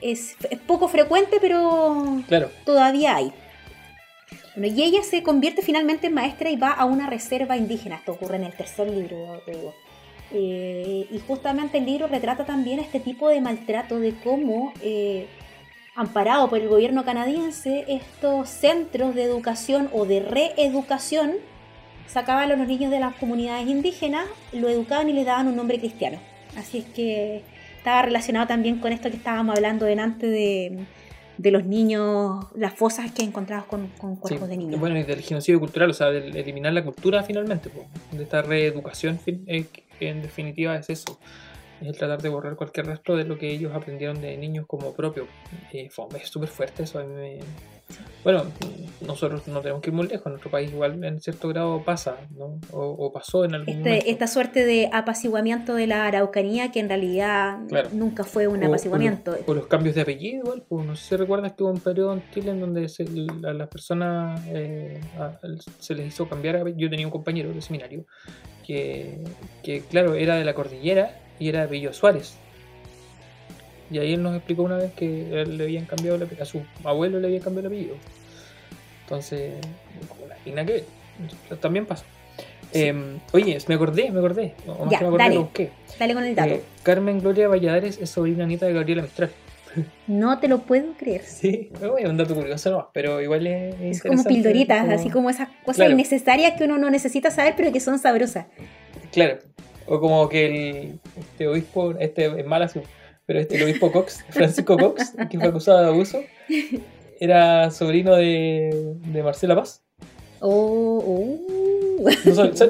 Es, 0.00 0.36
es, 0.50 0.58
poco 0.60 0.88
frecuente, 0.88 1.38
pero 1.40 2.22
claro. 2.26 2.50
todavía 2.64 3.16
hay. 3.16 3.32
Bueno, 4.56 4.74
y 4.74 4.82
ella 4.82 5.02
se 5.02 5.22
convierte 5.22 5.62
finalmente 5.62 6.08
en 6.08 6.14
maestra 6.14 6.50
y 6.50 6.56
va 6.56 6.70
a 6.70 6.84
una 6.84 7.08
reserva 7.08 7.56
indígena. 7.56 7.96
Esto 7.96 8.12
ocurre 8.12 8.36
en 8.36 8.44
el 8.44 8.52
tercer 8.52 8.88
libro, 8.90 9.40
digo. 9.46 9.74
Eh, 10.32 11.06
y 11.10 11.18
justamente 11.26 11.78
el 11.78 11.86
libro 11.86 12.06
retrata 12.08 12.44
también 12.44 12.80
este 12.80 13.00
tipo 13.00 13.28
de 13.28 13.40
maltrato, 13.40 14.00
de 14.00 14.14
cómo, 14.14 14.72
eh, 14.82 15.26
amparado 15.94 16.48
por 16.48 16.58
el 16.58 16.68
gobierno 16.68 17.04
canadiense, 17.04 17.84
estos 17.88 18.48
centros 18.48 19.14
de 19.14 19.24
educación 19.24 19.88
o 19.92 20.06
de 20.06 20.20
reeducación 20.20 21.32
sacaban 22.06 22.50
a 22.50 22.56
los 22.56 22.66
niños 22.66 22.90
de 22.90 23.00
las 23.00 23.14
comunidades 23.16 23.68
indígenas, 23.68 24.26
lo 24.52 24.68
educaban 24.68 25.08
y 25.08 25.12
les 25.12 25.24
daban 25.24 25.48
un 25.48 25.56
nombre 25.56 25.78
cristiano. 25.78 26.18
Así 26.56 26.78
es 26.78 26.84
que 26.84 27.42
estaba 27.76 28.02
relacionado 28.02 28.46
también 28.46 28.78
con 28.78 28.92
esto 28.92 29.10
que 29.10 29.16
estábamos 29.16 29.56
hablando 29.56 29.86
delante 29.86 30.26
de 30.26 30.86
de 31.36 31.50
los 31.50 31.64
niños, 31.64 32.46
las 32.54 32.74
fosas 32.74 33.10
que 33.12 33.22
encontrabas 33.22 33.64
con, 33.64 33.88
con 33.98 34.16
cuerpos 34.16 34.48
de 34.48 34.56
niños. 34.56 34.78
Bueno, 34.78 34.98
y 34.98 35.02
del 35.02 35.20
genocidio 35.20 35.58
cultural, 35.58 35.90
o 35.90 35.94
sea, 35.94 36.10
de 36.10 36.40
eliminar 36.40 36.72
la 36.72 36.84
cultura 36.84 37.22
finalmente, 37.22 37.70
de 38.12 38.22
esta 38.22 38.42
reeducación, 38.42 39.18
eh, 39.26 39.66
en 40.00 40.22
definitiva 40.22 40.76
es 40.76 40.90
eso, 40.90 41.18
es 41.80 41.96
tratar 41.96 42.22
de 42.22 42.28
borrar 42.28 42.56
cualquier 42.56 42.86
resto 42.86 43.16
de 43.16 43.24
lo 43.24 43.38
que 43.38 43.50
ellos 43.50 43.72
aprendieron 43.74 44.20
de 44.20 44.36
niños 44.36 44.66
como 44.66 44.94
propio. 44.94 45.26
Eh, 45.72 45.88
es 45.88 46.28
súper 46.28 46.48
fuerte 46.48 46.84
eso, 46.84 47.00
bueno, 48.24 48.44
nosotros 49.06 49.46
no 49.48 49.60
tenemos 49.60 49.82
que 49.82 49.90
ir 49.90 49.94
muy 49.94 50.08
lejos, 50.08 50.26
en 50.26 50.32
nuestro 50.32 50.50
país 50.50 50.72
igual 50.72 51.04
en 51.04 51.20
cierto 51.20 51.48
grado 51.48 51.82
pasa, 51.84 52.16
¿no? 52.30 52.58
O, 52.72 53.12
pasó 53.12 53.44
en 53.44 53.54
algún 53.54 53.68
este, 53.68 53.88
momento. 53.90 54.06
Esta 54.08 54.26
suerte 54.26 54.64
de 54.64 54.88
apaciguamiento 54.92 55.74
de 55.74 55.86
la 55.86 56.06
Araucanía 56.06 56.72
que 56.72 56.80
en 56.80 56.88
realidad 56.88 57.58
nunca 57.92 58.24
fue 58.24 58.48
un 58.48 58.64
apaciguamiento. 58.64 59.36
O, 59.46 59.54
los 59.54 59.66
cambios 59.66 59.94
de 59.94 60.00
apellido 60.00 60.38
igual, 60.38 60.64
pues 60.66 60.86
no 60.86 60.96
sé 60.96 61.08
si 61.08 61.16
recuerdas 61.16 61.52
que 61.52 61.62
hubo 61.62 61.70
un 61.70 61.80
periodo 61.80 62.14
en 62.14 62.22
Chile 62.30 62.52
en 62.52 62.60
donde 62.60 62.90
a 63.46 63.52
las 63.52 63.68
personas 63.68 64.40
eh, 64.48 65.00
se 65.78 65.94
les 65.94 66.08
hizo 66.08 66.26
cambiar, 66.26 66.74
yo 66.76 66.88
tenía 66.88 67.06
un 67.06 67.12
compañero 67.12 67.52
de 67.52 67.60
seminario 67.60 68.06
que, 68.66 69.22
que 69.62 69.82
claro, 69.82 70.14
era 70.14 70.36
de 70.36 70.44
la 70.44 70.54
cordillera 70.54 71.20
y 71.38 71.50
era 71.50 71.62
de 71.62 71.66
Bello 71.66 71.92
Suárez 71.92 72.38
y 73.90 73.98
ahí 73.98 74.14
él 74.14 74.22
nos 74.22 74.34
explicó 74.34 74.62
una 74.62 74.76
vez 74.76 74.92
que 74.92 75.42
él 75.42 75.56
le 75.56 75.64
habían 75.64 75.84
cambiado 75.84 76.16
el 76.16 76.28
a 76.40 76.44
su 76.44 76.62
abuelo 76.84 77.20
le 77.20 77.26
habían 77.26 77.42
cambiado 77.42 77.68
el 77.68 77.74
apellido. 77.74 77.96
Entonces, 79.02 79.54
nada 80.46 80.64
que 80.64 80.84
también 81.60 81.86
pasa. 81.86 82.04
Em, 82.72 83.20
oye, 83.32 83.56
me 83.68 83.74
acordé, 83.74 84.10
me 84.10 84.18
acordé. 84.18 84.54
ya, 84.90 85.00
me 85.00 85.06
acordé 85.06 85.18
dale, 85.18 85.70
dale 85.98 86.14
con 86.14 86.24
el 86.24 86.34
dato. 86.34 86.54
Eh, 86.54 86.62
Carmen 86.82 87.20
Gloria 87.20 87.46
Valladares 87.46 87.98
es 88.00 88.10
sobrina 88.10 88.46
nieta 88.46 88.66
de 88.66 88.72
Gabriela 88.72 89.02
Mistral. 89.02 89.30
No 90.06 90.38
te 90.38 90.48
lo 90.48 90.62
puedo 90.62 90.92
creer. 90.94 91.22
Sí, 91.26 91.70
es 91.80 92.08
un 92.08 92.16
dato 92.16 92.34
curioso 92.34 92.70
nomás, 92.70 92.86
pero 92.92 93.20
igual 93.20 93.46
es. 93.46 93.74
Es 93.80 94.02
como 94.02 94.24
pildoritas, 94.24 94.88
así 94.88 95.10
como 95.10 95.30
esas 95.30 95.48
cosas 95.64 95.90
innecesarias 95.90 96.54
que 96.58 96.64
uno 96.64 96.78
no 96.78 96.90
necesita 96.90 97.30
saber, 97.30 97.54
pero 97.56 97.72
que 97.72 97.80
son 97.80 97.98
sabrosas. 97.98 98.46
Claro. 99.12 99.38
O 99.86 100.00
como 100.00 100.28
que 100.28 100.46
el 100.46 101.00
este 101.18 101.46
obispo, 101.46 101.92
este 101.98 102.40
es 102.40 102.46
mala 102.46 102.68
pero 103.26 103.40
este, 103.40 103.56
el 103.56 103.64
obispo 103.64 103.90
Cox, 103.90 104.24
Francisco 104.30 104.76
Cox, 104.76 105.14
que 105.30 105.38
fue 105.38 105.48
acusado 105.48 105.80
de 105.80 105.86
abuso, 105.86 106.22
era 107.20 107.70
sobrino 107.70 108.14
de, 108.16 108.94
de 109.06 109.22
Marcela 109.22 109.56
Paz. 109.56 109.82
Oh, 110.40 111.02
oh. 111.06 111.54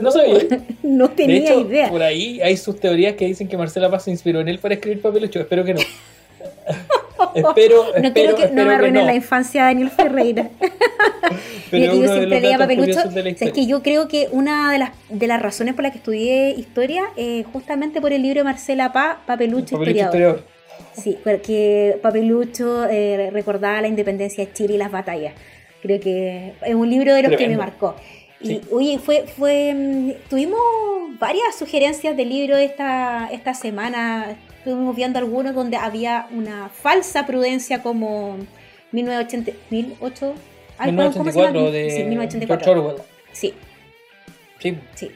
No, 0.01 0.11
sabía. 0.13 0.39
No 0.83 1.11
tenía 1.11 1.55
idea. 1.57 1.89
Por 1.89 2.03
ahí 2.03 2.41
hay 2.41 2.57
sus 2.57 2.79
teorías 2.79 3.15
que 3.15 3.27
dicen 3.27 3.49
que 3.49 3.57
Marcela 3.57 3.91
Paz 3.91 4.05
se 4.05 4.11
inspiró 4.11 4.41
en 4.41 4.49
él 4.49 4.59
para 4.59 4.75
escribir 4.75 5.01
Papelucho. 5.01 5.41
Espero 5.41 5.65
que 5.65 5.75
no. 5.75 5.81
Espero, 7.35 7.87
no 8.03 8.13
quiero 8.13 8.37
que 8.37 8.49
no 8.49 8.65
me 8.65 8.75
arruinen 8.75 9.07
la 9.07 9.15
infancia 9.15 9.63
de 9.63 9.75
Daniel 9.75 9.91
Ferreira. 9.91 10.51
Pero 11.71 11.95
yo 11.95 12.09
siempre 12.09 12.41
leía 12.41 12.59
Papelucho. 12.59 13.01
es 13.01 13.53
que 13.53 13.67
yo 13.67 13.83
creo 13.83 14.09
que 14.09 14.29
una 14.31 14.73
de 14.73 14.79
las, 14.79 14.91
de 15.09 15.27
las 15.27 15.41
razones 15.43 15.75
por 15.75 15.83
las 15.83 15.93
que 15.93 15.99
estudié 15.99 16.51
historia 16.51 17.05
es 17.17 17.47
justamente 17.47 18.01
por 18.01 18.13
el 18.13 18.23
libro 18.23 18.41
de 18.41 18.45
Marcela 18.45 18.93
Paz, 18.93 19.19
Papelucho, 19.27 19.83
historiador. 19.83 20.45
Sí, 20.93 21.19
porque 21.23 21.99
Papelucho 22.03 22.87
eh, 22.89 23.31
recordaba 23.33 23.81
la 23.81 23.89
independencia 23.89 24.45
de 24.45 24.53
Chile 24.53 24.75
y 24.75 24.79
las 24.79 24.91
batallas. 24.91 25.35
Creo 25.83 26.01
que 26.01 26.53
es 26.65 26.75
un 26.75 26.89
libro 26.89 27.15
de 27.15 27.23
los 27.23 27.37
que 27.37 27.49
me 27.49 27.57
marcó. 27.57 27.97
Y 28.41 28.61
oye, 28.71 28.99
fue, 28.99 29.25
fue, 29.27 29.75
mm, 29.75 30.29
tuvimos 30.29 30.61
varias 31.19 31.57
sugerencias 31.59 32.17
de 32.17 32.25
libros 32.25 32.59
esta, 32.59 33.29
esta 33.33 33.55
semana. 33.55 34.37
Estuvimos 34.65 34.97
viendo 34.97 35.19
algunos 35.19 35.55
donde 35.55 35.77
había 35.77 36.27
una 36.31 36.71
falsa 36.71 37.27
prudencia 37.27 37.83
como 37.83 38.39
1980, 38.93 39.53
18, 39.69 40.35
1984 40.87 41.71
de 41.71 41.91
sí, 41.91 42.05
1984. 42.05 42.73
Orwell. 42.73 43.03
Sí. 43.31 43.53
Sí. 44.59 45.11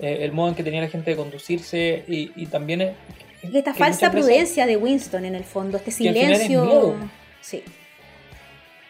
Eh, 0.00 0.18
el 0.22 0.32
modo 0.32 0.48
en 0.48 0.54
que 0.56 0.64
tenía 0.64 0.80
la 0.80 0.88
gente 0.88 1.12
de 1.12 1.16
conducirse 1.16 2.02
y, 2.08 2.46
también... 2.46 2.80
Es, 2.80 2.94
esta 3.54 3.74
falsa 3.74 4.10
prudencia 4.10 4.66
de 4.66 4.76
Winston 4.76 5.24
en 5.24 5.36
el 5.36 5.44
fondo, 5.44 5.76
este 5.76 5.92
silencio... 5.92 6.96
Sí. 7.40 7.62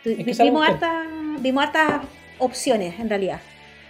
vimos, 0.03 0.66
harta, 0.66 1.07
vimos 1.40 1.62
hartas 1.62 2.07
opciones 2.38 2.98
en 2.98 3.11
realidad. 3.11 3.42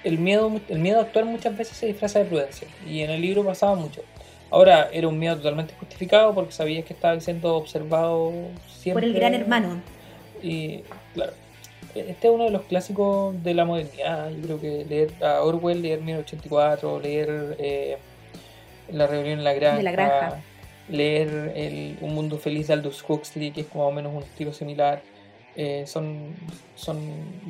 El 0.02 0.18
miedo, 0.18 0.60
el 0.68 0.80
miedo 0.80 0.98
a 0.98 1.02
actuar 1.02 1.24
muchas 1.24 1.56
veces 1.56 1.76
se 1.76 1.86
disfraza 1.86 2.18
de 2.18 2.24
prudencia 2.24 2.66
y 2.84 3.02
en 3.02 3.10
el 3.10 3.20
libro 3.20 3.44
pasaba 3.44 3.76
mucho. 3.76 4.02
Ahora 4.50 4.88
era 4.92 5.06
un 5.06 5.18
miedo 5.18 5.36
totalmente 5.36 5.74
justificado 5.78 6.34
porque 6.34 6.52
sabías 6.52 6.84
que 6.84 6.92
estaba 6.92 7.18
siendo 7.20 7.56
observado 7.56 8.32
siempre. 8.66 9.02
Por 9.02 9.04
el 9.04 9.14
gran 9.14 9.34
hermano. 9.34 9.80
Y 10.42 10.82
claro, 11.14 11.32
este 11.94 12.28
es 12.28 12.34
uno 12.34 12.44
de 12.44 12.50
los 12.50 12.62
clásicos 12.62 13.42
de 13.42 13.54
la 13.54 13.64
modernidad. 13.64 14.30
Yo 14.30 14.42
creo 14.42 14.60
que 14.60 14.84
leer 14.88 15.12
a 15.22 15.42
Orwell, 15.42 15.82
leer 15.82 16.00
1984, 16.00 17.00
leer 17.00 17.56
eh, 17.58 17.98
La 18.92 19.06
Rebelión 19.06 19.38
en 19.38 19.44
la 19.44 19.52
Granja, 19.54 20.42
leer 20.88 21.98
Un 22.00 22.14
Mundo 22.14 22.38
Feliz 22.38 22.68
de 22.68 22.74
Aldous 22.74 23.04
Huxley, 23.06 23.52
que 23.52 23.62
es 23.62 23.66
como 23.68 23.84
más 23.84 23.92
o 23.92 23.94
menos 23.94 24.14
un 24.14 24.22
estilo 24.22 24.52
similar. 24.52 25.00
Eh, 25.56 25.84
son, 25.86 26.34
son 26.76 26.98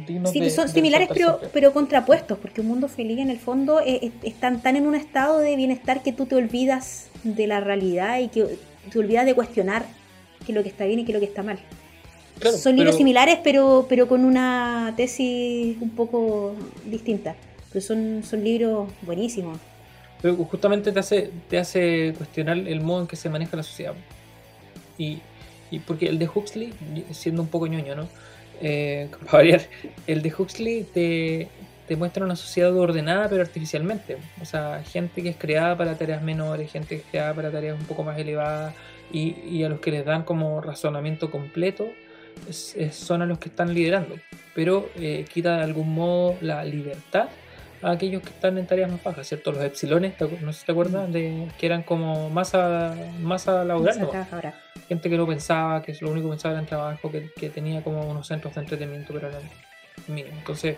dignos 0.06 0.32
sí, 0.32 0.48
son 0.50 0.68
similares 0.68 1.08
pero, 1.12 1.38
pero 1.52 1.72
contrapuestos, 1.72 2.38
porque 2.38 2.62
un 2.62 2.68
mundo 2.68 2.88
feliz 2.88 3.18
en 3.18 3.28
el 3.28 3.38
fondo 3.38 3.80
eh, 3.80 4.10
están 4.22 4.62
tan 4.62 4.76
en 4.76 4.86
un 4.86 4.94
estado 4.94 5.38
de 5.38 5.54
bienestar 5.54 6.02
que 6.02 6.12
tú 6.12 6.24
te 6.24 6.34
olvidas 6.34 7.08
de 7.24 7.46
la 7.46 7.60
realidad 7.60 8.18
y 8.18 8.28
que 8.28 8.58
te 8.90 8.98
olvidas 8.98 9.26
de 9.26 9.34
cuestionar 9.34 9.84
qué 10.46 10.52
es 10.52 10.56
lo 10.56 10.62
que 10.62 10.70
está 10.70 10.86
bien 10.86 11.00
y 11.00 11.04
qué 11.04 11.12
es 11.12 11.14
lo 11.14 11.20
que 11.20 11.26
está 11.26 11.42
mal 11.42 11.58
son 12.56 12.76
libros 12.76 12.96
similares, 12.96 13.38
pero, 13.42 13.86
pero 13.88 14.08
con 14.08 14.24
una 14.24 14.94
tesis 14.96 15.76
un 15.80 15.90
poco 15.90 16.54
distinta. 16.84 17.36
Pero 17.72 17.84
son, 17.84 18.22
son 18.24 18.42
libros 18.42 18.88
buenísimos. 19.02 19.58
Pero 20.22 20.36
justamente 20.36 20.92
te 20.92 20.98
hace, 20.98 21.30
te 21.48 21.58
hace 21.58 22.14
cuestionar 22.16 22.58
el 22.58 22.80
modo 22.80 23.02
en 23.02 23.06
que 23.06 23.16
se 23.16 23.28
maneja 23.28 23.56
la 23.56 23.62
sociedad. 23.62 23.94
Y, 24.98 25.18
y 25.70 25.78
porque 25.80 26.06
el 26.06 26.18
de 26.18 26.28
Huxley, 26.28 26.72
siendo 27.12 27.42
un 27.42 27.48
poco 27.48 27.66
ñoño, 27.66 27.94
¿no? 27.94 28.08
Eh, 28.60 29.08
el 30.06 30.22
de 30.22 30.34
Huxley 30.36 30.84
te, 30.84 31.48
te 31.88 31.96
muestra 31.96 32.24
una 32.24 32.36
sociedad 32.36 32.76
ordenada 32.76 33.28
pero 33.28 33.42
artificialmente. 33.42 34.18
O 34.40 34.44
sea, 34.44 34.82
gente 34.84 35.22
que 35.22 35.30
es 35.30 35.36
creada 35.36 35.76
para 35.76 35.96
tareas 35.96 36.22
menores, 36.22 36.70
gente 36.70 36.96
que 36.96 37.02
es 37.02 37.06
creada 37.10 37.34
para 37.34 37.50
tareas 37.50 37.78
un 37.78 37.86
poco 37.86 38.04
más 38.04 38.18
elevadas 38.18 38.74
y, 39.12 39.36
y 39.48 39.64
a 39.64 39.68
los 39.68 39.80
que 39.80 39.90
les 39.90 40.04
dan 40.04 40.24
como 40.24 40.60
razonamiento 40.60 41.30
completo 41.30 41.88
son 42.90 43.22
a 43.22 43.26
los 43.26 43.38
que 43.38 43.48
están 43.48 43.74
liderando, 43.74 44.16
pero 44.54 44.88
eh, 44.96 45.24
quita 45.32 45.56
de 45.56 45.62
algún 45.64 45.94
modo 45.94 46.36
la 46.40 46.64
libertad 46.64 47.28
a 47.82 47.92
aquellos 47.92 48.22
que 48.22 48.30
están 48.30 48.58
en 48.58 48.66
tareas 48.66 48.90
más 48.90 49.02
bajas, 49.02 49.26
¿cierto? 49.26 49.52
Los 49.52 49.62
epsilones, 49.62 50.14
no 50.42 50.52
sé 50.52 50.60
si 50.60 50.66
te 50.66 50.72
acuerdas, 50.72 51.08
mm. 51.08 51.12
de, 51.12 51.48
que 51.58 51.66
eran 51.66 51.82
como 51.82 52.30
masa, 52.30 52.94
masa 53.20 53.64
laboral, 53.64 54.08
gente 54.88 55.08
que 55.08 55.16
no 55.16 55.26
pensaba, 55.26 55.82
que 55.82 55.96
lo 56.00 56.10
único 56.10 56.28
que 56.28 56.32
pensaba 56.32 56.52
era 56.52 56.60
en 56.60 56.66
trabajo, 56.66 57.10
que, 57.10 57.50
tenía 57.50 57.82
como 57.82 58.08
unos 58.08 58.26
centros 58.26 58.54
de 58.54 58.60
entretenimiento, 58.60 59.12
pero 59.12 59.28
eran 59.28 59.42
mínimos. 60.08 60.38
Entonces, 60.38 60.76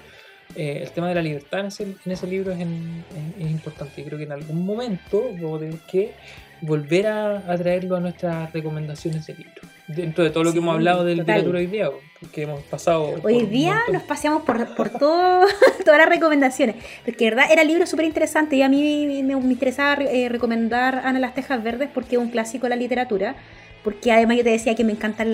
eh, 0.54 0.80
el 0.82 0.90
tema 0.90 1.08
de 1.08 1.14
la 1.14 1.22
libertad 1.22 1.60
en 1.60 1.66
ese, 1.66 1.82
en 1.82 2.12
ese 2.12 2.26
libro 2.26 2.52
es, 2.52 2.58
es, 2.60 3.50
importante 3.50 4.00
y 4.00 4.04
creo 4.04 4.18
que 4.18 4.24
en 4.24 4.32
algún 4.32 4.64
momento 4.66 5.22
vamos 5.40 5.56
a 5.56 5.64
tener 5.64 5.78
que 5.80 6.12
volver 6.60 7.06
a, 7.06 7.38
a 7.50 7.56
traerlo 7.56 7.96
a 7.96 8.00
nuestras 8.00 8.52
recomendaciones 8.52 9.26
de 9.26 9.34
libro 9.34 9.62
dentro 9.94 10.24
de 10.24 10.30
todo 10.30 10.44
lo 10.44 10.52
que 10.52 10.58
hemos 10.58 10.74
hablado 10.74 11.04
de 11.04 11.16
literatura 11.16 11.58
hoy 11.58 11.66
día, 11.66 11.90
porque 12.20 12.42
hemos 12.42 12.62
pasado... 12.62 13.14
Hoy 13.22 13.46
día 13.46 13.80
nos 13.92 14.02
paseamos 14.02 14.42
por, 14.42 14.74
por 14.74 14.90
todo, 14.90 15.46
todas 15.84 15.98
las 15.98 16.08
recomendaciones, 16.08 16.76
porque 17.04 17.24
de 17.24 17.30
verdad 17.30 17.52
era 17.52 17.64
libro 17.64 17.86
súper 17.86 18.06
interesante 18.06 18.56
y 18.56 18.62
a 18.62 18.68
mí 18.68 19.22
me, 19.22 19.32
interesaba 19.34 20.02
eh, 20.02 20.28
recomendar 20.28 21.02
Ana 21.04 21.18
las 21.18 21.34
Tejas 21.34 21.62
Verdes 21.62 21.88
porque 21.92 22.16
es 22.16 22.22
un 22.22 22.30
clásico 22.30 22.66
de 22.66 22.70
la 22.70 22.76
literatura, 22.76 23.36
porque 23.84 24.12
además 24.12 24.36
yo 24.36 24.44
te 24.44 24.50
decía 24.50 24.74
que 24.74 24.84
me 24.84 24.92
encantan 24.92 25.30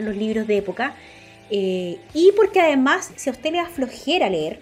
los 0.00 0.16
libros 0.16 0.46
de 0.46 0.58
época, 0.58 0.94
eh, 1.50 1.98
y 2.14 2.32
porque 2.36 2.60
además 2.60 3.12
si 3.16 3.28
a 3.28 3.32
usted 3.32 3.52
le 3.52 3.58
da 3.58 3.66
flojera 3.66 4.30
leer, 4.30 4.60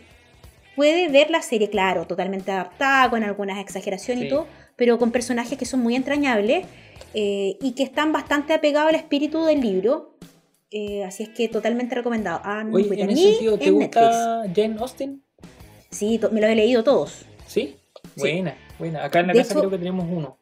puede 0.76 1.08
ver 1.08 1.30
la 1.30 1.42
serie, 1.42 1.70
claro, 1.70 2.06
totalmente 2.06 2.50
adaptada, 2.50 3.10
con 3.10 3.22
algunas 3.22 3.58
exageraciones 3.58 4.24
y 4.24 4.28
todo, 4.28 4.46
pero 4.80 4.98
con 4.98 5.10
personajes 5.10 5.58
que 5.58 5.66
son 5.66 5.80
muy 5.80 5.94
entrañables 5.94 6.64
eh, 7.12 7.58
y 7.60 7.72
que 7.72 7.82
están 7.82 8.14
bastante 8.14 8.54
apegados 8.54 8.88
al 8.88 8.94
espíritu 8.94 9.44
del 9.44 9.60
libro. 9.60 10.16
Eh, 10.70 11.04
así 11.04 11.24
es 11.24 11.28
que 11.28 11.50
totalmente 11.50 11.94
recomendado. 11.94 12.40
Ah, 12.42 12.64
Oye, 12.72 12.88
en 12.98 13.10
ese 13.10 13.32
sentido, 13.32 13.58
¿te 13.58 13.70
gusta 13.72 14.44
Jane 14.56 14.76
Austen? 14.78 15.22
Sí, 15.90 16.18
me 16.32 16.40
los 16.40 16.48
he 16.48 16.54
leído 16.54 16.82
todos. 16.82 17.26
¿Sí? 17.46 17.76
Buena, 18.16 18.56
buena. 18.78 19.04
Acá 19.04 19.20
en 19.20 19.26
la 19.26 19.34
casa 19.34 19.54
creo 19.54 19.68
que 19.68 19.76
tenemos 19.76 20.06
uno. 20.10 20.38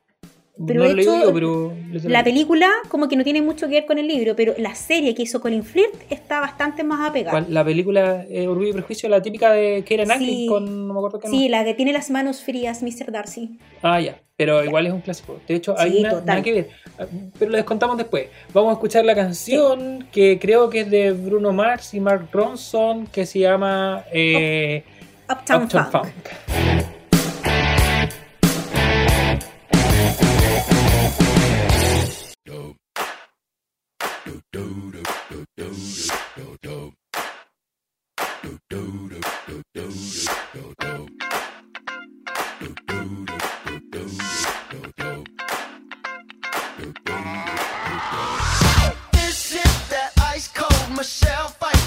Pero 0.66 0.84
no 0.84 0.90
hecho, 0.90 1.32
pero 1.32 1.72
la 2.04 2.24
película 2.24 2.68
como 2.88 3.08
que 3.08 3.16
no 3.16 3.22
tiene 3.22 3.42
mucho 3.42 3.68
que 3.68 3.74
ver 3.74 3.86
con 3.86 3.98
el 3.98 4.08
libro, 4.08 4.34
pero 4.34 4.54
la 4.58 4.74
serie 4.74 5.14
que 5.14 5.22
hizo 5.22 5.40
Colin 5.40 5.62
Firth 5.62 5.94
está 6.10 6.40
bastante 6.40 6.82
más 6.82 7.08
apegada. 7.08 7.46
La 7.48 7.64
película 7.64 8.24
eh, 8.28 8.48
Orgullo 8.48 8.70
y 8.70 8.72
Prejuicio, 8.72 9.08
la 9.08 9.22
típica 9.22 9.52
de 9.52 9.84
que 9.84 9.94
era 9.94 10.18
sí, 10.18 10.46
con 10.48 10.88
no 10.88 10.94
me 10.94 10.98
acuerdo 10.98 11.20
qué 11.20 11.28
Sí, 11.28 11.48
la 11.48 11.64
que 11.64 11.74
tiene 11.74 11.92
las 11.92 12.10
manos 12.10 12.42
frías, 12.42 12.82
Mr. 12.82 13.12
Darcy. 13.12 13.58
Ah, 13.82 14.00
ya. 14.00 14.20
Pero 14.36 14.64
igual 14.64 14.86
es 14.86 14.92
un 14.92 15.00
clásico. 15.00 15.40
De 15.48 15.56
hecho, 15.56 15.74
hay 15.76 16.00
nada 16.00 16.42
que 16.42 16.52
ver. 16.52 16.68
Pero 17.38 17.50
lo 17.50 17.56
descontamos 17.56 17.96
después. 17.96 18.28
Vamos 18.52 18.70
a 18.70 18.72
escuchar 18.74 19.04
la 19.04 19.16
canción 19.16 20.06
que 20.12 20.38
creo 20.38 20.70
que 20.70 20.82
es 20.82 20.90
de 20.90 21.10
Bruno 21.10 21.52
Mars 21.52 21.92
y 21.94 22.00
Mark 22.00 22.28
Ronson, 22.30 23.08
que 23.08 23.26
se 23.26 23.40
llama 23.40 24.04
eh, 24.12 24.84
Uptown, 25.28 25.68
Funk. 25.68 26.94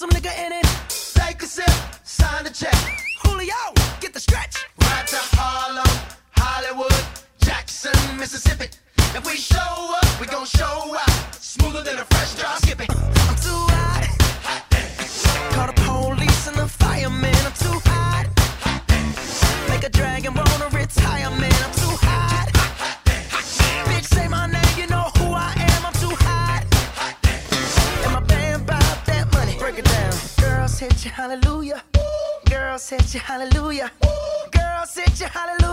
some 0.00 0.08
nigga 0.08 0.32
in 0.46 0.50
it. 0.50 0.66
Take 0.88 1.42
a 1.42 1.46
sip, 1.46 1.68
sign 2.04 2.42
the 2.42 2.48
check. 2.48 2.74
Julio, 3.22 3.52
get 4.00 4.14
the 4.14 4.20
stretch. 4.20 4.56
Right 4.80 5.06
to 5.06 5.16
Harlem, 5.36 5.84
Hollywood, 6.30 7.04
Jackson, 7.44 7.92
Mississippi. 8.16 8.68
If 9.14 9.26
we 9.26 9.36
show 9.36 9.58
up, 9.58 10.18
we 10.18 10.26
gon' 10.26 10.46
show 10.46 10.96
up. 10.96 11.34
Smoother 11.34 11.82
than 11.82 11.98
a 11.98 12.04
fresh 12.06 12.34
drop. 12.36 12.59
Said 32.90 33.14
you 33.14 33.20
hallelujah. 33.20 33.92
Girl, 34.50 34.84
Said 34.84 35.20
you 35.20 35.26
hallelujah. 35.26 35.69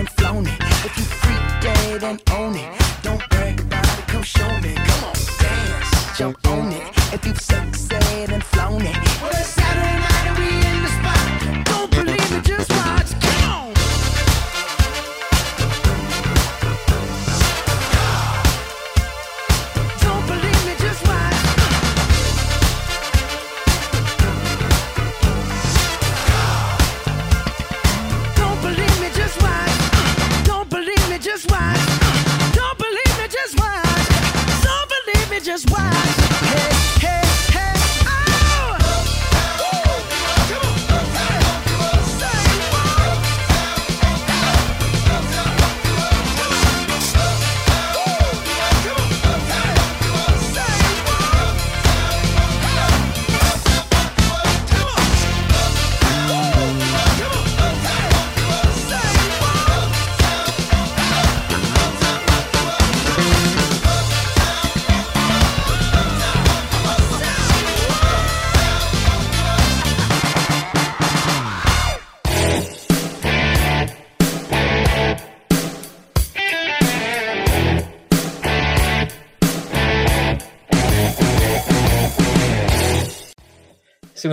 And 0.00 0.08
flown 0.08 0.46
it. 0.46 0.60
If 0.86 0.96
you 0.96 1.04
freak 1.04 1.44
dead 1.60 2.02
and 2.02 2.22
own 2.32 2.56
it. 2.56 2.72
Don't 3.02 3.22
brag 3.28 3.60
about 3.60 3.98
it, 3.98 4.06
come 4.08 4.22
show 4.22 4.48
me. 4.60 4.74
Come 4.74 5.04
on, 5.04 5.14
dance, 5.38 6.18
jump 6.18 6.46
on 6.48 6.72
it. 6.72 6.88
If 7.12 7.26
you 7.26 7.34
sexed 7.34 7.92
and 7.92 8.42
flown 8.42 8.82
it. 8.82 9.39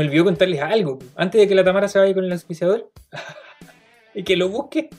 Olvidó 0.07 0.23
contarles 0.25 0.61
algo. 0.61 0.99
Antes 1.15 1.39
de 1.41 1.47
que 1.47 1.55
la 1.55 1.63
Tamara 1.63 1.87
se 1.87 1.99
vaya 1.99 2.13
con 2.13 2.23
el 2.25 2.31
auspiciador 2.31 2.91
y 4.13 4.23
que 4.23 4.35
lo 4.35 4.49
busque. 4.49 4.89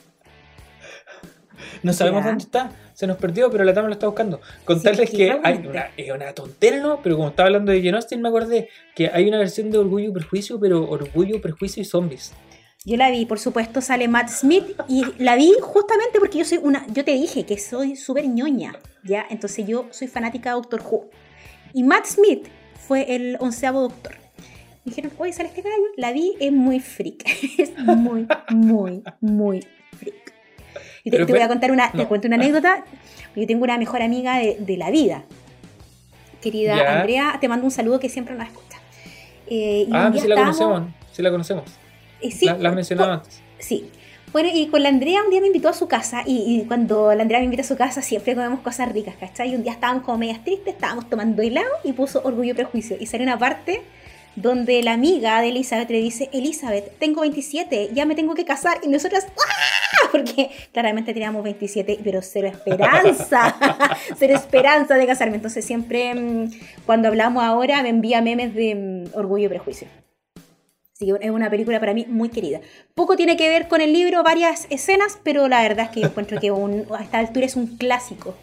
No 1.83 1.93
sabemos 1.93 2.23
Ya. 2.23 2.29
dónde 2.31 2.45
está. 2.45 2.73
Se 2.95 3.07
nos 3.07 3.17
perdió, 3.17 3.51
pero 3.51 3.63
la 3.65 3.73
Tamara 3.73 3.89
lo 3.89 3.95
está 3.95 4.07
buscando. 4.07 4.41
Contarles 4.65 5.11
Sí, 5.11 5.17
que 5.17 5.39
hay 5.43 5.65
una, 5.67 5.91
es 5.97 6.11
una 6.11 6.33
tontera, 6.33 6.79
¿no? 6.79 7.01
Pero 7.03 7.17
como 7.17 7.29
estaba 7.29 7.47
hablando 7.47 7.71
de 7.71 7.79
Jane 7.83 7.97
Austen, 7.97 8.21
me 8.21 8.29
acordé 8.29 8.69
que 8.97 9.09
hay 9.13 9.29
una 9.29 9.39
versión 9.39 9.71
de 9.71 9.79
Orgullo 9.79 10.09
y 10.09 10.13
Prejuicio, 10.13 10.59
pero 10.59 10.89
Orgullo, 10.89 11.41
Prejuicio 11.41 11.81
y 11.81 11.85
Zombies. 11.85 12.33
Yo 12.85 12.97
la 12.97 13.11
vi, 13.11 13.27
por 13.27 13.39
supuesto, 13.39 13.81
sale 13.81 14.09
Matt 14.09 14.29
Smith 14.31 14.65
y 14.89 15.05
la 15.23 15.37
vi 15.37 15.53
justamente 15.61 16.19
porque 16.19 16.39
yo 16.39 16.45
soy 16.45 16.59
una, 16.63 16.87
yo 16.89 17.05
te 17.05 17.13
dije 17.13 17.45
que 17.45 17.59
soy 17.59 17.97
súper 17.97 18.27
ñoña, 18.29 18.75
¿ya? 19.05 19.27
Entonces 19.31 19.67
yo 19.67 19.87
soy 19.91 20.09
fanática 20.09 20.51
de 20.51 20.55
Doctor 20.55 20.83
Who. 20.89 21.11
Y 21.75 21.83
Matt 21.85 22.07
Smith 22.07 22.49
fue 22.87 23.15
el 23.15 23.37
onceavo 23.41 23.83
doctor. 23.83 24.17
Dijeron, 24.85 25.13
oye, 25.19 25.33
sale 25.33 25.49
este 25.49 25.63
gallo. 25.63 25.77
La 25.97 26.13
vi, 26.13 26.35
es 26.41 26.53
muy 26.53 26.81
freak. 26.81 27.25
es 27.59 27.77
muy, 27.79 28.27
muy, 28.51 29.03
muy 29.21 29.67
freak. 29.99 30.35
Y 31.05 31.11
te, 31.11 31.19
te 31.25 31.33
voy 31.33 31.41
a 31.43 31.49
contar 31.49 31.71
una, 31.73 31.91
te 31.93 31.99
no. 31.99 32.09
cuento 32.09 32.27
una 32.27 32.37
anécdota. 32.37 32.85
Yo 33.37 33.47
tengo 33.47 33.65
una 33.65 33.79
mejor 33.79 34.03
amiga 34.03 34.39
de, 34.39 34.57
de 34.59 34.77
la 34.77 34.91
vida. 34.91 35.25
Querida 36.41 36.77
Ya. 36.77 37.01
Andrea, 37.01 37.39
te 37.41 37.49
mando 37.49 37.65
un 37.65 37.71
saludo 37.71 37.99
que 38.01 38.09
siempre 38.09 38.35
nos 38.35 38.47
escucha. 38.47 38.79
Eh, 39.49 39.87
y 39.89 39.91
Ah, 39.93 40.09
pues 40.11 40.23
sí 40.23 40.29
la 40.29 40.35
estábamos- 40.35 40.57
conocemos. 40.59 40.95
Sí 41.13 41.23
la 41.23 41.31
conocemos. 41.31 41.65
eh, 42.21 42.31
sí, 42.31 42.47
la, 42.47 42.59
la 42.59 42.69
has 42.71 42.75
mencionado 42.75 43.09
por- 43.09 43.19
antes. 43.19 43.43
Sí. 43.59 43.91
Bueno, 44.33 44.51
y 44.53 44.67
con 44.69 44.83
la 44.83 44.91
Andrea 44.91 45.23
un 45.25 45.31
día 45.31 45.41
me 45.41 45.47
invitó 45.47 45.71
a 45.71 45.73
su 45.73 45.89
casa 45.89 46.23
y, 46.27 46.61
y 46.61 46.65
cuando 46.67 47.15
la 47.15 47.23
Andrea 47.23 47.39
me 47.41 47.47
invita 47.47 47.63
a 47.63 47.67
su 47.67 47.77
casa 47.79 48.03
siempre 48.03 48.35
comemos 48.35 48.61
cosas 48.61 48.93
ricas, 48.93 49.15
¿cachai? 49.19 49.51
Y 49.53 49.55
un 49.57 49.63
día 49.63 49.73
estábamos 49.73 50.05
como 50.05 50.19
medias 50.19 50.45
tristes, 50.45 50.75
estábamos 50.75 51.09
tomando 51.09 51.41
helado 51.43 51.71
y 51.83 51.93
puso 51.95 52.21
Orgullo 52.23 52.51
y 52.51 52.55
Prejuicio. 52.55 52.97
Y 53.01 53.07
salió 53.07 53.25
una 53.25 53.39
parte 53.39 53.81
donde 54.41 54.83
la 54.83 54.93
amiga 54.93 55.41
de 55.41 55.49
Elizabeth 55.49 55.91
le 55.91 55.99
dice, 55.99 56.29
Elizabeth, 56.33 56.99
tengo 56.99 57.23
27, 57.23 57.91
ya 57.93 58.05
me 58.07 58.15
tengo 58.15 58.35
que 58.35 58.45
casar. 58.45 58.79
Y 58.83 58.89
nosotras, 58.89 59.27
¡ah! 59.37 60.09
Porque 60.13 60.51
claramente 60.73 61.13
teníamos 61.13 61.43
27, 61.43 62.01
pero 62.05 62.23
cero 62.23 62.49
esperanza, 62.49 63.57
cero 64.19 64.35
esperanza 64.35 64.95
de 64.95 65.07
casarme. 65.07 65.37
Entonces 65.37 65.65
siempre 65.65 66.15
mm, 66.15 66.51
cuando 66.87 67.09
hablamos 67.09 67.43
ahora 67.43 67.83
me 67.83 67.89
envía 67.91 68.23
memes 68.23 68.55
de 68.55 68.75
mm, 68.75 69.17
Orgullo 69.19 69.47
y 69.47 69.49
Prejuicio. 69.49 69.89
Así 70.95 71.07
que 71.07 71.15
es 71.21 71.31
una 71.31 71.49
película 71.51 71.79
para 71.79 71.95
mí 71.95 72.07
muy 72.09 72.29
querida. 72.29 72.61
Poco 72.95 73.17
tiene 73.17 73.37
que 73.37 73.49
ver 73.49 73.69
con 73.69 73.81
el 73.81 73.93
libro, 73.93 74.23
varias 74.25 74.67
escenas, 74.71 75.19
pero 75.23 75.47
la 75.47 75.63
verdad 75.63 75.87
es 75.87 75.91
que 75.93 76.01
yo 76.01 76.07
encuentro 76.09 76.41
que 76.41 76.51
un- 76.51 76.87
a 76.97 77.03
esta 77.03 77.19
altura 77.19 77.47
es 77.47 77.55
un 77.55 77.77
clásico. 77.77 78.35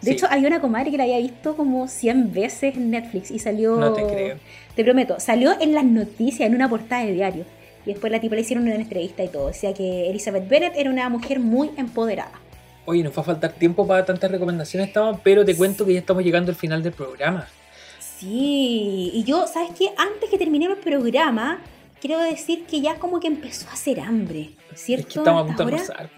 De 0.00 0.08
Sí. 0.10 0.12
hecho, 0.16 0.26
hay 0.28 0.44
una 0.44 0.60
comadre 0.60 0.90
que 0.90 0.96
la 0.96 1.04
había 1.04 1.18
visto 1.18 1.56
como 1.56 1.86
100 1.86 2.32
veces 2.32 2.74
en 2.74 2.90
Netflix 2.90 3.30
y 3.30 3.38
salió... 3.38 3.76
No 3.76 3.92
te 3.92 4.02
creo. 4.04 4.38
Te 4.74 4.84
prometo, 4.84 5.20
salió 5.20 5.52
en 5.60 5.74
las 5.74 5.84
noticias, 5.84 6.48
en 6.48 6.54
una 6.54 6.68
portada 6.68 7.04
de 7.04 7.12
diario. 7.12 7.44
Y 7.84 7.92
después 7.92 8.12
la 8.12 8.20
tipa 8.20 8.36
le 8.36 8.42
hicieron 8.42 8.64
una 8.64 8.74
entrevista 8.74 9.22
y 9.22 9.28
todo. 9.28 9.48
Decía 9.48 9.74
que 9.74 10.08
Elizabeth 10.08 10.48
Bennet 10.48 10.74
era 10.76 10.90
una 10.90 11.08
mujer 11.08 11.40
muy 11.40 11.70
empoderada. 11.76 12.40
Oye, 12.84 13.02
nos 13.02 13.16
va 13.16 13.22
a 13.22 13.24
faltar 13.24 13.52
tiempo 13.52 13.86
para 13.86 14.04
tantas 14.04 14.30
recomendaciones, 14.30 14.92
Tama, 14.92 15.20
pero 15.22 15.44
te 15.44 15.56
cuento 15.56 15.84
que 15.84 15.92
ya 15.92 16.00
estamos 16.00 16.24
llegando 16.24 16.50
al 16.50 16.56
final 16.56 16.82
del 16.82 16.92
programa. 16.92 17.46
Sí, 18.00 19.10
y 19.14 19.24
yo, 19.24 19.46
¿sabes 19.46 19.70
qué? 19.78 19.90
Antes 19.96 20.30
que 20.30 20.38
terminemos 20.38 20.78
el 20.78 20.84
programa, 20.84 21.60
quiero 22.00 22.18
decir 22.18 22.64
que 22.66 22.80
ya 22.80 22.96
como 22.96 23.20
que 23.20 23.28
empezó 23.28 23.68
a 23.68 23.72
hacer 23.72 24.00
hambre, 24.00 24.50
¿cierto? 24.74 25.08
Es 25.08 25.14
que 25.14 25.18
estamos 25.20 25.42
a 25.42 25.46
punto 25.46 25.64
de 25.64 25.72
almorzar. 25.72 26.10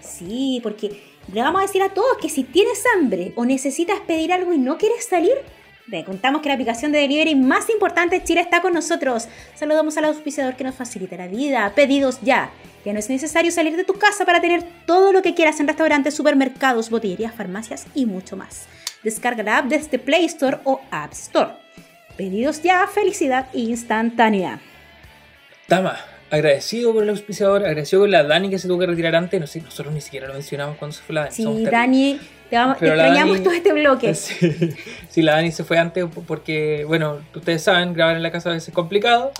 Sí, 0.00 0.60
porque 0.62 1.00
le 1.32 1.40
vamos 1.40 1.60
a 1.60 1.66
decir 1.66 1.82
a 1.82 1.90
todos 1.90 2.18
que 2.20 2.28
si 2.28 2.44
tienes 2.44 2.82
hambre 2.94 3.32
o 3.36 3.44
necesitas 3.44 4.00
pedir 4.00 4.32
algo 4.32 4.52
y 4.52 4.58
no 4.58 4.76
quieres 4.78 5.06
salir, 5.06 5.34
te 5.90 6.04
contamos 6.04 6.40
que 6.40 6.48
la 6.48 6.54
aplicación 6.54 6.92
de 6.92 7.00
delivery 7.00 7.34
más 7.34 7.68
importante 7.68 8.18
de 8.18 8.24
Chile 8.24 8.40
está 8.40 8.62
con 8.62 8.72
nosotros. 8.72 9.26
Saludamos 9.54 9.96
al 9.96 10.04
auspiciador 10.04 10.54
que 10.54 10.64
nos 10.64 10.76
facilita 10.76 11.16
la 11.16 11.26
vida. 11.26 11.72
Pedidos 11.74 12.20
ya. 12.22 12.50
Ya 12.84 12.92
no 12.92 12.98
es 12.98 13.10
necesario 13.10 13.50
salir 13.50 13.76
de 13.76 13.84
tu 13.84 13.94
casa 13.94 14.24
para 14.24 14.40
tener 14.40 14.62
todo 14.86 15.12
lo 15.12 15.20
que 15.20 15.34
quieras 15.34 15.60
en 15.60 15.66
restaurantes, 15.66 16.14
supermercados, 16.14 16.88
botillerías, 16.88 17.34
farmacias 17.34 17.86
y 17.94 18.06
mucho 18.06 18.36
más. 18.36 18.66
Descarga 19.02 19.42
la 19.42 19.58
app 19.58 19.66
desde 19.66 19.98
Play 19.98 20.24
Store 20.26 20.58
o 20.64 20.80
App 20.90 21.12
Store. 21.12 21.50
Pedidos 22.16 22.62
ya, 22.62 22.86
felicidad 22.86 23.48
instantánea. 23.52 24.60
Tama, 25.66 25.96
agradecido 26.30 26.92
por 26.92 27.02
el 27.02 27.10
auspiciador, 27.10 27.64
agradecido 27.64 28.02
con 28.02 28.10
la 28.10 28.22
Dani 28.22 28.48
que 28.48 28.58
se 28.58 28.68
tuvo 28.68 28.78
que 28.78 28.86
retirar 28.86 29.14
antes. 29.16 29.40
No 29.40 29.46
sé, 29.46 29.60
nosotros 29.60 29.92
ni 29.92 30.00
siquiera 30.00 30.28
lo 30.28 30.34
mencionamos 30.34 30.76
cuando 30.76 30.96
se 30.96 31.02
fue 31.02 31.14
la 31.14 31.22
Dani. 31.22 31.34
Sí, 31.34 31.64
Dani, 31.64 32.20
te, 32.50 32.56
vamos, 32.56 32.82
extrañamos 32.82 33.36
Dani, 33.36 33.44
todo 33.44 33.54
este 33.54 33.72
bloque. 33.72 34.14
Sí, 34.14 34.74
sí, 35.08 35.22
la 35.22 35.36
Dani 35.36 35.52
se 35.52 35.64
fue 35.64 35.78
antes 35.78 36.04
porque, 36.26 36.84
bueno, 36.86 37.18
ustedes 37.34 37.62
saben, 37.62 37.94
grabar 37.94 38.16
en 38.16 38.22
la 38.22 38.30
casa 38.30 38.50
a 38.50 38.52
veces 38.52 38.68
es 38.68 38.74
complicado. 38.74 39.32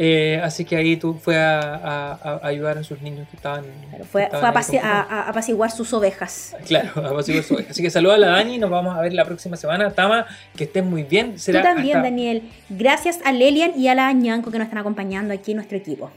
Eh, 0.00 0.40
así 0.44 0.64
que 0.64 0.76
ahí 0.76 0.96
tú 0.96 1.14
fue 1.14 1.36
a, 1.36 1.58
a, 1.60 2.12
a, 2.12 2.46
ayudar 2.46 2.78
a 2.78 2.84
sus 2.84 3.00
niños 3.02 3.26
que 3.28 3.36
estaban. 3.36 3.64
Claro, 3.88 4.04
fue, 4.04 4.20
que 4.28 4.36
estaban 4.36 4.62
fue 4.62 4.78
a, 4.78 5.28
apaciguar 5.28 5.70
sus 5.70 5.92
ovejas. 5.92 6.54
Claro, 6.66 6.90
a 6.96 7.08
apaciguar 7.08 7.42
sus 7.42 7.56
ovejas. 7.56 7.72
Así 7.72 7.82
que 7.82 7.90
saluda 7.90 8.14
a 8.14 8.18
la 8.18 8.28
Dani, 8.28 8.58
nos 8.58 8.70
vamos 8.70 8.96
a 8.96 9.00
ver 9.00 9.12
la 9.12 9.24
próxima 9.24 9.56
semana. 9.56 9.90
Tama, 9.90 10.26
que 10.56 10.64
estén 10.64 10.88
muy 10.88 11.02
bien. 11.02 11.38
Será 11.38 11.62
tú 11.62 11.66
también, 11.66 11.96
hasta... 11.96 12.10
Daniel. 12.10 12.42
Gracias 12.68 13.18
a 13.24 13.32
Lelian 13.32 13.72
y 13.76 13.88
a 13.88 13.94
la 13.94 14.12
Ñanco 14.12 14.52
que 14.52 14.58
nos 14.58 14.66
están 14.66 14.78
acompañando 14.78 15.34
aquí 15.34 15.50
en 15.52 15.56
nuestro 15.56 15.76
equipo. 15.76 16.12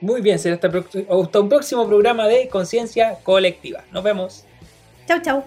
Muy 0.00 0.20
bien, 0.20 0.38
será 0.38 0.54
hasta, 0.54 0.68
hasta 0.68 1.40
un 1.40 1.48
próximo 1.48 1.86
programa 1.86 2.26
de 2.28 2.48
Conciencia 2.48 3.16
Colectiva. 3.22 3.84
Nos 3.92 4.04
vemos. 4.04 4.46
Chau, 5.06 5.18
chau. 5.24 5.44